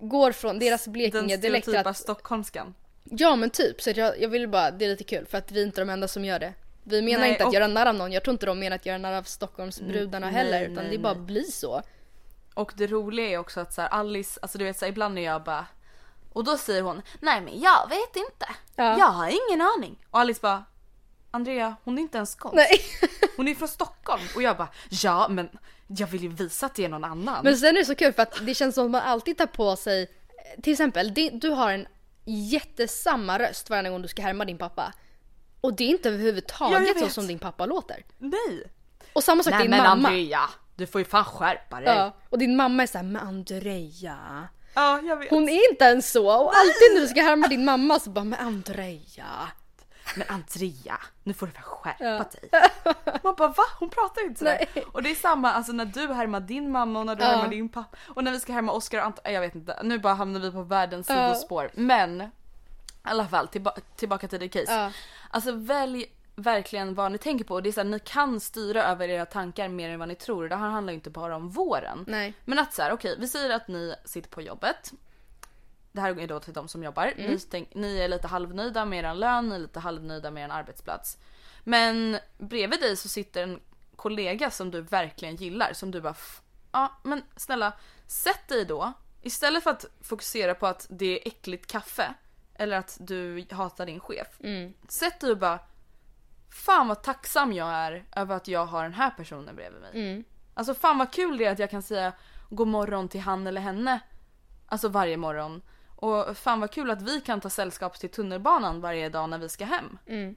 går 0.01 0.33
från 0.33 0.59
deras 0.59 0.85
Den 0.85 0.93
Blekinge-dialekt 0.93 1.65
till 1.65 1.73
stereotypa 1.73 1.91
att 1.91 1.97
stockholmskan. 1.97 2.75
Ja 3.05 3.37
men 3.37 3.51
typ, 3.51 3.83
så 3.83 3.91
jag, 3.91 4.21
jag 4.21 4.29
vill 4.29 4.49
bara, 4.49 4.71
det 4.71 4.85
är 4.85 4.89
lite 4.89 5.05
kul 5.05 5.27
för 5.27 5.39
att 5.39 5.53
vi 5.53 5.61
är 5.63 5.67
inte 5.67 5.81
de 5.81 5.91
enda 5.91 6.09
som 6.09 6.25
gör 6.25 6.39
det. 6.39 6.53
Vi 6.85 7.03
menar 7.03 7.21
Nej, 7.21 7.31
inte 7.31 7.43
att 7.43 7.49
och- 7.49 7.55
göra 7.55 7.67
narr 7.67 7.87
av 7.87 7.95
någon, 7.95 8.13
jag 8.13 8.23
tror 8.25 8.33
inte 8.33 8.47
de 8.47 8.59
menar 8.59 8.77
att 8.77 8.87
göra 8.87 8.99
narr 8.99 9.13
av 9.13 9.23
Stockholmsbrudarna 9.23 10.27
Mm, 10.29 10.37
heller 10.39 10.61
nej, 10.61 10.73
utan 10.73 10.85
nej, 10.85 10.93
det 10.93 10.99
bara 10.99 11.15
nej. 11.15 11.23
blir 11.23 11.43
så. 11.43 11.83
Och 12.55 12.73
det 12.77 12.87
roliga 12.87 13.27
är 13.29 13.39
också 13.39 13.61
att 13.61 13.73
så 13.75 13.81
här, 13.83 13.89
Alice, 13.89 14.39
alltså 14.43 14.59
du 14.59 14.65
vet 14.65 14.79
så 14.79 14.85
här, 14.85 14.91
ibland 14.93 15.15
när 15.15 15.23
jag 15.23 15.43
bara 15.43 15.67
och 16.39 16.45
då 16.45 16.59
säger 16.59 16.83
hon 16.83 17.03
nej 17.21 17.41
men 17.41 17.61
jag 17.61 17.89
vet 17.89 18.17
inte. 18.17 18.47
Ja. 18.77 18.99
Jag 18.99 19.07
har 19.07 19.27
ingen 19.27 19.67
aning. 19.77 20.07
Och 20.11 20.21
Alice 20.21 20.41
bara 20.43 20.65
Andrea 21.31 21.77
hon 21.85 21.99
är 21.99 22.03
inte 22.03 22.17
ens 22.17 22.37
skånsk. 22.37 22.57
Nej. 22.57 22.81
Hon 23.37 23.49
är 23.49 23.55
från 23.55 23.69
Stockholm 23.69 24.23
och 24.35 24.43
jag 24.43 24.57
bara 24.57 24.69
ja 24.91 25.29
men 25.29 25.49
jag 25.87 26.07
vill 26.07 26.23
ju 26.23 26.29
visa 26.29 26.67
att 26.67 26.75
det 26.75 26.85
är 26.85 26.89
någon 26.89 27.05
annan. 27.05 27.45
Men 27.45 27.57
sen 27.57 27.69
är 27.69 27.79
det 27.79 27.85
så 27.85 27.95
kul 27.95 28.13
för 28.13 28.23
att 28.23 28.47
det 28.47 28.55
känns 28.55 28.75
som 28.75 28.85
att 28.85 28.91
man 28.91 29.01
alltid 29.01 29.39
tar 29.39 29.47
på 29.47 29.77
sig, 29.77 30.11
till 30.63 30.73
exempel 30.73 31.15
du 31.33 31.51
har 31.51 31.73
en 31.73 31.87
jättesamma 32.25 33.39
röst 33.39 33.71
varje 33.71 33.91
gång 33.91 34.03
du 34.03 34.09
ska 34.09 34.23
härma 34.23 34.45
din 34.45 34.59
pappa. 34.59 34.93
Och 35.61 35.77
det 35.77 35.85
är 35.85 35.89
inte 35.89 36.09
överhuvudtaget 36.09 36.99
så 36.99 37.09
som 37.09 37.27
din 37.27 37.39
pappa 37.39 37.67
låter. 37.67 38.05
Nej. 38.19 38.71
Och 39.13 39.25
samma 39.25 39.43
sak 39.43 39.53
Nej 39.53 39.63
din 39.63 39.71
men 39.71 39.83
mamma. 39.83 40.09
Andrea 40.09 40.49
du 40.79 40.87
får 40.87 41.01
ju 41.01 41.05
fan 41.05 41.25
skärpa 41.25 41.81
dig. 41.81 41.95
Ja, 41.97 42.17
och 42.29 42.39
din 42.39 42.57
mamma 42.57 42.83
är 42.83 42.87
såhär, 42.87 43.05
men 43.05 43.23
Andrea. 43.23 44.49
Ja, 44.75 45.01
jag 45.01 45.17
vet. 45.17 45.31
Hon 45.31 45.49
är 45.49 45.71
inte 45.71 45.85
ens 45.85 46.11
så 46.13 46.27
och 46.27 46.53
alltid 46.57 46.95
när 46.95 47.01
du 47.01 47.09
ska 47.09 47.23
härma 47.23 47.49
din 47.49 47.65
mamma 47.65 47.99
så 48.01 48.11
bara, 48.11 48.25
men 48.25 48.39
Andrea. 48.39 49.49
Men 50.17 50.27
Andrea, 50.29 50.99
nu 51.23 51.35
får 51.35 51.47
du 51.47 51.53
väl 51.53 51.63
skärpa 51.63 52.25
dig. 52.31 52.51
Man 53.23 53.35
bara 53.35 53.49
va? 53.49 53.63
Hon 53.79 53.91
pratar 53.91 54.21
ju 54.23 54.27
inte 54.29 54.39
sådär. 54.39 54.69
Nej. 54.75 54.85
Och 54.93 55.03
det 55.03 55.11
är 55.11 55.15
samma 55.15 55.53
alltså 55.53 55.73
när 55.73 55.85
du 55.85 56.13
härmar 56.13 56.41
din 56.41 56.71
mamma 56.71 56.99
och 57.01 57.07
när 57.07 57.17
du 57.17 57.23
Ja. 57.25 57.29
härmar 57.31 57.49
din 57.49 57.69
pappa. 57.69 57.97
Och 58.15 58.25
när 58.25 58.33
vi 58.33 58.41
ska 58.41 58.53
härma 58.53 58.73
Oscar 58.73 58.99
och 58.99 59.05
Anton, 59.05 59.33
jag 59.33 59.41
vet 59.41 59.55
inte. 59.55 59.81
Nu 59.83 59.99
bara 59.99 60.15
hamnar 60.15 60.41
vi 60.41 60.51
på 60.51 60.63
världens 60.63 61.09
Ja. 61.09 61.15
sidospår. 61.35 61.71
Men 61.75 62.21
i 62.21 62.29
alla 63.03 63.27
fall 63.29 63.49
tillba- 63.49 63.75
tillbaka 63.97 64.29
till 64.29 64.39
the 64.39 64.49
case. 64.49 64.73
Ja. 64.75 64.91
Alltså 65.31 65.53
välj 65.53 66.07
verkligen 66.39 66.95
vad 66.95 67.13
ni 67.13 67.19
tänker 67.19 67.45
på. 67.45 67.61
Det 67.61 67.69
är 67.69 67.73
så 67.73 67.81
här, 67.81 67.89
ni 67.89 67.99
kan 67.99 68.41
styra 68.41 68.85
över 68.85 69.09
era 69.09 69.27
tankar 69.27 69.69
mer 69.69 69.91
än 69.91 69.99
vad 69.99 70.09
ni 70.09 70.15
tror. 70.15 70.49
Det 70.49 70.57
här 70.57 70.69
handlar 70.69 70.93
ju 70.93 70.95
inte 70.95 71.11
bara 71.11 71.37
om 71.37 71.51
våren. 71.51 72.05
Nej. 72.09 72.35
Men 72.45 72.59
att 72.59 72.75
så 72.75 72.83
här, 72.83 72.93
okej 72.93 73.17
vi 73.19 73.29
säger 73.29 73.51
att 73.51 73.69
ni 73.69 73.95
sitter 74.05 74.29
på 74.31 74.43
jobbet. 74.43 74.93
Det 75.93 76.01
här 76.01 76.21
är 76.21 76.27
då 76.27 76.41
till 76.41 76.53
de 76.53 76.69
som 76.69 76.83
jobbar. 76.83 77.13
Ni, 77.17 77.39
tänk, 77.51 77.75
ni 77.75 77.99
är 77.99 78.09
lite 78.09 78.29
halvnöjda 78.29 78.85
med 78.85 79.05
er 79.05 79.15
lön, 79.15 79.49
ni 79.49 79.55
är 79.55 79.59
lite 79.59 79.81
halvnöjda 79.81 80.31
med 80.31 80.45
er 80.45 80.53
arbetsplats. 80.53 81.19
Men 81.65 82.19
bredvid 82.39 82.81
dig 82.81 82.97
så 82.97 83.09
sitter 83.09 83.43
en 83.43 83.61
kollega 83.97 84.51
som 84.51 84.71
du 84.71 84.81
verkligen 84.81 85.37
gillar 85.37 85.73
som 85.73 85.91
du 85.91 86.01
bara 86.01 86.11
"F- 86.19 86.41
ja 86.73 86.93
men 87.03 87.23
snälla 87.37 87.73
sätt 88.07 88.49
dig 88.49 88.65
då 88.65 88.93
istället 89.23 89.63
för 89.63 89.71
att 89.71 89.85
fokusera 90.01 90.55
på 90.55 90.67
att 90.67 90.87
det 90.91 91.07
är 91.07 91.29
äckligt 91.29 91.67
kaffe 91.67 92.15
eller 92.55 92.77
att 92.77 92.97
du 93.01 93.47
hatar 93.51 93.87
din 93.87 94.01
chef. 94.01 94.27
Sätt 94.89 95.21
dig 95.21 95.31
och 95.31 95.39
bara 95.39 95.59
fan 96.59 96.89
vad 96.89 97.03
tacksam 97.03 97.53
jag 97.53 97.69
är 97.69 98.05
över 98.17 98.37
att 98.37 98.49
jag 98.49 98.67
har 98.67 98.83
den 98.83 98.95
här 98.95 99.11
personen 99.11 99.57
bredvid 99.57 99.81
mig. 99.81 99.93
Alltså 100.55 100.75
fan 100.75 100.99
vad 100.99 101.13
kul 101.13 101.39
det 101.39 101.45
är 101.45 101.53
att 101.53 101.59
jag 101.59 101.71
kan 101.71 101.83
säga 101.83 102.13
god 102.51 102.69
morgon 102.69 103.09
till 103.09 103.21
han 103.21 103.47
eller 103.47 103.61
henne. 103.61 104.01
Alltså 104.67 104.89
varje 104.89 105.17
morgon. 105.17 105.63
Och 105.97 106.37
fan 106.37 106.61
vad 106.61 106.71
kul 106.71 106.91
att 106.91 107.03
vi 107.03 107.21
kan 107.21 107.41
ta 107.41 107.51
sällskap 107.51 107.99
till 107.99 108.11
tunnelbanan 108.11 108.81
varje 108.81 109.09
dag 109.09 109.31
när 109.31 109.39
vi 109.39 109.49
ska 109.49 109.65
hem. 109.65 109.99
Mm. 110.07 110.37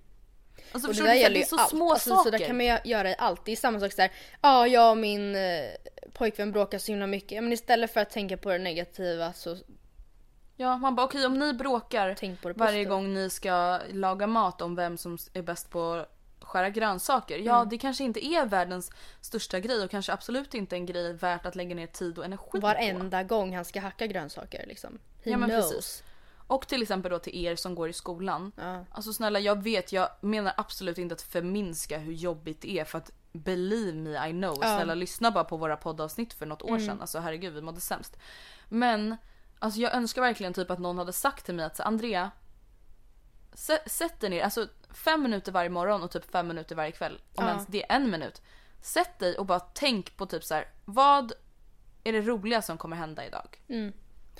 Alltså 0.71 0.89
Och 0.89 0.95
det 0.95 1.03
där 1.03 1.13
du? 1.13 1.19
Gäller 1.19 1.39
ju 1.39 1.45
så 1.45 1.57
allt. 1.57 1.69
små 1.69 1.91
alltså, 1.91 2.09
saker. 2.09 2.23
Så 2.23 2.37
där 2.37 2.45
kan 2.45 2.57
man 2.57 2.65
göra 2.83 3.09
i 3.09 3.15
allt. 3.17 3.45
Det 3.45 3.51
är 3.51 3.55
samma 3.55 3.79
sak 3.79 3.91
såhär, 3.91 4.11
ja 4.41 4.67
jag 4.67 4.91
och 4.91 4.97
min 4.97 5.35
eh, 5.35 5.65
pojkvän 6.13 6.51
bråkar 6.51 6.77
så 6.77 6.91
himla 6.91 7.07
mycket. 7.07 7.43
Men 7.43 7.53
istället 7.53 7.93
för 7.93 7.99
att 7.99 8.09
tänka 8.09 8.37
på 8.37 8.49
det 8.49 8.57
negativa 8.57 9.33
så 9.33 9.57
Ja, 10.61 10.77
man 10.77 10.95
bara 10.95 11.05
okej 11.05 11.25
om 11.25 11.39
ni 11.39 11.53
bråkar 11.53 12.15
varje 12.55 12.85
gång 12.85 13.13
ni 13.13 13.29
ska 13.29 13.79
laga 13.91 14.27
mat 14.27 14.61
om 14.61 14.75
vem 14.75 14.97
som 14.97 15.17
är 15.33 15.41
bäst 15.41 15.69
på 15.69 15.93
att 15.93 16.07
skära 16.41 16.69
grönsaker. 16.69 17.37
Ja, 17.37 17.55
Mm. 17.57 17.69
det 17.69 17.77
kanske 17.77 18.03
inte 18.03 18.25
är 18.25 18.45
världens 18.45 18.91
största 19.21 19.59
grej 19.59 19.83
och 19.83 19.91
kanske 19.91 20.13
absolut 20.13 20.53
inte 20.53 20.75
en 20.75 20.85
grej 20.85 21.13
värt 21.13 21.45
att 21.45 21.55
lägga 21.55 21.75
ner 21.75 21.87
tid 21.87 22.17
och 22.17 22.25
energi 22.25 22.51
på. 22.51 22.59
Varenda 22.59 23.23
gång 23.23 23.55
han 23.55 23.65
ska 23.65 23.79
hacka 23.81 24.07
grönsaker 24.07 24.65
liksom. 24.67 24.99
He 25.23 25.31
Ja, 25.31 25.37
men 25.37 25.49
knows. 25.49 25.71
precis. 25.71 26.03
Och 26.47 26.67
till 26.67 26.81
exempel 26.81 27.11
då 27.11 27.19
till 27.19 27.45
er 27.45 27.55
som 27.55 27.75
går 27.75 27.89
i 27.89 27.93
skolan. 27.93 28.51
Ja. 28.55 28.85
Alltså 28.91 29.13
snälla 29.13 29.39
jag 29.39 29.63
vet, 29.63 29.91
jag 29.91 30.09
menar 30.21 30.53
absolut 30.57 30.97
inte 30.97 31.13
att 31.13 31.21
förminska 31.21 31.97
hur 31.97 32.13
jobbigt 32.13 32.61
det 32.61 32.79
är 32.79 32.85
för 32.85 32.97
att 32.97 33.11
believe 33.31 33.97
me 33.97 34.29
I 34.29 34.31
know. 34.31 34.57
Ja. 34.61 34.65
Mm. 34.67 34.77
Snälla 34.77 34.93
lyssna 34.95 35.31
bara 35.31 35.43
på 35.43 35.57
våra 35.57 35.77
poddavsnitt 35.77 36.33
för 36.33 36.45
något 36.45 36.61
år 36.61 36.79
sedan. 36.79 37.01
Alltså 37.01 37.19
herregud 37.19 37.53
vi 37.53 37.61
mådde 37.61 37.81
sämst. 37.81 38.17
Men 38.69 39.17
alltså 39.61 39.79
jag 39.79 39.93
önskar 39.93 40.21
verkligen 40.21 40.53
typ 40.53 40.71
att 40.71 40.79
någon 40.79 40.97
hade 40.97 41.13
sagt 41.13 41.45
till 41.45 41.55
mig 41.55 41.65
att 41.65 41.75
så, 41.75 41.83
Andrea 41.83 42.31
sä- 43.53 43.87
Sätt 43.89 44.19
dig 44.19 44.29
ner, 44.29 44.43
alltså 44.43 44.67
fem 44.93 45.21
minuter 45.23 45.51
varje 45.51 45.69
morgon 45.69 46.03
och 46.03 46.11
typ 46.11 46.31
fem 46.31 46.47
minuter 46.47 46.75
varje 46.75 46.91
kväll. 46.91 47.21
Om 47.35 47.43
Ja. 47.45 47.49
ens 47.49 47.67
det 47.67 47.83
är 47.91 47.95
en 47.95 48.09
minut. 48.11 48.41
Sätt 48.81 49.19
dig 49.19 49.37
och 49.37 49.45
bara 49.45 49.59
tänk 49.59 50.17
på 50.17 50.25
typ 50.25 50.43
så 50.43 50.53
här: 50.53 50.67
vad 50.85 51.31
är 52.03 52.13
det 52.13 52.21
roliga 52.21 52.61
som 52.61 52.77
kommer 52.77 52.95
hända 52.95 53.25
idag? 53.25 53.61
Mm. 53.69 53.93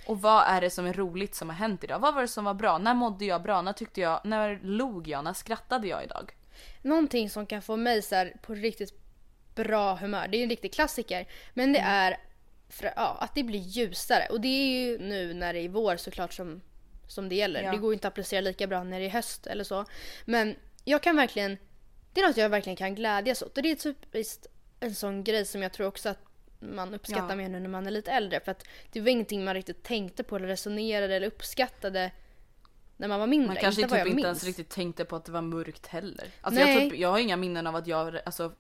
Och 0.08 0.22
vad 0.22 0.44
är 0.48 0.62
det 0.62 0.70
som 0.70 0.86
är 0.86 0.94
roligt 0.94 1.36
som 1.36 1.50
har 1.50 1.56
hänt 1.56 1.84
idag? 1.84 2.00
Vad 2.00 2.14
var 2.16 2.22
det 2.22 2.28
som 2.28 2.44
var 2.46 2.54
bra? 2.54 2.78
När 2.78 2.94
mådde 2.94 3.26
jag 3.26 3.44
bra? 3.44 3.62
När 3.62 3.74
tyckte 3.74 4.02
jag, 4.02 4.22
när 4.24 4.60
log 4.64 5.08
jag? 5.08 5.24
När 5.24 5.34
skrattade 5.34 5.88
jag 5.88 6.04
idag? 6.04 6.36
Någonting 6.82 7.30
som 7.30 7.46
kan 7.46 7.62
få 7.62 7.76
mig 7.78 8.02
så 8.02 8.16
här, 8.16 8.34
på 8.42 8.54
riktigt 8.54 8.94
bra 9.56 9.96
humör, 9.96 10.28
det 10.28 10.38
är 10.38 10.44
en 10.44 10.50
riktig 10.50 10.74
klassiker. 10.74 11.28
Men 11.54 11.74
det 11.74 11.80
Mm. 11.80 11.92
är 11.92 12.18
för, 12.72 12.94
ja, 12.96 13.18
att 13.20 13.36
det 13.36 13.44
blir 13.44 13.60
ljusare. 13.60 14.28
Och 14.30 14.42
det 14.42 14.48
är 14.48 14.82
ju 14.82 14.98
nu 14.98 15.34
när 15.34 15.54
det 15.54 15.60
är 15.60 15.70
vår 15.70 15.98
såklart 15.98 16.34
som, 16.34 16.62
som 17.08 17.30
det 17.30 17.36
gäller. 17.36 17.64
Ja. 17.64 17.72
Det 17.72 17.78
går 17.78 17.92
ju 17.92 17.94
inte 17.94 18.08
att 18.08 18.14
applicera 18.14 18.42
lika 18.42 18.68
bra 18.68 18.84
när 18.84 19.00
det 19.00 19.06
är 19.06 19.10
höst 19.10 19.48
eller 19.48 19.64
så. 19.64 19.86
Men 20.26 20.56
jag 20.86 21.04
kan 21.04 21.16
verkligen, 21.16 21.58
det 22.14 22.22
är 22.22 22.28
något 22.28 22.38
jag 22.38 22.50
verkligen 22.50 22.78
kan 22.78 22.96
glädjas 22.96 23.42
åt. 23.42 23.58
Och 23.58 23.64
det 23.64 23.72
är 23.72 23.76
typiskt 23.76 24.48
en 24.80 24.96
sån 24.96 25.24
grej 25.24 25.46
som 25.46 25.62
jag 25.62 25.74
tror 25.74 25.88
också 25.88 26.10
att 26.10 26.20
man 26.60 26.94
uppskattar 26.94 27.30
Ja. 27.30 27.36
mer 27.36 27.50
nu 27.50 27.60
när 27.60 27.70
man 27.70 27.88
är 27.88 27.92
lite 27.92 28.12
äldre. 28.12 28.40
För 28.40 28.52
att 28.52 28.68
det 28.92 29.02
var 29.02 29.08
ingenting 29.08 29.46
man 29.46 29.54
riktigt 29.54 29.84
tänkte 29.84 30.24
på 30.24 30.36
eller 30.36 30.48
resonerade 30.48 31.16
eller 31.16 31.28
uppskattade 31.28 32.12
när 32.98 33.08
man 33.08 33.20
var 33.20 33.28
mindre. 33.28 33.48
Man 33.48 33.56
kanske 33.56 33.82
inte 33.82 33.96
typ 33.96 34.00
jag 34.06 34.08
inte 34.08 34.28
ens 34.28 34.44
riktigt 34.44 34.70
tänkte 34.70 35.06
på 35.06 35.16
att 35.16 35.26
det 35.26 35.32
var 35.32 35.42
mörkt 35.42 35.88
heller. 35.88 36.28
Alltså 36.42 36.62
jag, 36.62 36.68
Nej. 36.68 36.90
typ, 36.90 37.00
jag 37.00 37.10
har 37.10 37.20
inga 37.20 37.38
minnen 37.38 37.68
av 37.68 37.76
att 37.76 37.88
jag 37.88 38.20
alltså, 38.26 38.52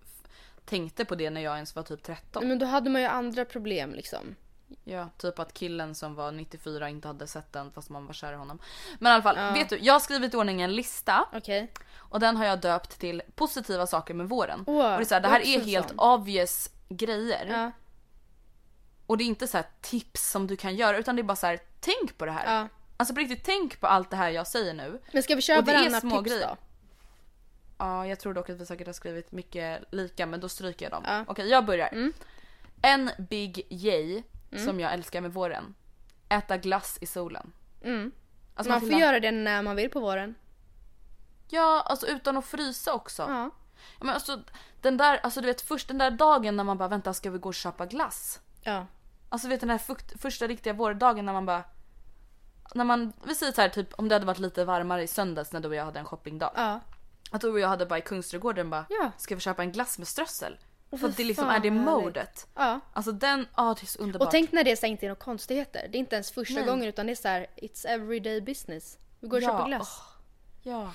tänkte 0.65 1.05
på 1.05 1.15
det 1.15 1.29
när 1.29 1.41
jag 1.41 1.55
ens 1.55 1.75
var 1.75 1.83
typ 1.83 2.03
13. 2.03 2.47
Men 2.47 2.59
då 2.59 2.65
hade 2.65 2.89
man 2.89 3.01
ju 3.01 3.07
andra 3.07 3.45
problem 3.45 3.93
liksom. 3.93 4.35
Ja, 4.83 5.09
typ 5.17 5.39
att 5.39 5.53
killen 5.53 5.95
som 5.95 6.15
var 6.15 6.31
94 6.31 6.89
inte 6.89 7.07
hade 7.07 7.27
sett 7.27 7.53
den 7.53 7.71
fast 7.71 7.89
man 7.89 8.05
var 8.05 8.13
kär 8.13 8.33
i 8.33 8.35
honom. 8.35 8.59
Men 8.99 9.11
i 9.11 9.13
alla 9.13 9.23
fall, 9.23 9.35
Ja. 9.37 9.51
vet 9.51 9.69
du? 9.69 9.77
Jag 9.77 9.93
har 9.93 9.99
skrivit 9.99 10.33
i 10.33 10.37
ordning 10.37 10.61
en 10.61 10.75
lista 10.75 11.25
Okej. 11.33 11.71
och 11.97 12.19
den 12.19 12.37
har 12.37 12.45
jag 12.45 12.59
döpt 12.61 12.99
till 12.99 13.21
positiva 13.35 13.87
saker 13.87 14.13
med 14.13 14.29
våren. 14.29 14.63
Åh, 14.67 14.75
och 14.91 14.97
det 14.97 15.03
är, 15.03 15.05
så 15.05 15.13
här, 15.13 15.21
det 15.21 15.27
här 15.27 15.41
är 15.47 15.59
helt 15.61 15.87
sån. 15.89 15.99
obvious 15.99 16.69
grejer. 16.89 17.45
Ja. 17.45 17.71
Och 19.07 19.17
det 19.17 19.23
är 19.23 19.25
inte 19.25 19.47
så 19.47 19.57
här 19.57 19.65
tips 19.81 20.31
som 20.31 20.47
du 20.47 20.55
kan 20.57 20.75
göra 20.75 20.97
utan 20.97 21.15
det 21.15 21.21
är 21.21 21.23
bara 21.23 21.35
så 21.35 21.47
här, 21.47 21.59
tänk 21.79 22.17
på 22.17 22.25
det 22.25 22.31
här. 22.31 22.59
Ja. 22.61 22.67
Alltså 22.97 23.13
på 23.13 23.19
riktigt, 23.19 23.43
tänk 23.45 23.79
på 23.79 23.87
allt 23.87 24.09
det 24.09 24.15
här 24.15 24.29
jag 24.29 24.47
säger 24.47 24.73
nu. 24.73 25.01
Men 25.13 25.23
ska 25.23 25.35
vi 25.35 25.41
köra 25.41 25.61
varannan 25.61 26.01
små 26.01 26.17
tips 26.17 26.29
grejer. 26.31 26.47
då? 26.47 26.57
Ja, 27.81 28.07
jag 28.07 28.19
tror 28.19 28.33
dock 28.33 28.49
att 28.49 28.57
vi 28.57 28.65
säkert 28.65 28.87
har 28.87 28.93
skrivit 28.93 29.31
mycket 29.31 29.83
lika 29.91 30.25
men 30.25 30.39
då 30.39 30.49
stryker 30.49 30.85
jag 30.85 30.91
dem. 30.91 31.03
Ja. 31.07 31.25
Okej, 31.27 31.47
jag 31.47 31.65
börjar. 31.65 31.87
Mm. 31.87 32.13
En 32.81 33.11
big 33.29 33.67
yay 33.69 34.23
som 34.65 34.79
jag 34.79 34.93
älskar 34.93 35.21
med 35.21 35.33
våren. 35.33 35.75
Äta 36.29 36.57
glass 36.57 36.97
i 37.01 37.05
solen. 37.05 37.51
Mm. 37.81 38.11
Alltså, 38.55 38.71
man 38.71 38.79
får 38.79 38.87
Matilda, 38.87 39.05
göra 39.05 39.19
det 39.19 39.31
när 39.31 39.61
man 39.61 39.75
vill 39.75 39.89
på 39.89 39.99
våren. 39.99 40.35
Ja, 41.49 41.83
alltså 41.85 42.07
utan 42.07 42.37
att 42.37 42.45
frysa 42.45 42.93
också. 42.93 43.21
Ja, 43.21 43.49
Men 43.99 44.09
alltså 44.09 44.43
den 44.81 44.97
där, 44.97 45.17
alltså 45.23 45.41
du 45.41 45.47
vet 45.47 45.61
först 45.61 45.87
den 45.87 45.97
där 45.97 46.11
dagen 46.11 46.57
när 46.57 46.63
man 46.63 46.77
bara 46.77 46.89
vänta 46.89 47.13
ska 47.13 47.29
vi 47.31 47.37
gå 47.37 47.49
och 47.49 47.55
köpa 47.55 47.85
glass? 47.85 48.39
Ja. 48.61 48.85
Alltså 49.29 49.47
vet 49.47 49.59
den 49.59 49.69
här 49.69 49.77
fukt, 49.77 50.21
första 50.21 50.47
riktiga 50.47 50.73
vårdagen 50.73 51.25
när 51.25 51.33
man 51.33 51.45
bara 51.45 51.63
när 52.73 52.85
man, 52.85 53.13
vi 53.23 53.35
säger 53.35 53.51
så 53.51 53.61
här 53.61 53.69
typ 53.69 53.93
om 53.93 54.09
det 54.09 54.15
hade 54.15 54.25
varit 54.25 54.39
lite 54.39 54.65
varmare 54.65 55.03
i 55.03 55.07
söndags 55.07 55.51
när 55.51 55.59
du 55.59 55.67
och 55.67 55.75
jag 55.75 55.85
hade 55.85 55.99
en 55.99 56.05
shoppingdag. 56.05 56.51
Ja. 56.55 56.79
Att 57.33 57.41
du 57.41 57.49
och 57.51 57.59
jag 57.59 57.67
hade 57.67 57.85
bara 57.85 57.99
i 57.99 58.01
Kungsträdgården 58.01 58.69
bara 58.69 58.85
Ja. 58.89 59.11
ska 59.17 59.35
vi 59.35 59.41
köpa 59.41 59.63
en 59.63 59.71
glass 59.71 59.97
med 59.97 60.07
strössel? 60.07 60.57
För 60.99 61.07
att 61.09 61.17
det 61.17 61.23
liksom 61.23 61.49
är 61.49 61.59
det 61.59 61.71
modet. 61.71 62.47
ja. 62.55 62.79
Alltså 62.93 63.11
den, 63.11 63.47
ja 63.57 63.75
det 63.79 63.83
är 63.85 63.87
så 63.87 63.99
underbart. 63.99 64.25
Och 64.27 64.31
tänk 64.31 64.51
när 64.51 64.63
det 64.63 64.75
så 64.79 64.85
inte 64.85 65.05
är 65.05 65.07
några 65.09 65.19
konstigheter. 65.21 65.87
Det 65.91 65.97
är 65.97 65.99
inte 65.99 66.15
ens 66.15 66.31
första 66.31 66.53
Nej. 66.53 66.65
gången 66.65 66.85
utan 66.87 67.05
det 67.05 67.11
är 67.13 67.15
så 67.15 67.27
här, 67.27 67.47
it's 67.55 67.87
everyday 67.87 68.41
business. 68.41 68.97
Vi 69.19 69.27
går 69.27 69.37
och 69.37 69.43
köper 69.43 69.65
glass. 69.65 70.01
Ja. 70.63 70.91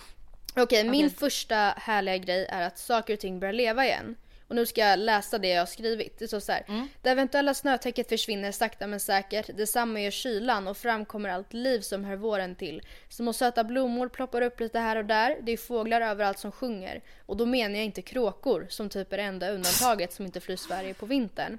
Okej, 0.56 0.84
min 0.90 1.06
Okej. 1.06 1.16
första 1.18 1.54
härliga 1.76 2.16
grej 2.16 2.46
är 2.46 2.66
att 2.66 2.78
saker 2.78 3.14
och 3.14 3.20
ting 3.20 3.40
börjar 3.40 3.52
leva 3.52 3.84
igen. 3.84 4.16
Och 4.48 4.56
nu 4.56 4.66
ska 4.66 4.80
jag 4.80 4.98
läsa 4.98 5.38
det 5.38 5.48
jag 5.48 5.60
har 5.60 5.66
skrivit. 5.66 6.18
Det 6.18 6.28
står 6.28 6.40
så 6.40 6.52
här. 6.52 6.64
Mm. 6.68 6.88
Det 7.02 7.10
eventuella 7.10 7.54
snötäcket 7.54 8.08
försvinner 8.08 8.52
sakta 8.52 8.86
men 8.86 9.00
säkert. 9.00 9.56
Detsamma 9.56 10.00
gör 10.00 10.10
kylan 10.10 10.68
och 10.68 10.76
framkommer 10.76 11.28
allt 11.28 11.52
liv 11.52 11.80
som 11.80 12.04
hör 12.04 12.16
våren 12.16 12.54
till. 12.54 12.82
Små 13.08 13.32
söta 13.32 13.64
blommor 13.64 14.08
ploppar 14.08 14.42
upp 14.42 14.60
lite 14.60 14.78
här 14.78 14.96
och 14.96 15.04
där. 15.04 15.36
Det 15.42 15.52
är 15.52 15.56
fåglar 15.56 16.00
överallt 16.00 16.38
som 16.38 16.52
sjunger. 16.52 17.02
Och 17.26 17.36
då 17.36 17.46
menar 17.46 17.76
jag 17.76 17.84
inte 17.84 18.02
kråkor 18.02 18.66
som 18.70 18.88
typ 18.88 19.12
är 19.12 19.16
det 19.16 19.22
enda 19.22 19.50
undantaget 19.50 20.12
som 20.12 20.26
inte 20.26 20.40
flyr 20.40 20.56
Sverige 20.56 20.94
på 20.94 21.06
vintern. 21.06 21.58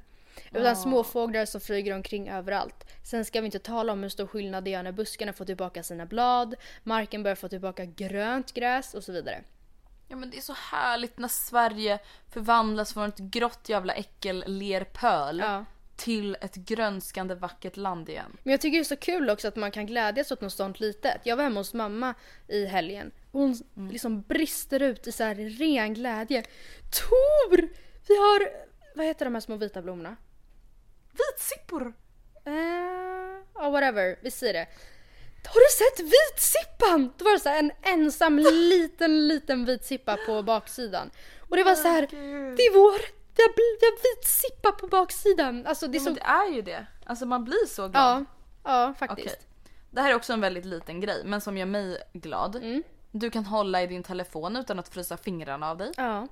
Utan 0.54 0.76
småfåglar 0.76 1.46
som 1.46 1.62
flyger 1.62 1.96
omkring 1.96 2.30
överallt. 2.30 2.88
Sen 3.04 3.26
ska 3.26 3.42
vi 3.42 3.46
inte 3.46 3.60
tala 3.60 3.94
om 3.94 4.04
hur 4.04 4.10
stor 4.10 4.28
skillnad 4.28 4.64
det 4.64 4.70
gör 4.70 4.84
när 4.84 4.92
buskarna 4.92 5.34
får 5.34 5.46
tillbaka 5.46 5.84
sina 5.84 6.06
blad, 6.06 6.56
marken 6.84 7.24
börjar 7.24 7.36
få 7.36 7.50
tillbaka 7.50 7.86
grönt 7.86 8.54
gräs 8.54 8.94
och 8.94 9.04
så 9.04 9.12
vidare. 9.12 9.44
Ja 10.08 10.16
men 10.16 10.30
det 10.30 10.38
är 10.38 10.42
så 10.42 10.54
härligt 10.54 11.18
när 11.18 11.28
Sverige 11.28 12.00
förvandlas 12.30 12.94
från 12.94 13.10
ett 13.10 13.18
grått 13.18 13.70
jävla 13.70 13.94
äckel 13.94 14.44
lerpöl 14.48 15.40
Ja. 15.40 15.66
till 15.96 16.38
ett 16.42 16.56
grönskande 16.56 17.36
vackert 17.36 17.78
land 17.78 18.10
igen. 18.10 18.38
Men 18.44 18.52
jag 18.52 18.62
tycker 18.62 18.78
det 18.78 18.82
är 18.82 18.84
så 18.84 18.96
kul 18.96 19.30
också 19.30 19.48
att 19.48 19.56
man 19.56 19.72
kan 19.72 19.86
glädjas 19.86 20.32
åt 20.32 20.42
något 20.42 20.54
sånt 20.54 20.80
litet. 20.80 21.22
Jag 21.24 21.36
var 21.36 21.44
hemma 21.44 21.60
hos 21.60 21.74
mamma 21.74 22.14
i 22.48 22.66
helgen. 22.66 23.12
och 23.32 23.40
Hon 23.42 23.56
liksom 23.92 24.22
brister 24.22 24.82
ut 24.82 25.08
i 25.08 25.12
så 25.12 25.24
här 25.24 25.36
ren 25.36 25.94
glädje. 25.94 26.42
Tor! 26.92 27.62
Vi 28.08 28.18
har, 28.18 28.50
vad 28.96 29.06
heter 29.06 29.26
de 29.26 29.34
här 29.34 29.42
små 29.42 29.56
vita 29.56 29.82
blommorna? 29.82 30.16
Vitsippor! 31.12 31.94
Eh, 32.46 32.54
Ja, 33.60 33.70
whatever. 33.70 34.20
Vi 34.22 34.32
säger 34.32 34.54
det. 34.54 34.68
Har 35.54 35.60
du 35.60 35.86
sett 35.86 36.00
vitsippan? 36.14 37.14
Då 37.18 37.26
var 37.26 37.34
det 37.34 37.40
så 37.40 37.50
en 37.50 37.72
ensam 37.82 38.40
liten, 38.40 39.28
liten 39.28 39.66
vitsippa 39.66 40.18
på 40.26 40.44
baksidan. 40.44 41.10
Och 41.50 41.56
det 41.56 41.64
var 41.64 41.76
så 41.76 41.88
här, 41.88 42.08
det 42.58 42.64
är 42.64 42.74
vår, 42.74 43.00
vi 43.36 43.44
har, 43.44 43.54
vi 43.80 43.86
har 43.86 44.16
vitsippa 44.16 44.72
på 44.72 44.88
baksidan. 44.88 45.66
Alltså 45.68 45.88
det 45.88 45.98
Ja, 45.98 46.04
så, 46.04 46.10
det 46.10 46.22
är 46.22 46.52
ju 46.52 46.62
det. 46.62 46.88
Alltså 47.06 47.26
man 47.26 47.44
blir 47.44 47.66
så 47.68 47.88
glad. 47.88 47.94
ja, 47.94 48.26
ja 48.64 48.94
faktiskt. 49.00 49.36
Okej. 49.36 49.48
Det 49.92 50.02
här 50.02 50.12
är 50.12 50.16
också 50.16 50.34
en 50.34 50.42
väldigt 50.42 50.66
liten 50.66 51.02
grej 51.02 51.22
men 51.26 51.42
som 51.42 51.58
gör 51.58 51.66
mig 51.66 51.98
glad. 52.14 52.56
Mm. 52.56 52.84
Du 53.12 53.30
kan 53.30 53.46
hålla 53.46 53.82
i 53.84 53.88
din 53.88 54.04
telefon 54.04 54.56
utan 54.56 54.80
att 54.80 54.90
frysa 54.90 55.18
fingrarna 55.18 55.70
av 55.70 55.78
dig. 55.78 55.92
Ja. 55.98 56.28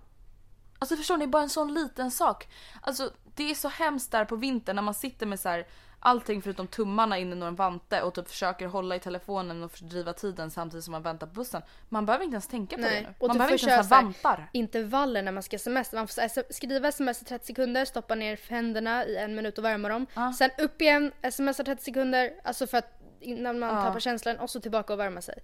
Alltså 0.79 0.95
förstår 0.95 1.17
ni, 1.17 1.27
bara 1.27 1.43
en 1.43 1.49
sån 1.49 1.73
liten 1.73 2.11
sak. 2.11 2.47
Alltså 2.81 3.11
det 3.35 3.51
är 3.51 3.55
så 3.55 3.67
hemskt 3.67 4.11
där 4.11 4.25
på 4.25 4.35
vintern 4.35 4.75
när 4.75 4.83
man 4.83 4.93
sitter 4.93 5.25
med 5.25 5.39
så 5.39 5.49
här 5.49 5.67
allting 5.99 6.41
förutom 6.41 6.67
tummarna 6.67 7.17
in 7.17 7.31
i 7.33 7.35
någon 7.35 7.55
vante 7.55 8.01
och 8.01 8.13
typ 8.13 8.27
försöker 8.27 8.67
hålla 8.67 8.95
i 8.95 8.99
telefonen 8.99 9.63
och 9.63 9.71
fördriva 9.71 10.13
tiden 10.13 10.51
samtidigt 10.51 10.83
som 10.83 10.91
man 10.91 11.01
väntar 11.03 11.27
på 11.27 11.33
bussen. 11.33 11.61
Man 11.89 12.05
behöver 12.05 12.25
inte 12.25 12.33
ens 12.35 12.47
tänka 12.47 12.75
på 12.75 12.81
det 12.81 13.01
nu. 13.01 13.07
Och 13.19 13.27
Man 13.27 13.35
du 13.35 13.39
behöver 13.39 13.53
inte 13.53 13.69
ens 13.71 13.89
ha 13.89 14.01
vantar. 14.01 14.49
intervaller 14.53 15.21
när 15.23 15.31
man 15.31 15.43
ska 15.43 15.57
smsa. 15.59 15.95
Man 15.95 16.07
får 16.07 16.53
skriva 16.53 16.87
sms 16.87 17.21
i 17.21 17.25
30 17.25 17.45
sekunder, 17.45 17.85
stoppa 17.85 18.15
ner 18.15 18.39
händerna 18.49 19.05
i 19.05 19.17
en 19.17 19.35
minut 19.35 19.57
och 19.57 19.63
värma 19.65 19.89
dem. 19.89 20.05
Ja. 20.15 20.33
Sen 20.33 20.49
upp 20.57 20.81
igen, 20.81 21.11
smsa 21.31 21.63
30 21.63 21.83
sekunder, 21.83 22.33
alltså 22.43 22.67
för 22.67 22.77
att 22.77 23.01
innan 23.19 23.59
man 23.59 23.75
Ja. 23.75 23.81
tappar 23.83 23.99
känslan 23.99 24.37
och 24.37 24.49
så 24.49 24.59
tillbaka 24.59 24.93
och 24.93 24.99
värma 24.99 25.21
sig. 25.21 25.39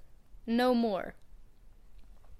No 0.46 0.74
more. 0.74 1.12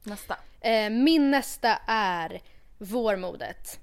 Nästa. 0.04 0.38
Eh, 0.62 0.90
min 0.90 1.32
nästa 1.32 1.78
är 1.88 2.42
vårmodet. 2.78 3.80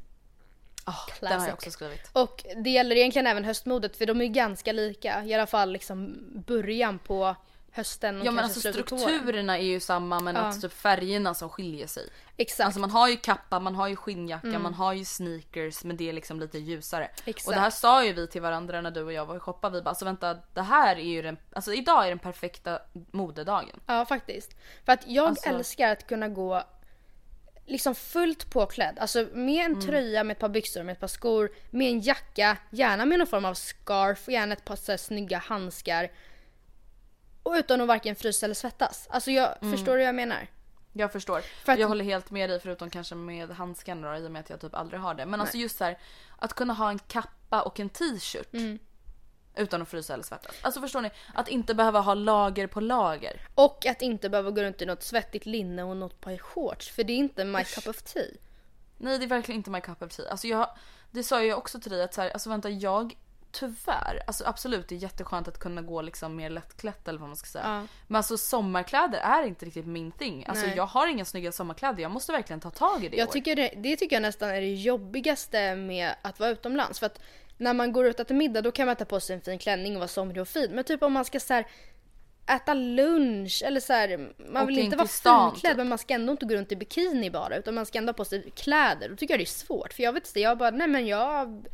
Oh, 0.88 1.06
den 1.06 1.16
Classic. 1.18 1.38
har 1.40 1.46
jag 1.46 1.54
också 1.54 1.70
skrivit. 1.70 2.10
Och 2.12 2.44
det 2.64 2.70
gäller 2.70 2.96
egentligen 2.96 3.26
även 3.26 3.44
höstmodet 3.44 3.96
för 3.96 4.06
de 4.06 4.20
är 4.20 4.24
ju 4.24 4.30
ganska 4.30 4.72
lika. 4.72 5.24
I 5.24 5.34
alla 5.34 5.46
fall 5.46 5.72
liksom 5.72 6.16
början 6.46 6.98
på 6.98 7.36
hösten 7.72 8.20
och 8.20 8.26
Ja 8.26 8.30
men 8.30 8.44
alltså 8.44 8.60
strukturerna 8.72 9.58
är 9.58 9.62
ju 9.64 9.80
samma 9.80 10.20
men 10.20 10.34
Ja. 10.34 10.40
att 10.40 10.60
typ 10.60 10.72
färgerna 10.72 11.34
som 11.34 11.48
skiljer 11.48 11.86
sig. 11.86 12.08
Exakt. 12.36 12.64
Alltså 12.66 12.80
man 12.80 12.90
har 12.90 13.08
ju 13.08 13.16
kappa, 13.16 13.60
man 13.60 13.74
har 13.74 13.88
ju 13.88 13.96
skinnjacka, 13.96 14.58
man 14.58 14.74
har 14.74 14.92
ju 14.92 15.04
sneakers 15.04 15.84
men 15.84 15.96
det 15.96 16.08
är 16.08 16.12
liksom 16.12 16.40
lite 16.40 16.58
ljusare. 16.58 17.10
Exakt. 17.24 17.46
Och 17.48 17.54
det 17.54 17.60
här 17.60 17.70
sa 17.70 18.04
ju 18.04 18.12
vi 18.12 18.26
till 18.26 18.42
varandra 18.42 18.80
när 18.80 18.90
du 18.90 19.02
och 19.02 19.12
jag 19.12 19.26
var 19.26 19.36
och 19.36 19.42
shoppade. 19.42 19.74
Vi 19.76 19.82
bara 19.82 19.88
alltså 19.90 20.04
vänta 20.04 20.36
det 20.54 20.62
här 20.62 20.96
är 20.96 21.02
ju 21.02 21.22
den, 21.22 21.36
alltså 21.52 21.72
idag 21.74 22.04
är 22.04 22.08
den 22.08 22.18
perfekta 22.18 22.78
modedagen. 23.10 23.80
Ja 23.86 24.04
faktiskt. 24.04 24.50
För 24.84 24.92
att 24.92 25.06
jag 25.06 25.26
Alltså- 25.28 25.48
älskar 25.48 25.92
att 25.92 26.06
kunna 26.06 26.28
gå 26.28 26.62
liksom 27.68 27.94
fullt 27.94 28.50
påklädd. 28.50 28.98
Alltså 28.98 29.18
med 29.32 29.64
Mm. 29.66 29.72
en 29.76 29.80
tröja, 29.86 30.24
med 30.24 30.34
ett 30.34 30.40
par 30.40 30.48
byxor, 30.48 30.82
med 30.82 30.92
ett 30.92 31.00
par 31.00 31.06
skor, 31.06 31.50
med 31.70 31.90
en 31.92 32.00
jacka, 32.00 32.56
gärna 32.70 33.04
med 33.04 33.18
någon 33.18 33.26
form 33.28 33.44
av 33.44 33.54
scarf, 33.54 34.28
gärna 34.28 34.52
ett 34.52 34.64
par 34.64 34.76
så 34.76 34.92
här, 34.92 34.96
snygga 34.96 35.38
handskar. 35.38 36.10
Och 37.42 37.52
utan 37.52 37.80
att 37.80 37.88
varken 37.88 38.14
frysa 38.16 38.46
eller 38.46 38.54
svettas. 38.54 39.06
Alltså 39.10 39.30
jag 39.30 39.54
Mm. 39.62 39.72
förstår 39.72 39.92
du 39.92 39.98
vad 39.98 40.08
jag 40.08 40.14
menar? 40.14 40.46
Jag 40.92 41.12
förstår. 41.12 41.40
För 41.40 41.72
att- 41.72 41.78
Jag 41.78 41.88
håller 41.88 42.04
helt 42.04 42.30
med 42.30 42.50
dig 42.50 42.60
förutom 42.60 42.90
kanske 42.90 43.14
med 43.14 43.50
handskarna 43.50 44.10
då, 44.12 44.18
i 44.18 44.26
och 44.26 44.30
med 44.30 44.40
att 44.40 44.50
jag 44.50 44.60
typ 44.60 44.74
aldrig 44.74 45.00
har 45.00 45.14
det. 45.14 45.26
Men 45.26 45.40
alltså 45.40 45.56
just 45.56 45.78
så 45.78 45.84
här, 45.84 45.98
att 46.38 46.52
kunna 46.54 46.74
ha 46.74 46.90
en 46.90 46.98
kappa 46.98 47.62
och 47.62 47.80
en 47.80 47.88
t-shirt. 47.88 48.52
Mm. 48.54 48.78
Utan 49.58 49.82
att 49.82 49.88
frysa 49.88 50.14
eller 50.14 50.24
svettas. 50.24 50.54
Alltså 50.62 50.80
förstår 50.80 51.00
ni? 51.00 51.10
Att 51.34 51.48
inte 51.48 51.74
behöva 51.74 52.00
ha 52.00 52.14
lager 52.14 52.66
på 52.66 52.80
lager. 52.80 53.48
Och 53.54 53.86
att 53.86 54.02
inte 54.02 54.28
behöva 54.28 54.50
gå 54.50 54.62
runt 54.62 54.82
i 54.82 54.86
något 54.86 55.02
svettigt 55.02 55.46
linne 55.46 55.82
och 55.82 55.96
något 55.96 56.20
par 56.20 56.38
shorts. 56.38 56.90
För 56.90 57.04
det 57.04 57.12
är 57.12 57.16
inte 57.16 57.44
my 57.44 57.64
cup 57.64 57.86
of 57.86 58.02
tea. 58.02 58.22
Nej 58.98 59.18
det 59.18 59.24
är 59.24 59.28
verkligen 59.28 59.58
inte 59.58 59.70
my 59.70 59.80
cup 59.80 60.02
of 60.02 60.16
tea. 60.16 60.30
Alltså 60.30 60.46
jag, 60.46 60.68
det 61.10 61.22
sa 61.22 61.42
jag 61.42 61.58
också 61.58 61.80
till 61.80 61.90
dig 61.90 62.02
att 62.02 62.14
så 62.14 62.20
här, 62.20 62.30
alltså 62.30 62.50
vänta 62.50 62.70
jag 62.70 63.16
tyvärr, 63.52 64.22
alltså 64.26 64.44
absolut 64.46 64.88
det 64.88 64.94
är 64.94 64.96
jätteskönt 64.98 65.48
att 65.48 65.58
kunna 65.58 65.82
gå 65.82 66.02
liksom 66.02 66.36
mer 66.36 66.50
lättklätt 66.50 67.08
eller 67.08 67.18
vad 67.18 67.28
man 67.28 67.36
ska 67.36 67.46
säga. 67.46 67.64
Ja. 67.66 67.86
Men 68.06 68.16
alltså 68.16 68.38
sommarkläder 68.38 69.18
är 69.18 69.42
inte 69.42 69.66
riktigt 69.66 69.86
min 69.86 70.12
thing. 70.12 70.44
Alltså 70.48 70.66
Nej. 70.66 70.76
jag 70.76 70.86
har 70.86 71.06
inga 71.06 71.24
snygga 71.24 71.52
sommarkläder, 71.52 72.02
jag 72.02 72.10
måste 72.10 72.32
verkligen 72.32 72.60
ta 72.60 72.70
tag 72.70 73.04
i 73.04 73.08
det 73.08 73.16
i 73.16 73.18
Jag 73.18 73.28
år. 73.28 73.32
tycker 73.32 73.56
det, 73.56 73.72
det 73.76 73.96
tycker 73.96 74.16
jag 74.16 74.22
nästan 74.22 74.48
är 74.48 74.60
det 74.60 74.74
jobbigaste 74.74 75.76
med 75.76 76.14
att 76.22 76.40
vara 76.40 76.50
utomlands. 76.50 76.98
För 76.98 77.06
att 77.06 77.20
när 77.58 77.74
man 77.74 77.92
går 77.92 78.06
ut 78.06 78.14
och 78.14 78.20
äter 78.26 78.34
middag 78.34 78.62
då 78.62 78.72
kan 78.72 78.86
man 78.86 78.96
ta 78.96 79.04
på 79.04 79.20
sig 79.20 79.36
en 79.36 79.42
fin 79.42 79.58
klänning 79.58 79.94
och 79.94 80.00
vara 80.00 80.08
somrig 80.08 80.42
och 80.42 80.48
fin. 80.48 80.70
Men 80.70 80.84
typ 80.84 81.02
om 81.02 81.12
man 81.12 81.24
ska 81.24 81.40
så 81.40 81.54
här, 81.54 81.66
äta 82.46 82.74
lunch 82.74 83.62
eller 83.64 83.80
så 83.80 83.92
här, 83.92 84.32
man 84.52 84.66
vill 84.66 84.74
Åka 84.74 84.80
in 84.80 84.84
inte 84.84 84.96
vara 84.96 85.08
stan, 85.08 85.50
finklädd 85.52 85.72
typ. 85.72 85.76
men 85.76 85.88
man 85.88 85.98
ska 85.98 86.14
ändå 86.14 86.30
inte 86.32 86.46
gå 86.46 86.54
runt 86.54 86.72
i 86.72 86.76
bikini 86.76 87.30
bara 87.30 87.56
utan 87.56 87.74
man 87.74 87.86
ska 87.86 87.98
ändå 87.98 88.10
ha 88.10 88.14
på 88.14 88.24
sig 88.24 88.50
kläder. 88.50 89.08
Då 89.08 89.16
tycker 89.16 89.34
jag 89.34 89.40
det 89.40 89.44
är 89.44 89.46
svårt 89.46 89.92
för 89.92 90.02
jag 90.02 90.12
vet 90.12 90.26
inte, 90.26 90.40
jag 90.40 90.58
bara 90.58 90.70
nej 90.70 90.88
men 90.88 91.06
jag 91.06 91.66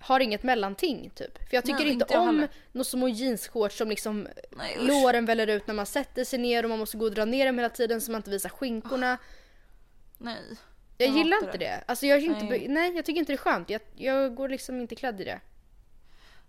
har 0.00 0.20
inget 0.20 0.42
mellanting 0.42 1.10
typ. 1.14 1.48
För 1.48 1.56
jag 1.56 1.64
tycker 1.64 1.78
Nej, 1.78 1.92
inte, 1.92 2.04
inte 2.04 2.14
jag 2.14 2.28
om 2.28 2.46
några 2.72 2.84
små 2.84 3.08
jeansshorts 3.08 3.78
som 3.78 3.88
liksom 3.88 4.28
Nej, 4.50 4.76
usch. 4.78 4.88
låren 4.88 5.26
väller 5.26 5.46
ut 5.46 5.66
när 5.66 5.74
man 5.74 5.86
sätter 5.86 6.24
sig 6.24 6.38
ner 6.38 6.62
och 6.62 6.70
man 6.70 6.78
måste 6.78 6.96
gå 6.96 7.04
och 7.04 7.14
dra 7.14 7.24
ner 7.24 7.46
dem 7.46 7.58
hela 7.58 7.68
tiden 7.70 8.00
så 8.00 8.10
man 8.12 8.18
inte 8.18 8.30
visar 8.30 8.48
skinkorna. 8.48 9.18
Nej. 10.18 10.56
Jag, 10.98 11.08
Jag 11.08 11.16
gillar 11.16 11.36
inte 11.36 11.52
det. 11.52 11.58
det. 11.58 11.84
Alltså 11.86 12.06
jag, 12.06 12.20
inte, 12.20 12.44
Nej. 12.44 12.68
nej. 12.68 12.96
jag 12.96 13.04
tycker 13.04 13.18
inte 13.18 13.32
det 13.32 13.36
är 13.36 13.52
skönt. 13.52 13.70
Jag, 13.70 13.80
jag 13.94 14.34
går 14.34 14.48
liksom 14.48 14.80
inte 14.80 14.94
klädd 14.94 15.20
i 15.20 15.24
det. 15.24 15.40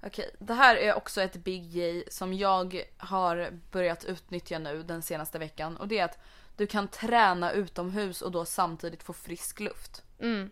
Okej, 0.04 0.30
det 0.40 0.54
här 0.54 0.76
är 0.76 0.94
också 0.96 1.22
ett 1.22 1.36
big 1.36 1.76
yay 1.76 2.04
som 2.08 2.34
jag 2.34 2.84
har 2.98 3.60
börjat 3.72 4.06
utnyttja 4.06 4.60
nu 4.60 4.84
den 4.84 5.02
senaste 5.02 5.40
veckan 5.40 5.78
och 5.78 5.88
det 5.88 6.00
är 6.00 6.06
att 6.06 6.20
du 6.58 6.68
kan 6.68 6.88
träna 6.88 7.52
utomhus 7.52 8.22
och 8.22 8.32
då 8.32 8.46
samtidigt 8.46 9.04
få 9.04 9.14
frisk 9.14 9.60
luft. 9.60 10.04
Mm. 10.20 10.52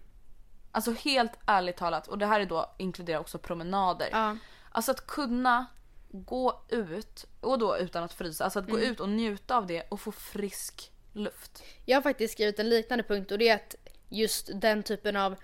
Alltså 0.71 0.91
helt 0.91 1.31
ärligt 1.47 1.77
talat 1.77 2.07
och 2.07 2.17
det 2.17 2.25
här 2.25 2.39
är 2.39 2.45
då 2.45 2.75
inkluderar 2.77 3.19
också 3.19 3.37
promenader. 3.39 4.09
Ja. 4.11 4.37
Alltså 4.71 4.91
att 4.91 5.07
kunna 5.07 5.65
gå 6.11 6.65
ut 6.69 7.25
och 7.41 7.59
då 7.59 7.77
utan 7.77 8.03
att 8.03 8.13
frysa, 8.13 8.43
alltså 8.43 8.59
att 8.59 8.65
Mm. 8.69 8.79
gå 8.79 8.85
ut 8.85 8.99
och 8.99 9.09
njuta 9.09 9.57
av 9.57 9.67
det 9.67 9.83
och 9.89 9.99
få 9.99 10.11
frisk 10.11 10.91
luft. 11.13 11.63
Jag 11.85 11.97
har 11.97 12.01
faktiskt 12.01 12.33
skrivit 12.33 12.59
en 12.59 12.69
liknande 12.69 13.03
punkt 13.03 13.31
och 13.31 13.37
det 13.37 13.49
är 13.49 13.55
att 13.55 13.75
just 14.13 14.49
den 14.53 14.83
typen 14.83 15.15
av, 15.15 15.35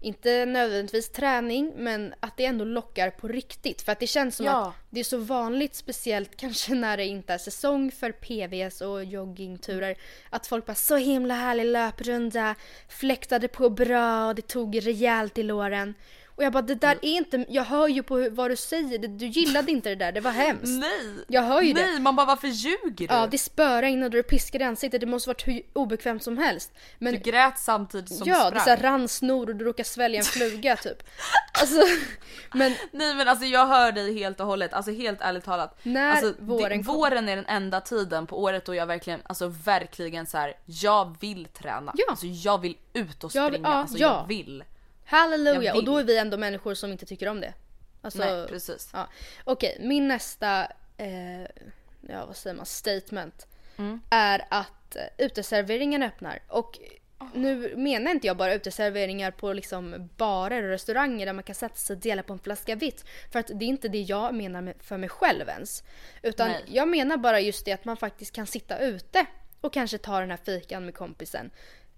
inte 0.00 0.46
nödvändigtvis 0.46 1.08
träning, 1.08 1.72
men 1.76 2.14
att 2.20 2.36
det 2.36 2.44
ändå 2.44 2.64
lockar 2.64 3.10
på 3.10 3.28
riktigt. 3.28 3.82
För 3.82 3.92
att 3.92 4.00
det 4.00 4.06
känns 4.06 4.36
som 4.36 4.46
Ja. 4.46 4.68
att 4.68 4.74
det 4.90 5.00
är 5.00 5.04
så 5.04 5.18
vanligt, 5.18 5.74
speciellt 5.74 6.36
kanske 6.36 6.74
när 6.74 6.96
det 6.96 7.06
inte 7.06 7.32
är 7.32 7.38
säsong 7.38 7.90
för 7.92 8.12
PVs 8.12 8.80
och 8.80 9.04
joggingturer, 9.04 9.96
att 10.30 10.46
folk 10.46 10.66
bara 10.66 10.74
så 10.74 10.96
himla 10.96 11.34
härlig 11.34 11.64
löprunda, 11.64 12.54
fläktade 12.88 13.48
på 13.48 13.70
bra 13.70 14.28
och 14.28 14.34
det 14.34 14.46
tog 14.48 14.86
rejält 14.86 15.38
i 15.38 15.42
låren. 15.42 15.94
Och 16.40 16.44
jag 16.46 16.52
bara 16.52 16.62
det 16.62 16.74
där 16.74 16.98
är 17.02 17.16
inte, 17.16 17.44
jag 17.48 17.64
hör 17.64 17.88
ju 17.88 18.02
på 18.02 18.28
vad 18.30 18.50
du 18.50 18.56
säger, 18.56 18.98
Det- 18.98 19.08
du 19.08 19.26
gillade 19.26 19.72
inte 19.72 19.88
det 19.88 19.94
där, 19.94 20.12
det 20.12 20.20
var 20.20 20.30
hemskt. 20.30 20.62
Nej! 20.80 21.24
Jag 21.28 21.42
hör 21.42 21.60
ju 21.60 21.72
det. 21.72 21.86
Nej, 21.86 22.00
man 22.00 22.16
bara 22.16 22.26
varför 22.26 22.48
ljuger 22.48 22.80
du? 22.96 23.04
Ja, 23.04 23.26
det 23.30 23.38
spöregnade 23.38 24.04
och 24.06 24.10
du 24.10 24.22
piskade 24.22 24.64
i 24.64 24.66
ansiktet. 24.66 25.00
Det 25.00 25.06
måste 25.06 25.28
varit 25.30 25.48
hur 25.48 25.62
obekvämt 25.72 26.22
som 26.22 26.38
helst. 26.38 26.72
Men 26.98 27.12
Du 27.14 27.18
grät 27.20 27.58
samtidigt 27.58 28.14
som 28.18 28.28
ja, 28.28 28.34
sprang. 28.36 28.54
det 28.54 28.60
så 28.60 28.70
här 28.70 28.76
rann 28.76 29.08
snor 29.08 29.48
och 29.50 29.56
du 29.56 29.64
råkade 29.64 29.88
svälja 29.88 30.18
en 30.18 30.24
fluga 30.24 30.76
typ. 30.76 31.02
Alltså, 31.60 31.80
men 32.54 32.74
Nej 32.92 33.14
men 33.14 33.28
alltså 33.28 33.44
jag 33.46 33.66
hör 33.66 33.92
dig 33.92 34.18
helt 34.18 34.40
och 34.40 34.46
hållet, 34.46 34.72
alltså 34.74 34.92
helt 34.92 35.20
ärligt 35.20 35.44
talat. 35.44 35.78
När 35.82 36.10
alltså, 36.10 36.34
våren 36.38 36.78
det, 36.78 36.84
kom. 36.84 36.94
våren 36.96 37.28
är 37.28 37.36
den 37.36 37.46
enda 37.46 37.80
tiden 37.80 38.26
på 38.26 38.42
året 38.42 38.64
då 38.64 38.74
jag 38.74 38.86
verkligen, 38.86 39.20
alltså 39.24 39.48
verkligen 39.64 40.26
så 40.26 40.38
här. 40.38 40.54
jag 40.66 41.16
vill 41.20 41.46
träna. 41.46 41.92
Ja. 41.96 42.04
Alltså 42.08 42.26
jag 42.26 42.60
vill 42.60 42.76
ut 42.92 43.24
och 43.24 43.30
Jag 43.34 43.46
springa, 43.46 43.50
vill- 43.50 43.60
ja, 43.62 43.68
alltså 43.68 43.98
ja. 43.98 44.16
jag 44.20 44.28
vill. 44.28 44.64
Halleluja! 45.10 45.74
Och 45.74 45.84
då 45.84 45.98
är 45.98 46.04
vi 46.04 46.18
ändå 46.18 46.36
människor 46.36 46.74
som 46.74 46.92
inte 46.92 47.06
tycker 47.06 47.28
om 47.28 47.40
det. 47.40 47.54
Alltså, 48.02 48.18
Nej 48.18 48.46
precis. 48.46 48.90
Ja. 48.92 49.08
Okej, 49.44 49.76
min 49.80 50.08
nästa, 50.08 50.62
eh, 50.96 51.42
ja 52.00 52.26
vad 52.26 52.36
säger 52.36 52.56
man, 52.56 52.66
statement 52.66 53.46
Mm. 53.76 54.00
är 54.10 54.46
att 54.50 54.96
eh, 54.96 55.02
uteserveringen 55.18 56.02
öppnar. 56.02 56.38
Och 56.48 56.78
nu 57.34 57.76
menar 57.76 58.10
inte 58.10 58.26
jag 58.26 58.36
bara 58.36 58.54
uteserveringar 58.54 59.30
på 59.30 59.52
liksom 59.52 60.08
barer 60.16 60.62
och 60.62 60.68
restauranger 60.68 61.26
där 61.26 61.32
man 61.32 61.44
kan 61.44 61.54
sätta 61.54 61.74
sig 61.74 61.96
och 61.96 62.02
dela 62.02 62.22
på 62.22 62.32
en 62.32 62.38
flaska 62.38 62.74
vitt. 62.74 63.04
För 63.32 63.38
att 63.38 63.46
det 63.46 63.64
är 63.64 63.68
inte 63.68 63.88
det 63.88 64.00
jag 64.00 64.34
menar 64.34 64.74
för 64.80 64.96
mig 64.96 65.08
själv 65.08 65.48
ens. 65.48 65.82
Utan 66.22 66.48
Nej. 66.48 66.64
jag 66.66 66.88
menar 66.88 67.16
bara 67.16 67.40
just 67.40 67.64
det 67.64 67.72
att 67.72 67.84
man 67.84 67.96
faktiskt 67.96 68.32
kan 68.34 68.46
sitta 68.46 68.78
ute 68.78 69.26
och 69.60 69.72
kanske 69.72 69.98
ta 69.98 70.20
den 70.20 70.30
här 70.30 70.38
fikan 70.44 70.84
med 70.84 70.94
kompisen. 70.94 71.50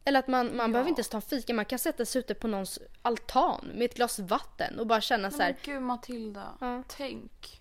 Eller 0.05 0.19
att 0.19 0.29
man, 0.29 0.57
man 0.57 0.73
behöver 0.73 0.89
inte 0.89 1.01
ens 1.01 1.09
ta 1.09 1.17
en 1.19 1.23
fika, 1.23 1.55
man 1.55 1.65
kan 1.65 1.79
sätta 1.79 2.05
sig 2.05 2.19
ute 2.19 2.35
på 2.35 2.49
någons 2.49 2.79
altan 3.03 3.71
med 3.75 3.85
ett 3.85 3.95
glas 3.97 4.19
vatten 4.19 4.79
och 4.79 4.87
bara 4.87 5.01
känna 5.01 5.31
så 5.31 5.43
här. 5.43 5.49
Men 5.53 5.75
gud 5.75 5.83
Matilda, 5.83 6.53
Ja. 6.61 6.83
tänk. 6.89 7.61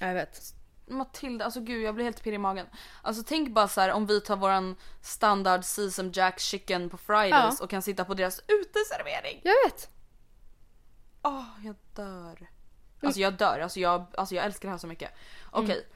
Jag 0.00 0.14
vet. 0.14 0.40
Matilda, 0.86 1.44
alltså 1.44 1.60
gud 1.60 1.82
jag 1.82 1.94
blir 1.94 2.04
helt 2.04 2.22
pirrig 2.22 2.34
i 2.34 2.38
magen. 2.38 2.66
Alltså 3.02 3.22
tänk 3.26 3.48
bara 3.54 3.68
så 3.68 3.80
här 3.80 3.92
om 3.92 4.06
vi 4.06 4.20
tar 4.20 4.36
våran 4.36 4.76
standard 5.02 5.64
Sesam 5.64 6.10
Jack 6.14 6.40
chicken 6.40 6.90
på 6.90 6.96
Fridays 6.98 7.56
Ja. 7.58 7.64
och 7.64 7.70
kan 7.70 7.82
sitta 7.82 8.04
på 8.04 8.14
deras 8.14 8.40
uteservering. 8.48 9.40
Jag 9.44 9.54
vet. 9.64 9.90
Åh, 11.22 11.44
jag 11.64 11.76
dör. 11.94 12.50
Alltså 13.02 13.20
jag 13.20 13.34
dör, 13.34 13.58
alltså 13.60 13.80
jag, 13.80 14.06
alltså 14.16 14.34
jag 14.34 14.44
älskar 14.44 14.68
det 14.68 14.70
här 14.70 14.78
så 14.78 14.86
mycket. 14.86 15.10
Okej. 15.50 15.86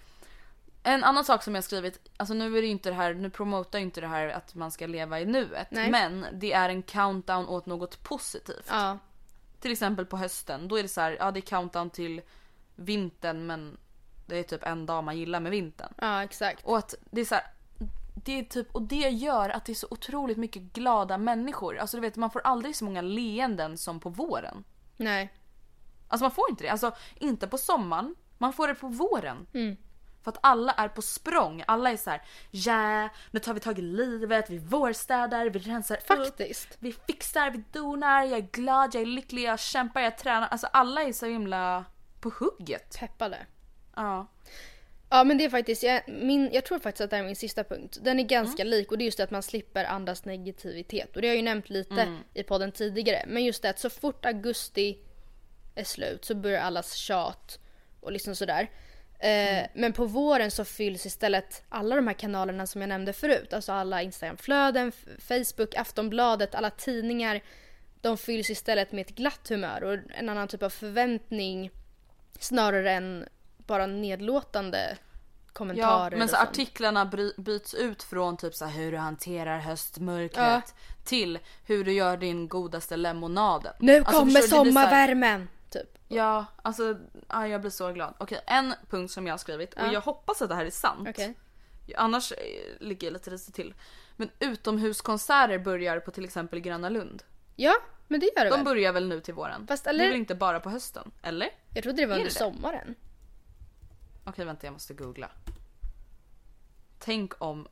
En 0.87 1.05
annan 1.05 1.25
sak 1.25 1.43
som 1.43 1.55
jag 1.55 1.65
skrivit, 1.65 2.11
alltså 2.17 2.35
nu 2.35 2.59
är 2.59 2.63
det 2.63 2.69
inte 2.69 2.91
det 2.91 2.95
här, 2.95 3.15
nu 3.15 3.31
promotar 3.31 3.79
inte 3.79 4.01
det 4.01 4.07
här 4.07 4.29
att 4.29 4.55
man 4.55 4.71
ska 4.71 4.87
leva 4.87 5.21
i 5.21 5.27
nuet. 5.27 5.69
Nej. 5.71 5.91
Men 5.91 6.27
det 6.33 6.53
är 6.53 6.69
en 6.69 6.83
countdown 6.83 7.49
åt 7.49 7.67
något 7.67 8.03
positivt. 8.03 8.67
Ja. 8.69 8.99
Till 9.61 9.73
exempel 9.73 10.07
på 10.07 10.17
hösten, 10.17 10.69
då 10.69 10.79
är 10.79 10.83
det 10.83 10.89
så 10.89 11.01
här, 11.01 11.17
ja 11.21 11.31
det 11.31 11.41
är 11.41 11.43
countdown 11.43 11.91
till 11.91 12.23
vintern 12.75 13.47
men 13.47 13.77
det 14.27 14.39
är 14.39 14.43
typ 14.43 14.63
en 14.67 14.87
dag 14.87 15.05
man 15.05 15.19
gillar 15.19 15.41
med 15.41 15.51
vintern. 15.51 15.95
Ja, 15.97 16.23
exakt. 16.23 16.65
Och 16.65 16.79
att 16.79 16.95
det 17.11 17.21
är 17.21 17.25
så 17.25 17.35
här, 17.35 17.45
det 18.15 18.39
är 18.39 18.45
typ, 18.45 18.75
och 18.75 18.83
det 18.83 19.09
gör 19.09 19.51
att 19.51 19.65
det 19.65 19.73
är 19.73 19.75
så 19.75 19.87
otroligt 19.91 20.39
mycket 20.39 20.63
glada 20.63 21.19
människor. 21.19 21.79
Alltså 21.79 21.97
du 21.97 22.01
vet 22.01 22.17
man 22.17 22.31
får 22.31 22.41
aldrig 22.41 22.77
så 22.77 22.85
många 22.85 23.01
leenden 23.01 23.79
som 23.79 24.01
på 24.01 24.09
våren. 24.09 24.65
Nej. 24.97 25.33
Alltså 26.09 26.25
man 26.25 26.31
får 26.31 26.51
inte 26.51 26.65
det. 26.65 26.71
Alltså 26.71 26.95
inte 27.15 27.47
på 27.47 27.59
sommaren, 27.59 28.15
man 28.39 28.53
får 28.53 28.69
det 28.69 28.75
på 28.75 28.89
våren. 28.89 29.47
Mm. 29.55 29.77
För 30.27 30.31
att 30.31 30.39
alla 30.41 30.73
är 30.73 30.89
på 30.89 31.03
språng. 31.03 31.65
Alla 31.67 31.91
är 31.91 31.97
så 31.97 32.11
här: 32.11 32.23
ja 32.51 33.09
nu 33.31 33.41
tar 33.41 33.55
vi 33.55 33.61
tag 33.61 33.79
i 33.79 33.83
livet, 33.83 34.51
vi 34.51 34.59
vårstädar, 34.59 35.47
vi 35.51 35.59
rensar 35.59 35.97
upp. 35.97 36.07
Faktiskt. 36.07 36.77
Vi 36.79 36.93
fixar, 36.93 37.51
vi 37.51 37.65
donar, 37.73 38.25
jag 38.25 38.39
är 38.39 38.49
glad, 38.53 38.95
jag 38.95 39.03
är 39.03 39.07
lycklig, 39.07 39.43
jag 39.43 39.61
kämpar, 39.61 40.01
jag 40.01 40.19
tränar. 40.19 40.49
Alltså 40.49 40.67
alla 40.67 41.03
är 41.03 41.13
så 41.13 41.27
himla 41.27 41.85
på 42.21 42.33
hugget. 42.41 42.99
Peppade. 43.01 43.39
Ja. 43.97 44.27
Ja 45.11 45.25
men 45.25 45.39
det 45.39 45.45
är 45.45 45.51
faktiskt, 45.51 45.83
jag, 45.83 46.03
min, 46.09 46.51
jag 46.53 46.65
tror 46.65 46.79
faktiskt 46.79 47.01
att 47.01 47.11
det 47.11 47.17
här 47.17 47.23
är 47.23 47.27
min 47.27 47.37
sista 47.37 47.65
punkt. 47.65 47.99
Den 48.03 48.19
är 48.21 48.25
ganska 48.25 48.63
Mm. 48.63 48.71
lik 48.71 48.93
och 48.93 48.99
det 48.99 49.05
är 49.05 49.07
just 49.07 49.19
det 49.19 49.25
att 49.25 49.31
man 49.31 49.43
slipper 49.43 49.85
andas 49.85 50.25
negativitet. 50.25 51.17
Och 51.17 51.23
det 51.23 51.29
har 51.29 51.33
jag 51.35 51.37
ju 51.37 51.43
nämnt 51.43 51.69
lite 51.71 52.03
Mm. 52.03 52.19
i 52.35 52.43
podden 52.43 52.73
tidigare. 52.73 53.25
Men 53.27 53.45
just 53.45 53.63
det 53.63 53.71
att 53.71 53.79
så 53.79 53.91
fort 53.91 54.25
augusti 54.25 54.99
är 55.75 55.85
slut 55.85 56.25
så 56.25 56.35
börjar 56.35 56.61
allas 56.63 56.95
tjat 56.95 57.59
och 58.01 58.13
liksom 58.13 58.37
sådär. 58.37 58.71
Eh, 59.19 59.57
Mm. 59.57 59.69
Men 59.75 59.93
på 59.93 60.05
våren 60.05 60.51
så 60.51 60.65
fylls 60.65 61.07
istället 61.07 61.63
alla 61.69 61.97
de 61.97 62.07
här 62.07 62.15
kanalerna 62.15 62.67
som 62.67 62.81
jag 62.81 62.89
nämnde 62.89 63.13
förut. 63.13 63.53
Alltså 63.53 63.73
alla 63.73 64.03
Instagramflöden, 64.03 64.93
Facebook, 65.19 65.75
Aftonbladet, 65.77 66.55
alla 66.55 66.71
tidningar. 66.71 67.41
De 68.01 68.17
fylls 68.17 68.51
istället 68.51 68.93
med 68.93 69.01
ett 69.07 69.15
glatt 69.17 69.49
humör 69.49 69.83
och 69.85 69.99
en 70.19 70.29
annan 70.29 70.49
typ 70.49 70.63
av 70.63 70.71
förväntning 70.71 71.71
snarare 72.39 72.93
än 72.93 73.29
bara 73.57 73.87
nedlåtande 73.87 74.97
kommentarer 75.53 76.11
Ja, 76.13 76.19
men 76.19 76.29
så 76.29 76.37
artiklarna 76.37 77.11
byts 77.37 77.75
ut 77.75 78.03
från 78.03 78.37
typ 78.37 78.55
så 78.55 78.65
här 78.65 78.73
hur 78.83 78.93
du 78.93 78.99
hanterar 78.99 79.59
höstmörkret 79.59 80.75
till 81.05 81.39
hur 81.65 81.85
du 81.85 81.93
gör 81.93 82.17
din 82.17 82.49
godaste 82.49 82.97
lemonad. 82.97 83.69
Nu 83.81 83.99
Alltså, 83.99 84.13
kommer 84.13 84.41
sommarvärmen! 84.41 85.49
Typ. 85.77 85.99
Ja, 86.09 86.47
alltså 86.63 86.97
ja, 87.29 87.49
jag 87.49 87.61
blir 87.61 87.71
så 87.71 87.93
glad. 87.93 88.15
Okej, 88.19 88.41
en 88.47 88.75
punkt 88.91 89.11
som 89.13 89.27
jag 89.27 89.33
har 89.33 89.39
skrivit 89.39 89.75
och 89.75 89.81
Ja. 89.81 89.93
jag 89.93 90.01
hoppas 90.01 90.43
att 90.43 90.49
det 90.49 90.55
här 90.55 90.65
är 90.67 90.71
sant. 90.71 91.09
Okej. 91.09 91.35
Annars 91.97 92.33
eh, 92.33 92.39
ligger 92.81 93.07
jag 93.07 93.13
lite 93.13 93.31
risigt 93.31 93.55
till. 93.55 93.75
Men 94.17 94.31
utomhuskonserter 94.39 95.59
börjar 95.59 96.01
på 96.01 96.11
till 96.11 96.25
exempel 96.25 96.61
Gröna 96.61 96.89
Lund. 96.89 97.23
Ja, 97.57 97.75
men 98.09 98.21
det 98.21 98.27
gör 98.37 98.45
det 98.45 98.51
De 98.51 98.57
väl? 98.57 98.65
börjar 98.65 98.93
väl 98.93 99.09
nu 99.09 99.21
till 99.21 99.35
våren? 99.35 99.67
Fast 99.67 99.85
Det 99.85 99.91
eller- 99.91 100.05
är 100.05 100.09
väl 100.09 100.17
inte 100.19 100.35
bara 100.35 100.61
på 100.61 100.71
hösten? 100.71 101.11
Eller? 101.23 101.49
Jag 101.75 101.83
trodde 101.83 102.03
det 102.03 102.07
var 102.07 102.15
Är 102.15 102.19
under 102.19 102.31
det 102.31 102.35
det? 102.35 102.39
sommaren. 102.55 102.95
Okej 104.25 104.45
vänta 104.45 104.67
jag 104.67 104.73
måste 104.73 104.95
googla. 104.95 105.31
Tänk 106.99 107.33
om... 107.43 107.69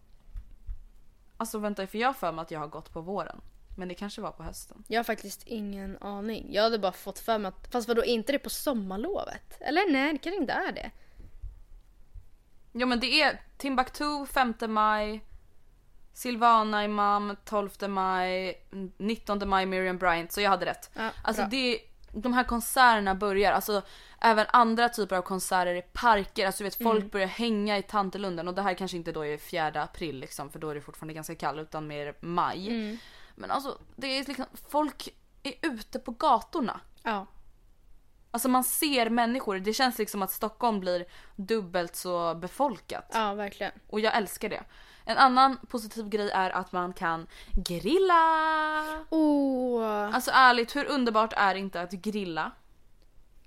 Alltså 1.36 1.58
vänta 1.58 1.86
för 1.86 1.98
jag 1.98 2.08
har 2.08 2.14
för 2.14 2.32
mig 2.32 2.42
att 2.42 2.50
jag 2.50 2.60
har 2.60 2.66
gått 2.68 2.92
på 2.92 3.00
våren. 3.00 3.40
Men 3.76 3.88
det 3.88 3.94
kanske 3.94 4.20
var 4.20 4.30
på 4.30 4.42
hösten. 4.42 4.84
Jag 4.88 4.98
har 4.98 5.04
faktiskt 5.04 5.42
ingen 5.46 5.98
aning. 6.00 6.46
Jag 6.50 6.62
hade 6.62 6.78
bara 6.78 6.92
fått 6.92 7.18
för 7.18 7.38
mig 7.38 7.48
att... 7.48 7.72
Fast 7.72 7.88
vadå, 7.88 8.04
inte 8.04 8.32
det 8.32 8.38
på 8.38 8.50
sommarlovet? 8.50 9.60
Eller 9.60 9.92
nej, 9.92 10.12
det 10.12 10.18
kanske 10.18 10.40
inte 10.40 10.52
är 10.52 10.72
det. 10.72 10.90
Ja 12.72 12.86
men 12.86 13.00
det 13.00 13.22
är 13.22 13.40
Timbuktu 13.56 14.26
5 14.26 14.54
maj. 14.68 15.24
Silvana 16.12 16.84
Imam 16.84 17.36
12 17.44 17.70
maj. 17.88 18.66
19 18.98 19.48
maj 19.48 19.66
Miriam 19.66 19.98
Bryant. 19.98 20.32
Så 20.32 20.40
jag 20.40 20.50
hade 20.50 20.66
rätt. 20.66 20.90
Ja, 20.94 21.10
alltså 21.22 21.42
bra. 21.42 21.48
det... 21.50 21.80
De 22.16 22.32
här 22.32 22.44
konserterna 22.44 23.14
börjar, 23.14 23.52
alltså 23.52 23.82
även 24.20 24.46
andra 24.48 24.88
typer 24.88 25.16
av 25.16 25.22
konserter 25.22 25.74
i 25.74 25.82
parker, 25.82 26.46
alltså 26.46 26.62
du 26.62 26.64
vet 26.64 26.82
folk 26.82 27.10
börjar 27.10 27.26
hänga 27.26 27.78
i 27.78 27.82
Tantelunden 27.82 28.48
och 28.48 28.54
det 28.54 28.62
här 28.62 28.74
kanske 28.74 28.96
inte 28.96 29.12
då 29.12 29.26
är 29.26 29.38
4 29.38 29.82
april 29.82 30.18
liksom 30.18 30.50
för 30.50 30.58
då 30.58 30.70
är 30.70 30.74
det 30.74 30.80
fortfarande 30.80 31.14
ganska 31.14 31.34
kallt 31.34 31.60
utan 31.60 31.86
mer 31.86 32.14
maj. 32.20 32.98
Men 33.34 33.50
alltså 33.50 33.78
det 33.96 34.06
är 34.06 34.24
liksom, 34.24 34.46
folk 34.68 35.08
är 35.42 35.54
ute 35.62 35.98
på 35.98 36.10
gatorna. 36.10 36.80
Ja. 37.02 37.26
Alltså 38.30 38.48
man 38.48 38.64
ser 38.64 39.10
människor, 39.10 39.58
det 39.58 39.72
känns 39.72 39.98
liksom 39.98 40.22
att 40.22 40.30
Stockholm 40.30 40.80
blir 40.80 41.04
dubbelt 41.36 41.96
så 41.96 42.34
befolkat. 42.34 43.10
Ja, 43.12 43.34
verkligen. 43.34 43.72
Och 43.86 44.00
jag 44.00 44.16
älskar 44.16 44.48
det. 44.48 44.62
En 45.04 45.18
annan 45.18 45.56
positiv 45.68 46.08
grej 46.08 46.30
är 46.30 46.50
att 46.50 46.72
man 46.72 46.92
kan 46.92 47.26
grilla. 47.52 48.22
Oh. 49.10 50.14
Alltså 50.14 50.30
ärligt, 50.34 50.76
hur 50.76 50.84
underbart 50.84 51.32
är 51.36 51.54
det 51.54 51.60
inte 51.60 51.80
att 51.80 51.90
grilla? 51.90 52.52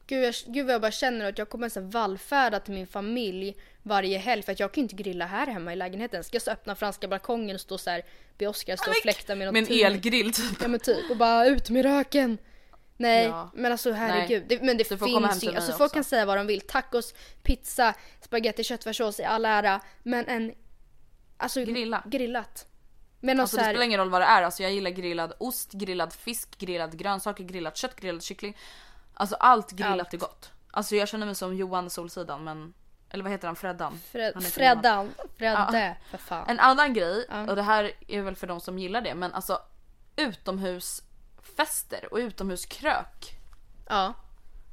Gud, 0.08 0.24
jag, 0.26 0.34
gud 0.46 0.66
vad 0.66 0.74
jag 0.74 0.82
bara 0.82 0.92
känner 0.92 1.26
att 1.30 1.38
jag 1.38 1.50
kommer 1.50 1.70
så 1.70 1.80
här 1.82 1.88
vallfärda 1.88 2.60
till 2.60 2.74
min 2.74 2.88
familj 2.88 3.56
varje 3.84 4.18
helg 4.18 4.44
för 4.44 4.52
att 4.52 4.60
jag 4.60 4.72
kan 4.72 4.82
ju 4.82 4.84
inte 4.84 4.96
grilla 4.96 5.26
här 5.26 5.48
hemma 5.48 5.74
i 5.74 5.76
lägenheten. 5.76 6.24
Ska 6.24 6.36
jag 6.36 6.42
så 6.42 6.52
öppna 6.52 6.76
franska 6.76 7.08
balkongen 7.08 7.56
och 7.56 7.62
stå 7.62 7.78
så 7.78 7.90
här, 7.90 8.02
be 8.38 8.48
Oskar 8.48 8.76
stå 8.76 8.90
och 8.92 8.98
fläkta 8.98 9.36
med 9.36 9.48
något 9.48 9.54
Med 9.54 9.72
en 9.72 9.86
elgrill 9.86 10.34
typ. 10.34 10.62
Ja 10.62 10.68
men 10.68 10.80
typ 10.80 11.12
och 11.12 11.18
bara 11.18 11.46
ut 11.46 11.70
med 11.70 11.84
röken. 11.86 12.38
Nej 12.98 13.26
Ja. 13.26 13.52
men 13.54 13.72
alltså 13.72 13.92
herregud. 13.92 14.44
Det, 14.48 14.62
men 14.62 14.78
det 14.78 14.90
Du 14.90 14.98
finns 14.98 15.44
ju, 15.44 15.48
alltså 15.50 15.58
också. 15.58 15.78
folk 15.78 15.94
kan 15.94 16.04
säga 16.04 16.26
vad 16.26 16.38
de 16.38 16.48
vill. 16.48 16.62
Tacos, 16.62 17.14
pizza, 17.44 17.94
spaghetti, 18.22 18.64
köttfärssås 18.64 19.20
i 19.20 19.24
all 19.24 19.46
ära. 19.46 19.82
Men 20.04 20.26
en... 20.28 20.54
Alltså 21.38 21.64
Grilla. 21.66 22.04
grillat. 22.06 22.66
Men 23.20 23.40
Alltså 23.40 23.56
så 23.56 23.58
det 23.60 23.66
här, 23.66 23.74
spelar 23.74 23.86
ingen 23.86 24.00
roll 24.00 24.10
vad 24.10 24.22
det 24.22 24.26
är. 24.26 24.44
Alltså 24.44 24.64
jag 24.64 24.72
gillar 24.72 24.92
grillad 24.92 25.34
ost, 25.40 25.72
grillad 25.72 26.14
fisk, 26.14 26.58
grillad 26.58 26.98
grönsaker, 26.98 27.44
grillat 27.44 27.78
kött, 27.78 27.96
grillad 27.96 28.24
kyckling. 28.24 28.58
Alltså 29.20 29.36
allt 29.36 29.72
grillat 29.72 30.00
Allt. 30.00 30.14
är 30.14 30.18
gott. 30.18 30.52
Alltså 30.72 30.96
jag 30.96 31.08
känner 31.08 31.26
mig 31.26 31.36
som 31.36 31.56
Johan 31.56 31.90
Solsidan 31.90 32.44
men... 32.44 32.74
Eller 33.10 33.24
vad 33.24 33.32
heter 33.32 33.48
han? 33.48 33.56
Freddan? 33.56 34.00
Fred, 34.12 34.34
Han. 34.34 34.44
Freddan. 34.44 35.12
Fredde. 35.38 35.98
För 36.10 36.18
fan. 36.18 36.46
En 36.50 36.60
annan 36.60 36.94
grej, 36.94 37.26
Ja. 37.30 37.50
och 37.50 37.56
det 37.56 37.62
här 37.62 37.92
är 38.08 38.22
väl 38.22 38.36
för 38.36 38.48
de 38.48 38.60
som 38.60 38.80
gillar 38.80 39.02
det, 39.02 39.16
men 39.16 39.34
alltså 39.34 39.60
utomhusfester 40.16 42.08
och 42.14 42.18
utomhuskrök. 42.18 43.40
Ja. 43.90 44.14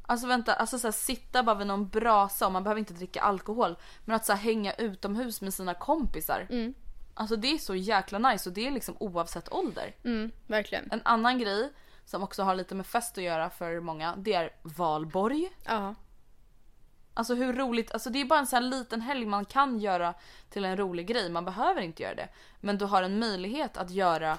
Alltså 0.06 0.26
vänta, 0.26 0.54
alltså 0.54 0.78
så 0.78 0.86
här, 0.86 0.92
sitta 0.92 1.42
bara 1.42 1.56
vid 1.56 1.66
någon 1.66 1.88
brasa 1.88 2.46
och 2.46 2.52
man 2.52 2.64
behöver 2.64 2.78
inte 2.78 2.94
dricka 2.94 3.20
alkohol. 3.20 3.76
Men 4.04 4.16
att 4.16 4.24
så 4.26 4.32
här, 4.32 4.40
hänga 4.40 4.72
utomhus 4.72 5.40
med 5.40 5.54
sina 5.54 5.74
kompisar. 5.74 6.46
Mm. 6.50 6.74
Alltså 7.14 7.36
det 7.36 7.48
är 7.48 7.58
så 7.58 7.74
jäkla 7.74 8.18
nice 8.18 8.48
och 8.48 8.54
det 8.54 8.66
är 8.66 8.70
liksom 8.70 8.96
oavsett 9.00 9.52
ålder. 9.52 9.94
Mm, 10.04 10.30
verkligen. 10.46 10.88
En 10.92 11.00
annan 11.04 11.38
grej 11.38 11.72
som 12.04 12.22
också 12.22 12.42
har 12.42 12.54
lite 12.54 12.74
med 12.74 12.86
fest 12.86 13.18
att 13.18 13.24
göra 13.24 13.50
för 13.50 13.80
många, 13.80 14.16
det 14.16 14.34
är 14.34 14.50
valborg. 14.62 15.50
Ja. 15.64 15.94
Alltså 17.14 17.34
hur 17.34 17.52
roligt, 17.52 17.92
alltså 17.92 18.10
det 18.10 18.20
är 18.20 18.24
bara 18.24 18.38
en 18.38 18.46
sån 18.46 18.62
här 18.62 18.70
liten 18.70 19.00
helg 19.00 19.26
man 19.26 19.44
kan 19.44 19.78
göra 19.78 20.14
till 20.50 20.64
en 20.64 20.76
rolig 20.76 21.06
grej. 21.06 21.30
Man 21.30 21.44
behöver 21.44 21.80
inte 21.80 22.02
göra 22.02 22.14
det. 22.14 22.28
Men 22.60 22.78
du 22.78 22.84
har 22.84 23.02
en 23.02 23.18
möjlighet 23.18 23.76
att 23.76 23.90
göra 23.90 24.38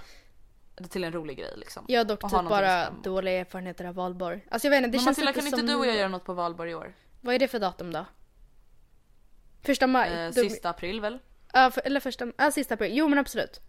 det 0.76 0.88
till 0.88 1.04
en 1.04 1.12
rolig 1.12 1.38
grej 1.38 1.54
liksom. 1.56 1.86
Jag 1.88 2.00
har 2.00 2.06
dock 2.06 2.22
typ 2.22 2.32
bara 2.32 2.88
emot. 2.88 3.04
dåliga 3.04 3.40
erfarenheter 3.40 3.86
av 3.86 3.96
valborg. 3.96 4.48
Alltså 4.52 4.68
jag 4.68 4.72
vet 4.72 4.78
inte, 4.78 4.90
det 4.90 4.98
Men 4.98 5.06
känns 5.06 5.18
Matilda 5.18 5.32
lite 5.32 5.40
kan 5.40 5.48
inte 5.48 5.58
som... 5.58 5.68
du 5.68 5.76
och 5.76 5.86
jag 5.86 5.96
göra 5.96 6.08
något 6.08 6.24
på 6.24 6.34
valborg 6.34 6.72
i 6.72 6.76
år? 6.76 6.94
Vad 7.22 7.36
är 7.36 7.40
det 7.40 7.48
för 7.48 7.60
datum 7.60 7.92
då? 7.92 8.06
Första 9.62 9.88
maj? 9.88 10.14
Eh, 10.14 10.32
sista 10.32 10.70
april 10.70 11.02
väl? 11.02 11.20
Ja, 11.54 11.72
för, 11.72 11.82
eller 11.86 12.00
första, 12.00 12.28
ja 12.38 12.52
sista 12.52 12.74
april. 12.74 12.92
Jo 12.94 13.08
men 13.08 13.20
absolut. 13.20 13.62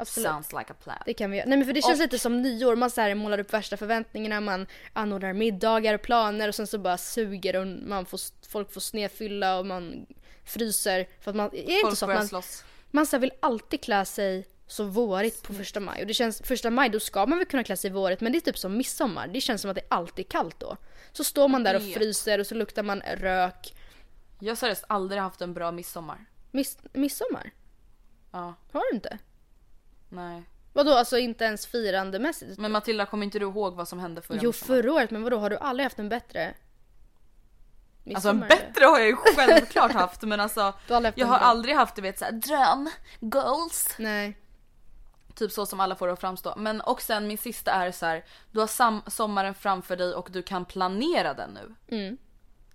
Absolut. 0.00 0.28
Sounds 0.28 0.52
like 0.52 0.72
a 0.72 0.76
plan. 0.82 0.96
Det 1.06 1.14
kan 1.14 1.30
vi 1.30 1.36
göra. 1.36 1.48
Nej 1.48 1.58
men 1.58 1.66
för 1.66 1.72
det 1.72 1.82
känns 1.82 1.98
Och- 2.00 2.02
lite 2.04 2.18
som 2.18 2.42
nyår. 2.42 2.76
Man 2.76 2.90
så 2.90 3.00
här 3.00 3.14
målar 3.14 3.38
upp 3.38 3.52
värsta 3.52 3.76
förväntningarna, 3.76 4.40
man 4.40 4.66
anordnar 4.92 5.32
middagar 5.32 5.94
och 5.94 6.02
planer 6.02 6.48
och 6.48 6.54
sen 6.54 6.66
så 6.66 6.78
bara 6.78 6.98
suger 6.98 7.56
och 7.56 7.66
man 7.66 8.06
får, 8.06 8.20
folk 8.48 8.72
får 8.72 8.80
snedfylla 8.80 9.58
och 9.58 9.66
man 9.66 10.06
fryser. 10.44 11.08
För 11.20 11.30
att 11.30 11.36
man, 11.36 11.46
är 11.46 11.50
det 11.50 11.58
inte 11.58 11.80
Folk 11.82 11.98
så 11.98 12.10
att 12.10 12.16
man, 12.16 12.28
slåss. 12.28 12.64
man 12.90 13.06
så 13.06 13.18
vill 13.18 13.32
alltid 13.40 13.82
klä 13.82 14.04
sig 14.04 14.46
så 14.66 14.84
vårigt 14.84 15.42
på 15.42 15.54
första 15.54 15.80
maj. 15.80 16.00
Och 16.00 16.06
det 16.06 16.14
känns, 16.14 16.42
första 16.44 16.70
maj 16.70 16.88
då 16.88 17.00
ska 17.00 17.26
man 17.26 17.38
väl 17.38 17.46
kunna 17.46 17.64
klä 17.64 17.76
sig 17.76 17.90
vårigt 17.90 18.20
men 18.20 18.32
det 18.32 18.38
är 18.38 18.40
typ 18.40 18.58
som 18.58 18.76
midsommar. 18.76 19.28
Det 19.28 19.40
känns 19.40 19.62
som 19.62 19.70
att 19.70 19.74
det 19.76 19.86
alltid 19.88 20.24
är 20.26 20.30
kallt 20.30 20.60
då. 20.60 20.76
Så 21.12 21.24
står 21.24 21.48
man 21.48 21.62
där 21.62 21.76
och 21.76 21.82
fryser 21.82 22.38
och 22.38 22.46
så 22.46 22.54
luktar 22.54 22.82
man 22.82 23.02
rök. 23.16 23.74
Jag 24.40 24.50
har 24.50 24.56
seriöst 24.56 24.84
aldrig 24.88 25.20
haft 25.22 25.40
en 25.40 25.54
bra 25.54 25.72
midsommar. 25.72 26.24
Miss, 26.50 26.78
midsommar? 26.92 27.50
Ja, 28.32 28.54
Har 28.72 28.90
du 28.90 28.96
inte? 28.96 29.18
Nej. 30.10 30.42
Vadå, 30.72 30.94
alltså 30.94 31.18
inte 31.18 31.44
ens 31.44 31.66
firandemässigt? 31.66 32.58
Men 32.58 32.72
Matilda, 32.72 33.06
kommer 33.06 33.24
inte 33.24 33.38
du 33.38 33.44
ihåg 33.44 33.74
vad 33.74 33.88
som 33.88 33.98
hände 33.98 34.22
förra 34.22 34.38
Jo 34.42 34.52
förra 34.52 34.92
året, 34.92 35.10
men 35.10 35.22
vadå 35.22 35.38
har 35.38 35.50
du 35.50 35.56
aldrig 35.56 35.84
haft 35.84 35.98
en 35.98 36.08
bättre? 36.08 36.54
Alltså 38.14 38.28
en 38.28 38.40
bättre 38.40 38.84
har 38.84 38.98
jag 38.98 39.08
ju 39.08 39.16
självklart 39.16 39.92
haft 40.02 40.22
men 40.22 40.40
alltså 40.40 40.60
har 40.60 41.02
haft 41.02 41.18
jag 41.18 41.26
har 41.26 41.38
bra. 41.38 41.46
aldrig 41.46 41.74
haft 41.74 41.96
du 41.96 42.02
vet 42.02 42.18
såhär 42.18 42.32
dröm, 42.32 42.90
goals. 43.20 43.94
Nej. 43.98 44.36
Typ 45.34 45.52
så 45.52 45.66
som 45.66 45.80
alla 45.80 45.94
får 45.94 46.06
det 46.06 46.12
att 46.12 46.20
framstå. 46.20 46.54
Men 46.56 46.80
och 46.80 47.02
sen 47.02 47.26
min 47.26 47.38
sista 47.38 47.72
är 47.72 47.92
så 47.92 48.06
här: 48.06 48.24
du 48.50 48.60
har 48.60 49.10
sommaren 49.10 49.54
framför 49.54 49.96
dig 49.96 50.14
och 50.14 50.28
du 50.30 50.42
kan 50.42 50.64
planera 50.64 51.34
den 51.34 51.50
nu. 51.50 51.96
Mm. 51.96 52.18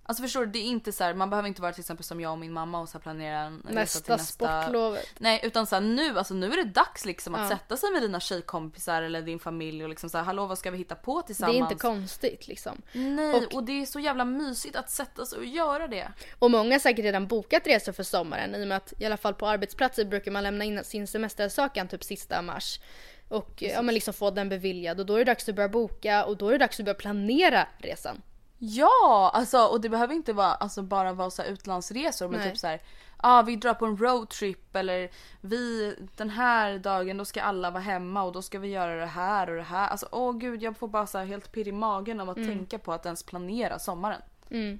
Alltså 0.08 0.22
förstår 0.22 0.40
du, 0.40 0.52
det 0.52 0.58
är 0.58 0.62
inte 0.64 0.92
så 0.92 1.04
här, 1.04 1.14
man 1.14 1.30
behöver 1.30 1.48
inte 1.48 1.62
vara 1.62 1.72
till 1.72 1.80
exempel 1.80 2.04
som 2.04 2.20
jag 2.20 2.32
och 2.32 2.38
min 2.38 2.52
mamma 2.52 2.80
och 2.80 2.88
så 2.88 2.98
planera 2.98 3.38
en 3.38 3.56
resa 3.64 3.74
Nästa, 3.74 4.00
till 4.00 4.12
nästa 4.12 4.62
sportlovet. 4.62 5.06
Nej 5.18 5.40
utan 5.42 5.66
så 5.66 5.76
här, 5.76 5.82
nu, 5.82 6.18
alltså 6.18 6.34
nu 6.34 6.52
är 6.52 6.56
det 6.56 6.64
dags 6.70 7.04
liksom 7.04 7.34
att 7.34 7.40
Ja. 7.50 7.56
sätta 7.56 7.76
sig 7.76 7.90
med 7.92 8.02
dina 8.02 8.20
tjejkompisar 8.20 9.02
eller 9.02 9.22
din 9.22 9.38
familj 9.38 9.82
och 9.82 9.88
liksom 9.88 10.10
så 10.10 10.18
här, 10.18 10.24
hallå 10.24 10.46
vad 10.46 10.58
ska 10.58 10.70
vi 10.70 10.78
hitta 10.78 10.94
på 10.94 11.20
Det 11.20 11.26
tillsammans? 11.26 11.56
är 11.56 11.60
inte 11.60 11.74
konstigt 11.74 12.48
liksom. 12.48 12.82
Nej 12.92 13.34
Och- 13.34 13.54
och, 13.54 13.64
det 13.64 13.72
är 13.82 13.86
så 13.86 14.00
jävla 14.00 14.24
mysigt 14.24 14.76
att 14.76 14.90
sätta 14.90 15.26
sig 15.26 15.38
och 15.38 15.44
göra 15.44 15.88
det. 15.88 16.12
Och 16.38 16.50
många 16.50 16.74
har 16.74 16.78
säkert 16.80 17.04
redan 17.04 17.26
bokat 17.26 17.66
resor 17.66 17.92
för 17.92 18.02
sommaren 18.02 18.54
i 18.54 18.64
och 18.64 18.68
med 18.68 18.76
att 18.76 18.92
i 18.98 19.04
alla 19.06 19.16
fall 19.16 19.34
på 19.34 19.46
arbetsplatser 19.48 20.04
brukar 20.04 20.30
man 20.30 20.42
lämna 20.42 20.64
in 20.64 20.84
sin 20.84 21.06
semesteransökan 21.06 21.88
typ 21.88 22.04
sista 22.04 22.42
mars. 22.42 22.80
Och 23.28 23.54
ja, 23.58 23.82
men 23.82 23.94
liksom 23.94 24.14
få 24.14 24.30
den 24.30 24.48
beviljad 24.48 25.00
och 25.00 25.06
då 25.06 25.14
är 25.14 25.18
det 25.18 25.24
dags 25.24 25.48
att 25.48 25.54
börja 25.54 25.68
boka 25.68 26.24
och 26.24 26.36
då 26.36 26.48
är 26.48 26.52
det 26.52 26.58
dags 26.58 26.80
att 26.80 26.84
börja 26.84 26.94
planera 26.98 27.68
resan. 27.78 28.22
Ja, 28.58 29.30
alltså 29.34 29.58
och 29.58 29.80
det 29.80 29.88
behöver 29.88 30.14
inte 30.14 30.32
vara, 30.32 30.54
alltså, 30.54 30.82
bara 30.82 31.12
vara 31.12 31.30
så 31.30 31.42
utlandsresor 31.42 32.28
men 32.28 32.40
Nej. 32.40 32.50
typ 32.50 32.58
så 32.58 32.66
här, 32.66 32.82
ah, 33.16 33.42
vi 33.42 33.56
drar 33.56 33.74
på 33.74 33.86
en 33.86 33.96
roadtrip 33.96 34.76
eller 34.76 35.10
vi 35.40 35.94
den 36.16 36.30
här 36.30 36.78
dagen 36.78 37.16
då 37.16 37.24
ska 37.24 37.42
alla 37.42 37.70
vara 37.70 37.82
hemma 37.82 38.22
och 38.22 38.32
då 38.32 38.42
ska 38.42 38.58
vi 38.58 38.68
göra 38.68 38.96
det 38.96 39.06
här 39.06 39.50
och 39.50 39.56
det 39.56 39.62
här. 39.62 39.88
Alltså 39.88 40.08
åh 40.12 40.36
gud 40.36 40.62
jag 40.62 40.76
får 40.76 40.88
bara 40.88 41.06
så 41.06 41.18
här 41.18 41.24
helt 41.24 41.52
pirr 41.52 41.68
i 41.68 41.72
magen 41.72 42.20
av 42.20 42.30
att 42.30 42.36
tänka 42.36 42.78
på 42.78 42.92
att 42.92 43.06
ens 43.06 43.22
planera 43.22 43.78
sommaren. 43.78 44.20
Mm. 44.50 44.78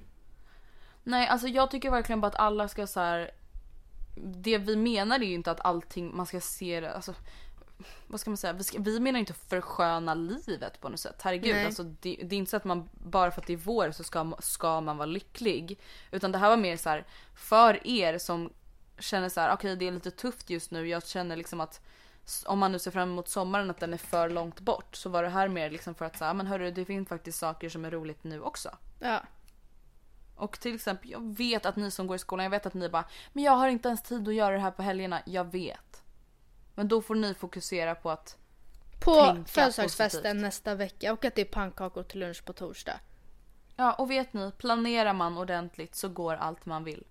Nej 1.03 1.27
alltså 1.27 1.47
jag 1.47 1.71
tycker 1.71 1.91
verkligen 1.91 2.21
bara 2.21 2.27
att 2.27 2.39
alla 2.39 2.67
ska 2.67 2.87
så 2.87 2.99
här. 2.99 3.31
Det 4.15 4.57
vi 4.57 4.75
menar 4.75 5.15
är 5.19 5.23
ju 5.23 5.33
inte 5.33 5.51
att 5.51 5.65
allting 5.65 6.15
man 6.17 6.25
ska 6.25 6.41
se 6.41 6.79
det, 6.79 6.93
alltså 6.93 7.13
vad 8.07 8.19
ska 8.19 8.29
man 8.29 8.37
säga? 8.37 8.53
Vi, 8.53 8.63
ska, 8.63 8.79
vi 8.79 8.99
menar 8.99 9.19
inte 9.19 9.33
försköna 9.33 10.13
livet 10.13 10.81
på 10.81 10.89
något 10.89 10.99
sätt. 10.99 11.21
Herregud, 11.21 11.55
Nej. 11.55 11.65
alltså, 11.65 11.83
det, 11.83 12.19
det 12.23 12.35
är 12.35 12.37
inte 12.37 12.51
så 12.51 12.57
att 12.57 12.63
man 12.63 12.89
bara 12.93 13.31
för 13.31 13.41
att 13.41 13.47
det 13.47 13.53
är 13.53 13.57
vår 13.57 13.91
så 13.91 14.03
ska, 14.03 14.33
ska 14.39 14.81
man 14.81 14.97
vara 14.97 15.05
lycklig. 15.05 15.79
Utan 16.11 16.31
det 16.31 16.37
här 16.37 16.49
var 16.49 16.57
mer 16.57 16.77
så 16.77 16.89
här 16.89 17.05
för 17.35 17.87
er 17.87 18.17
som 18.17 18.53
känner 18.99 19.29
så 19.29 19.41
här: 19.41 19.53
okej 19.53 19.75
det 19.75 19.87
är 19.87 19.91
lite 19.91 20.11
tufft 20.11 20.49
just 20.49 20.71
nu. 20.71 20.87
Jag 20.87 21.07
känner 21.07 21.35
liksom 21.35 21.61
att 21.61 21.81
om 22.45 22.59
man 22.59 22.71
nu 22.71 22.79
ser 22.79 22.91
fram 22.91 23.09
emot 23.09 23.29
sommaren 23.29 23.69
att 23.69 23.79
den 23.79 23.93
är 23.93 23.97
för 23.97 24.29
långt 24.29 24.59
bort 24.59 24.95
så 24.95 25.09
var 25.09 25.23
det 25.23 25.29
här 25.29 25.47
mer 25.47 25.69
liksom 25.69 25.95
för 25.95 26.05
att 26.05 26.17
säga 26.17 26.33
men 26.33 26.47
hörru 26.47 26.71
det 26.71 26.85
finns 26.85 27.09
faktiskt 27.09 27.39
saker 27.39 27.69
som 27.69 27.85
är 27.85 27.91
roligt 27.91 28.23
nu 28.23 28.41
också. 28.41 28.69
Ja. 28.99 29.23
Och 30.35 30.59
till 30.59 30.75
exempel, 30.75 31.11
jag 31.11 31.37
vet 31.37 31.65
att 31.65 31.75
ni 31.75 31.91
som 31.91 32.07
går 32.07 32.15
i 32.15 32.19
skolan, 32.19 32.43
jag 32.43 32.51
vet 32.51 32.65
att 32.65 32.73
ni 32.73 32.89
bara 32.89 33.05
Men 33.33 33.43
jag 33.43 33.51
har 33.51 33.67
inte 33.67 33.87
ens 33.87 34.01
tid 34.01 34.27
att 34.27 34.33
göra 34.33 34.55
det 34.55 34.61
här 34.61 34.71
på 34.71 34.81
helgerna. 34.81 35.21
Jag 35.25 35.51
vet. 35.51 35.86
Men 36.77 36.87
då 36.87 37.01
får 37.01 37.15
ni 37.15 37.33
fokusera 37.33 37.95
på 37.95 38.09
att 38.11 38.37
På 38.99 39.43
födelsedagsfesten 39.47 40.21
positivt. 40.21 40.41
nästa 40.41 40.75
vecka 40.75 41.13
och 41.13 41.25
att 41.25 41.35
det 41.35 41.41
är 41.41 41.45
pannkakor 41.45 42.03
till 42.03 42.19
lunch 42.19 42.45
på 42.45 42.53
torsdag. 42.53 42.99
Ja, 43.75 43.93
och 43.93 44.11
vet 44.11 44.33
ni, 44.33 44.51
planerar 44.51 45.13
man 45.13 45.37
ordentligt 45.37 45.95
så 45.95 46.09
går 46.09 46.33
allt 46.35 46.65
man 46.65 46.83
vill. 46.83 47.03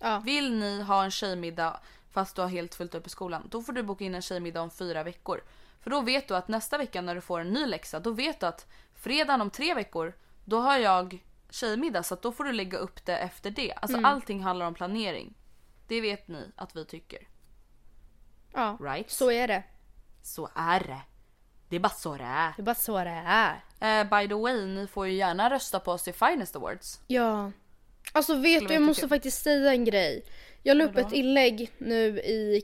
Ja. 0.00 0.18
Vill 0.24 0.58
ni 0.58 0.82
ha 0.82 1.04
en 1.04 1.10
tjejmiddag 1.10 1.80
fast 2.10 2.36
du 2.36 2.42
har 2.42 2.48
helt 2.48 2.74
fullt 2.74 2.94
upp 2.94 3.06
i 3.06 3.10
skolan, 3.10 3.48
då 3.50 3.62
får 3.62 3.72
du 3.72 3.82
boka 3.82 4.04
in 4.04 4.14
en 4.14 4.22
tjejmiddag 4.22 4.60
om 4.62 4.70
fyra 4.70 5.02
veckor. 5.02 5.44
För 5.80 5.90
då 5.90 6.00
vet 6.00 6.28
du 6.28 6.36
att 6.36 6.48
nästa 6.48 6.78
vecka 6.78 7.00
när 7.00 7.14
du 7.14 7.20
får 7.20 7.40
en 7.40 7.50
ny 7.52 7.66
läxa, 7.66 8.00
då 8.00 8.10
vet 8.10 8.40
du 8.40 8.46
att 8.46 8.66
fredagen 8.94 9.40
om 9.40 9.50
tre 9.50 9.74
veckor, 9.74 10.12
då 10.44 10.60
har 10.60 10.78
jag 10.78 11.24
tjejmiddag 11.50 12.02
så 12.02 12.14
då 12.14 12.32
får 12.32 12.44
du 12.44 12.52
lägga 12.52 12.78
upp 12.78 13.04
det 13.06 13.16
efter 13.18 13.50
det. 13.50 13.72
Alltså 13.72 13.96
Mm. 13.98 14.04
allting 14.10 14.42
handlar 14.42 14.66
om 14.66 14.74
planering. 14.74 15.34
Det 15.86 16.00
vet 16.00 16.28
ni 16.28 16.52
att 16.56 16.76
vi 16.76 16.84
tycker. 16.84 17.28
Ja, 18.54 18.78
Right? 18.80 19.10
så 19.10 19.30
är 19.30 19.48
det. 19.48 19.62
Så 20.22 20.48
är 20.54 20.80
det. 20.80 21.00
Det 21.68 21.76
är 21.76 21.80
bara 21.80 21.88
så 21.88 22.16
det 22.16 22.24
är. 22.24 22.52
Det 22.56 22.62
är 22.62 22.64
bara 22.64 22.74
så 22.74 22.98
det 22.98 23.22
är. 23.26 23.60
Eh, 23.80 24.04
by 24.04 24.28
the 24.28 24.34
way, 24.34 24.66
ni 24.66 24.86
får 24.86 25.06
ju 25.06 25.12
gärna 25.14 25.50
rösta 25.50 25.80
på 25.80 25.92
oss 25.92 26.08
i 26.08 26.12
Finest 26.12 26.56
Awards. 26.56 27.00
Ja. 27.06 27.52
Alltså 28.12 28.34
vet 28.34 28.68
du, 28.68 28.74
jag 28.74 28.82
måste 28.82 29.08
faktiskt 29.08 29.42
säga 29.42 29.72
en 29.72 29.84
grej. 29.84 30.24
Jag 30.62 30.76
la 30.76 30.84
upp 30.84 30.96
ett 30.96 31.12
inlägg 31.12 31.72
nu 31.78 32.18
i, 32.18 32.62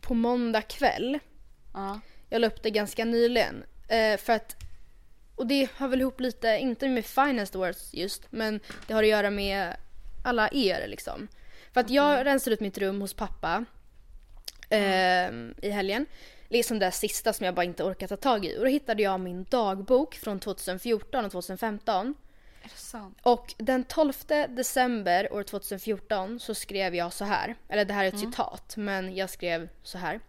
på 0.00 0.14
måndag 0.14 0.62
kväll. 0.62 1.18
Ja. 1.74 2.00
Jag 2.28 2.40
la 2.40 2.46
upp 2.46 2.62
det 2.62 2.70
ganska 2.70 3.04
nyligen. 3.04 3.64
Eh, 3.88 4.16
för 4.16 4.32
att, 4.32 4.56
och 5.36 5.46
det 5.46 5.68
har 5.76 5.88
väl 5.88 6.00
ihop 6.00 6.20
lite, 6.20 6.48
inte 6.48 6.88
med 6.88 7.04
Finest 7.06 7.56
Awards 7.56 7.94
just, 7.94 8.32
men 8.32 8.60
det 8.86 8.94
har 8.94 9.02
att 9.02 9.08
göra 9.08 9.30
med 9.30 9.76
alla 10.24 10.48
er 10.52 10.88
liksom. 10.88 11.28
För 11.72 11.80
att 11.80 11.90
jag 11.90 12.26
rensade 12.26 12.54
ut 12.54 12.60
mitt 12.60 12.78
rum 12.78 13.00
hos 13.00 13.14
pappa 13.14 13.64
eh, 14.72 15.32
i 15.62 15.70
helgen. 15.70 16.06
Liksom 16.48 16.78
det 16.78 16.90
sista 16.90 17.32
som 17.32 17.46
jag 17.46 17.54
bara 17.54 17.64
inte 17.64 17.84
orkat 17.84 18.08
ta 18.08 18.16
tag 18.16 18.44
i. 18.44 18.56
Och 18.56 18.60
då 18.60 18.66
hittade 18.66 19.02
jag 19.02 19.20
min 19.20 19.46
dagbok 19.50 20.14
från 20.14 20.40
2014 20.40 21.24
och 21.24 21.32
2015. 21.32 22.14
Är 22.62 22.68
det 22.68 22.76
sant? 22.76 23.18
Och 23.22 23.54
den 23.58 23.84
12 23.84 24.12
december 24.48 25.32
år 25.32 25.42
2014 25.42 26.40
så 26.40 26.54
skrev 26.54 26.94
jag 26.94 27.12
så 27.12 27.24
här. 27.24 27.54
Eller 27.68 27.84
det 27.84 27.94
här 27.94 28.04
är 28.04 28.08
ett 28.08 28.18
citat, 28.18 28.76
men 28.76 29.16
jag 29.16 29.30
skrev 29.30 29.68
så 29.82 29.98
här. 29.98 30.20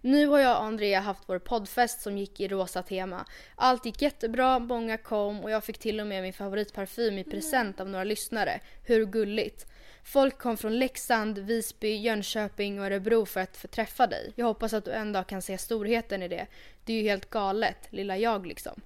Nu 0.00 0.26
har 0.26 0.38
jag 0.38 0.56
och 0.56 0.64
Andrea 0.64 1.00
haft 1.00 1.22
vår 1.26 1.38
poddfest 1.38 2.00
som 2.00 2.18
gick 2.18 2.40
i 2.40 2.48
rosa 2.48 2.82
tema. 2.82 3.24
Allt 3.54 3.86
gick 3.86 4.02
jättebra, 4.02 4.58
många 4.58 4.98
kom 4.98 5.40
och 5.40 5.50
jag 5.50 5.64
fick 5.64 5.78
till 5.78 6.00
och 6.00 6.06
med 6.06 6.22
min 6.22 6.32
favoritparfym 6.32 7.18
i 7.18 7.24
present 7.24 7.80
av 7.80 7.88
några 7.88 8.04
lyssnare. 8.04 8.60
Hur 8.84 9.06
gulligt. 9.06 9.66
Folk 10.02 10.38
kom 10.38 10.56
från 10.56 10.78
Leksand, 10.78 11.38
Visby, 11.38 11.96
Jönköping 11.96 12.80
och 12.80 12.86
Örebro 12.86 13.26
för 13.26 13.40
att 13.40 13.56
få 13.56 13.68
träffa 13.68 14.06
dig. 14.06 14.32
Jag 14.36 14.46
hoppas 14.46 14.72
att 14.72 14.84
du 14.84 14.90
en 14.90 15.12
dag 15.12 15.26
kan 15.26 15.42
se 15.42 15.58
storheten 15.58 16.22
i 16.22 16.28
det. 16.28 16.46
Det 16.84 16.92
är 16.92 16.96
ju 16.96 17.02
helt 17.02 17.30
galet, 17.30 17.78
lilla 17.90 18.18
jag 18.18 18.46
liksom. 18.46 18.80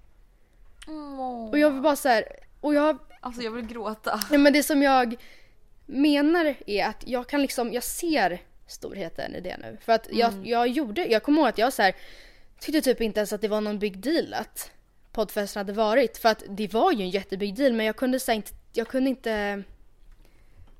Och 1.51 1.59
jag 1.59 1.71
vill 1.71 1.83
bara 1.83 1.97
så 1.97 2.09
här, 2.09 2.25
och 2.61 2.75
jag 2.75 2.99
Alltså 3.27 3.43
jag 3.43 3.51
vill 3.51 3.67
gråta. 3.67 4.21
Nej 4.31 4.39
men 4.39 4.53
det 4.53 4.63
som 4.63 4.83
jag 4.83 5.17
menar 5.87 6.55
är 6.67 6.85
att 6.87 7.09
jag 7.09 7.27
kan 7.27 7.43
liksom, 7.43 7.73
jag 7.73 7.83
ser 7.83 8.43
storheten 8.67 9.35
i 9.35 9.41
det 9.41 9.57
nu. 9.57 9.77
För 9.81 9.93
att 9.93 10.09
jag, 10.11 10.33
jag 10.45 10.69
gjorde, 10.69 11.07
jag 11.07 11.23
kommer 11.23 11.41
ihåg 11.41 11.49
att 11.49 11.59
jag 11.59 11.73
så 11.73 11.83
här, 11.83 11.97
tyckte 12.61 12.81
typ 12.81 13.01
inte 13.01 13.21
ens 13.21 13.33
att 13.33 13.41
det 13.41 13.49
var 13.49 13.61
någon 13.61 13.79
big 13.79 13.99
deal 13.99 14.35
att 14.35 14.71
poddfesten 15.13 15.61
hade 15.61 15.73
varit. 15.73 16.19
För 16.19 16.29
att 16.29 16.43
det 16.49 16.73
var 16.73 16.93
ju 16.93 17.03
en 17.03 17.11
jättebig 17.11 17.55
deal 17.55 17.73
men 17.73 17.87
jag 17.87 17.97
kunde 17.97 18.21
här, 18.27 18.35
inte, 18.35 18.53
jag 18.73 18.89
kunde 18.89 19.11
inte 19.11 19.63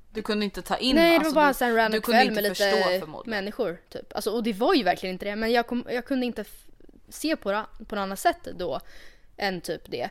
Du 0.09 0.21
kunde 0.21 0.45
inte 0.45 0.61
ta 0.61 0.77
in 0.77 0.95
Nej 0.95 1.11
det 1.11 1.17
alltså, 1.17 1.35
var 1.35 1.41
bara 1.41 1.53
du, 1.53 1.65
en 1.65 1.75
random 1.75 2.01
kväll 2.01 2.31
med 2.31 2.43
lite 2.43 3.01
människor 3.25 3.77
typ. 3.89 4.15
Alltså, 4.15 4.31
och 4.31 4.43
det 4.43 4.53
var 4.53 4.73
ju 4.73 4.83
verkligen 4.83 5.13
inte 5.13 5.25
det 5.25 5.35
men 5.35 5.51
jag, 5.51 5.67
kom, 5.67 5.85
jag 5.89 6.05
kunde 6.05 6.25
inte 6.25 6.45
se 7.09 7.35
på 7.35 7.51
det 7.51 7.65
på 7.87 7.95
något 7.95 8.01
annat 8.01 8.19
sätt 8.19 8.47
då 8.55 8.79
än 9.37 9.61
typ 9.61 9.81
det. 9.91 10.09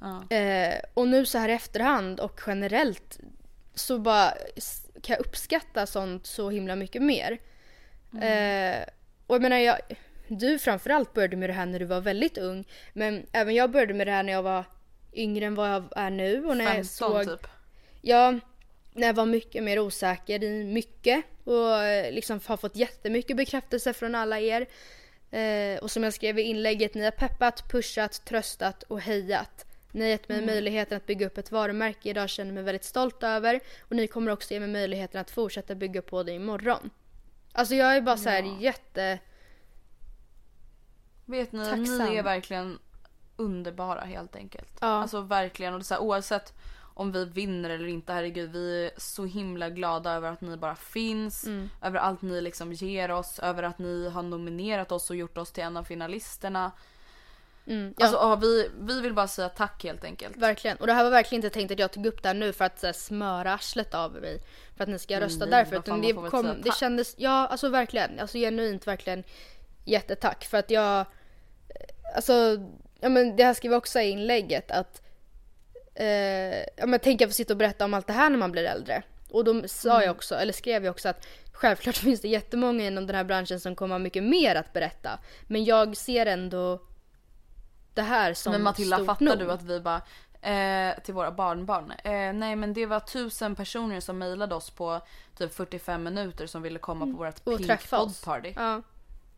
Ja. 0.00 0.36
Eh, 0.36 0.74
och 0.94 1.08
nu 1.08 1.26
så 1.26 1.38
här 1.38 1.48
i 1.48 1.52
efterhand 1.52 2.20
och 2.20 2.40
generellt 2.46 3.18
så 3.74 3.98
bara 3.98 4.34
kan 5.02 5.16
jag 5.16 5.20
uppskatta 5.26 5.86
sånt 5.86 6.26
så 6.26 6.50
himla 6.50 6.76
mycket 6.76 7.02
mer. 7.02 7.38
Eh, 8.22 8.84
och 9.26 9.34
jag 9.34 9.42
menar 9.42 9.56
jag, 9.56 9.78
du 10.28 10.58
framförallt 10.58 11.14
började 11.14 11.36
med 11.36 11.48
det 11.48 11.54
här 11.54 11.66
när 11.66 11.78
du 11.78 11.84
var 11.84 12.00
väldigt 12.00 12.38
ung 12.38 12.64
men 12.92 13.26
även 13.32 13.54
jag 13.54 13.70
började 13.70 13.94
med 13.94 14.06
det 14.06 14.12
här 14.12 14.22
när 14.22 14.32
jag 14.32 14.42
var 14.42 14.64
yngre 15.12 15.46
än 15.46 15.54
vad 15.54 15.70
jag 15.70 15.84
är 15.96 16.10
nu 16.10 16.46
och 16.46 16.56
när 16.56 16.64
jag 16.64 16.74
15 16.74 16.84
såg 16.84 17.24
typ. 17.26 17.46
Ja, 18.00 18.38
när 18.98 19.06
jag 19.06 19.14
var 19.14 19.26
mycket 19.26 19.62
mer 19.62 19.78
osäker 19.78 20.44
i 20.44 20.64
mycket 20.64 21.24
och 21.44 21.82
eh, 21.82 22.12
liksom 22.12 22.40
har 22.46 22.56
fått 22.56 22.76
jättemycket 22.76 23.36
bekräftelse 23.36 23.92
från 23.92 24.14
alla 24.14 24.40
er. 24.40 24.66
Eh, 25.30 25.78
och 25.78 25.90
som 25.90 26.04
jag 26.04 26.14
skrev 26.14 26.38
i 26.38 26.42
inlägget, 26.42 26.94
ni 26.94 27.04
har 27.04 27.10
peppat, 27.10 27.68
pushat, 27.70 28.24
tröstat 28.24 28.82
och 28.82 29.00
hejat. 29.00 29.66
Ni 29.92 30.04
har 30.04 30.10
gett 30.10 30.28
mig 30.28 30.46
möjligheten 30.46 30.96
att 30.96 31.06
bygga 31.06 31.26
upp 31.26 31.38
ett 31.38 31.52
varumärke 31.52 32.08
idag 32.08 32.28
känner 32.28 32.52
mig 32.52 32.62
väldigt 32.62 32.84
stolt 32.84 33.22
över. 33.22 33.60
Och 33.80 33.96
ni 33.96 34.06
kommer 34.06 34.32
också 34.32 34.54
ge 34.54 34.60
mig 34.60 34.68
möjligheten 34.68 35.20
att 35.20 35.30
fortsätta 35.30 35.74
bygga 35.74 36.02
på 36.02 36.22
det 36.22 36.32
imorgon. 36.32 36.90
Alltså 37.52 37.74
jag 37.74 37.96
är 37.96 38.00
bara 38.00 38.16
så 38.16 38.28
här 38.28 38.60
jätte... 38.60 39.18
Vet 41.24 41.52
ni, 41.52 41.64
Tacksam. 41.64 41.98
ni 41.98 42.16
är 42.16 42.22
verkligen 42.22 42.78
underbara 43.36 44.00
helt 44.00 44.36
enkelt. 44.36 44.78
Ja. 44.80 44.86
Alltså 44.86 45.20
verkligen. 45.20 45.72
Och 45.74 45.80
det 45.80 45.82
är 45.82 45.84
så 45.84 45.94
här, 45.94 46.00
oavsett 46.00 46.54
om 46.98 47.12
vi 47.12 47.24
vinner 47.24 47.70
eller 47.70 47.86
inte, 47.86 48.12
herregud. 48.12 48.52
Vi 48.52 48.86
är 48.86 48.90
så 48.96 49.24
himla 49.24 49.70
glada 49.70 50.12
över 50.12 50.32
att 50.32 50.40
ni 50.40 50.56
bara 50.56 50.74
finns. 50.74 51.46
Mm. 51.46 51.70
Över 51.82 51.98
allt 51.98 52.22
ni 52.22 52.40
liksom 52.40 52.72
ger 52.72 53.10
oss. 53.10 53.38
Över 53.38 53.62
att 53.62 53.78
ni 53.78 54.08
har 54.08 54.22
nominerat 54.22 54.92
oss 54.92 55.10
och 55.10 55.16
gjort 55.16 55.38
oss 55.38 55.52
till 55.52 55.62
en 55.62 55.76
av 55.76 55.84
finalisterna. 55.84 56.72
Mm, 57.66 57.94
ja, 57.98 58.06
Alltså 58.06 58.20
ja, 58.20 58.36
vi, 58.36 58.70
vi 58.80 59.00
vill 59.00 59.14
bara 59.14 59.28
säga 59.28 59.48
tack 59.48 59.84
helt 59.84 60.04
enkelt. 60.04 60.36
verkligen. 60.36 60.76
Och 60.76 60.86
det 60.86 60.92
här 60.92 61.04
var 61.04 61.10
verkligen 61.10 61.44
inte 61.44 61.54
tänkt 61.54 61.72
att 61.72 61.78
jag 61.78 61.92
tog 61.92 62.06
upp 62.06 62.22
det 62.22 62.28
här 62.28 62.34
nu 62.34 62.52
för 62.52 62.64
att 62.64 62.82
här, 62.82 62.92
smöra 62.92 63.54
arslet 63.54 63.94
av 63.94 64.12
mig. 64.12 64.40
För 64.76 64.84
att 64.84 64.90
ni 64.90 64.98
ska 64.98 65.20
rösta 65.20 65.44
Nej, 65.44 65.50
därför. 65.50 65.76
Utan 65.76 66.02
det, 66.02 66.12
kom, 66.12 66.54
det 66.64 66.74
kändes, 66.74 67.14
ja 67.18 67.46
alltså 67.46 67.68
verkligen. 67.68 68.20
Alltså 68.20 68.38
genuint 68.38 68.86
verkligen 68.86 69.24
jättetack. 69.84 70.44
För 70.44 70.58
att 70.58 70.70
jag, 70.70 71.06
alltså, 72.14 72.32
ja 73.00 73.08
men 73.08 73.36
det 73.36 73.44
här 73.44 73.54
skrev 73.54 73.72
jag 73.72 73.78
också 73.78 74.00
i 74.00 74.10
inlägget 74.10 74.70
att 74.70 75.02
eh, 76.04 76.58
ja 76.76 76.86
men 76.86 77.00
tänk 77.02 77.22
att 77.22 77.28
få 77.28 77.32
sitta 77.34 77.52
och 77.52 77.56
berätta 77.58 77.84
om 77.84 77.94
allt 77.94 78.06
det 78.06 78.12
här 78.12 78.30
när 78.30 78.38
man 78.38 78.52
blir 78.52 78.64
äldre. 78.64 79.02
Och 79.30 79.44
då 79.44 79.68
sa 79.68 79.90
Mm. 79.94 80.02
jag 80.06 80.16
också, 80.16 80.34
eller 80.34 80.52
skrev 80.52 80.84
jag 80.84 80.90
också 80.92 81.08
att 81.08 81.26
självklart 81.52 81.96
finns 82.06 82.20
det 82.20 82.28
jättemånga 82.28 82.86
inom 82.86 83.06
den 83.06 83.16
här 83.16 83.24
branschen 83.24 83.60
som 83.60 83.76
kommer 83.76 83.94
ha 83.94 83.98
mycket 83.98 84.24
mer 84.24 84.54
att 84.54 84.72
berätta. 84.72 85.18
Men 85.46 85.64
jag 85.64 85.96
ser 85.96 86.26
ändå 86.26 86.82
det 87.94 88.02
här 88.02 88.34
som 88.34 88.52
Men 88.52 88.62
Matilda, 88.62 88.96
stort 88.96 89.06
fattar 89.06 89.24
nog. 89.26 89.38
du 89.38 89.50
att 89.50 89.62
vi 89.62 89.80
bara 89.80 90.02
eh, 90.42 90.98
till 91.02 91.14
våra 91.14 91.30
barnbarn. 91.32 91.90
Eh, 91.90 92.32
nej 92.32 92.56
men 92.56 92.72
det 92.72 92.86
var 92.86 93.00
tusen 93.00 93.54
personer 93.54 94.00
som 94.00 94.18
mejlade 94.18 94.54
oss 94.54 94.70
på 94.70 95.00
typ 95.38 95.54
45 95.54 96.02
minuter 96.02 96.46
som 96.46 96.62
ville 96.62 96.78
komma 96.78 97.06
på 97.06 97.12
vårt 97.12 97.38
Och 97.44 97.56
Pink 97.56 97.66
träffa 97.66 97.96
Pod 97.98 98.06
oss. 98.08 98.20
Party. 98.24 98.52
Ja. 98.56 98.82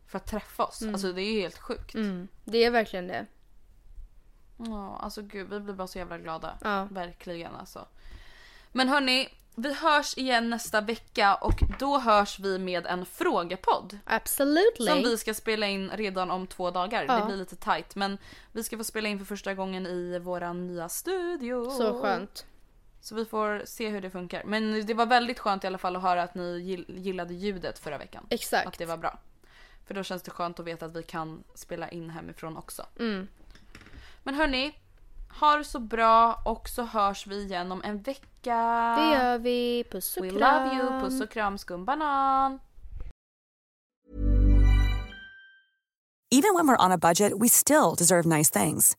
För 0.07 0.17
att 0.17 0.25
träffa 0.25 0.63
oss. 0.65 0.81
Alltså 0.83 1.13
det 1.13 1.21
är 1.21 1.33
ju 1.33 1.41
helt 1.41 1.57
sjukt. 1.57 1.95
Mm, 1.95 2.27
det 2.45 2.57
är 2.63 2.71
verkligen 2.71 3.07
det. 3.07 3.25
Ja, 4.65 4.97
alltså 5.01 5.21
gud 5.21 5.49
vi 5.49 5.59
blir 5.59 5.73
bara 5.73 5.87
så 5.87 5.97
jävla 5.97 6.17
glada. 6.17 6.57
Ja. 6.63 6.87
Verkligen 6.91 7.55
alltså. 7.55 7.85
Men 8.71 8.89
hörni, 8.89 9.29
vi 9.55 9.73
hörs 9.73 10.17
igen 10.17 10.49
nästa 10.49 10.81
vecka 10.81 11.35
och 11.35 11.59
då 11.79 11.97
hörs 11.99 12.39
vi 12.39 12.59
med 12.59 12.85
en 12.87 13.05
frågepodd. 13.05 13.97
Absolutely. 14.05 14.87
Som 14.87 14.97
vi 14.97 15.17
ska 15.17 15.33
spela 15.33 15.67
in 15.67 15.89
redan 15.89 16.31
om 16.31 16.47
två 16.47 16.71
dagar. 16.71 17.05
Ja. 17.07 17.19
Det 17.19 17.25
blir 17.25 17.35
lite 17.37 17.55
tight 17.55 17.95
men 17.95 18.17
vi 18.51 18.63
ska 18.63 18.77
få 18.77 18.83
spela 18.83 19.09
in 19.09 19.19
för 19.19 19.25
första 19.25 19.53
gången 19.53 19.85
i 19.85 20.19
våran 20.19 20.67
nya 20.67 20.89
studio. 20.89 21.69
Så 21.71 22.01
skönt. 22.01 22.45
Så 23.01 23.15
vi 23.15 23.25
får 23.25 23.61
se 23.65 23.89
hur 23.89 24.01
det 24.01 24.09
funkar. 24.09 24.43
Men 24.45 24.85
det 24.85 24.93
var 24.93 25.05
väldigt 25.05 25.39
skönt 25.39 25.63
i 25.63 25.67
alla 25.67 25.77
fall 25.77 25.95
att 25.95 26.01
höra 26.01 26.23
att 26.23 26.35
ni 26.35 26.59
gill- 26.59 26.85
gillade 26.99 27.33
ljudet 27.33 27.79
förra 27.79 27.97
veckan. 27.97 28.25
Exakt. 28.29 28.67
Att 28.67 28.77
det 28.77 28.85
var 28.85 28.97
bra. 28.97 29.19
För 29.87 29.93
då 29.93 30.03
känns 30.03 30.21
det 30.21 30.31
skönt 30.31 30.59
att 30.59 30.65
veta 30.65 30.85
att 30.85 30.95
vi 30.95 31.03
kan 31.03 31.43
spela 31.55 31.89
in 31.89 32.09
hemifrån 32.09 32.57
också. 32.57 32.85
Mm. 32.99 33.27
Men 34.23 34.35
hörni, 34.35 34.71
ha 35.39 35.57
det 35.57 35.63
så 35.63 35.79
bra 35.79 36.41
och 36.45 36.69
så 36.69 36.83
hörs 36.83 37.27
vi 37.27 37.43
igen 37.43 37.71
om 37.71 37.81
en 37.83 38.01
vecka. 38.01 38.25
Det 38.97 39.11
gör 39.13 39.37
vi. 39.37 39.83
Puss 39.91 40.17
och 40.17 40.25
We 40.25 40.29
kram. 40.29 40.39
love 40.39 40.75
you, 40.75 40.99
puss 41.01 41.21
och 41.21 41.29
kram 41.29 41.57
skumbanan. 41.57 42.59
Even 46.33 46.53
when 46.55 46.65
we're 46.67 46.77
on 46.85 46.91
a 46.91 46.97
budget, 46.97 47.33
we 47.37 47.49
still 47.49 47.93
deserve 47.95 48.25
nice 48.25 48.49
things. 48.49 48.95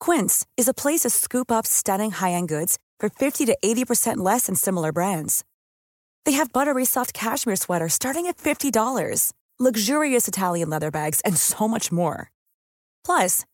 Quince 0.00 0.46
is 0.56 0.68
a 0.68 0.74
place 0.74 1.00
to 1.00 1.10
scoop 1.10 1.50
up 1.52 1.66
stunning 1.66 2.12
high-end 2.12 2.48
goods 2.48 2.78
for 2.98 3.10
50 3.10 3.44
to 3.46 3.56
80% 3.62 4.16
less 4.16 4.46
than 4.46 4.54
similar 4.54 4.90
brands. 4.90 5.44
They 6.24 6.32
have 6.32 6.52
buttery 6.52 6.86
soft 6.86 7.12
cashmere 7.12 7.56
sweaters 7.56 7.92
starting 7.92 8.26
at 8.26 8.38
$50, 8.38 9.32
luxurious 9.60 10.28
Italian 10.28 10.70
leather 10.70 10.90
bags, 10.90 11.20
and 11.24 11.36
so 11.36 11.68
much 11.68 11.92
more. 11.92 12.30
Plus, 13.04 13.44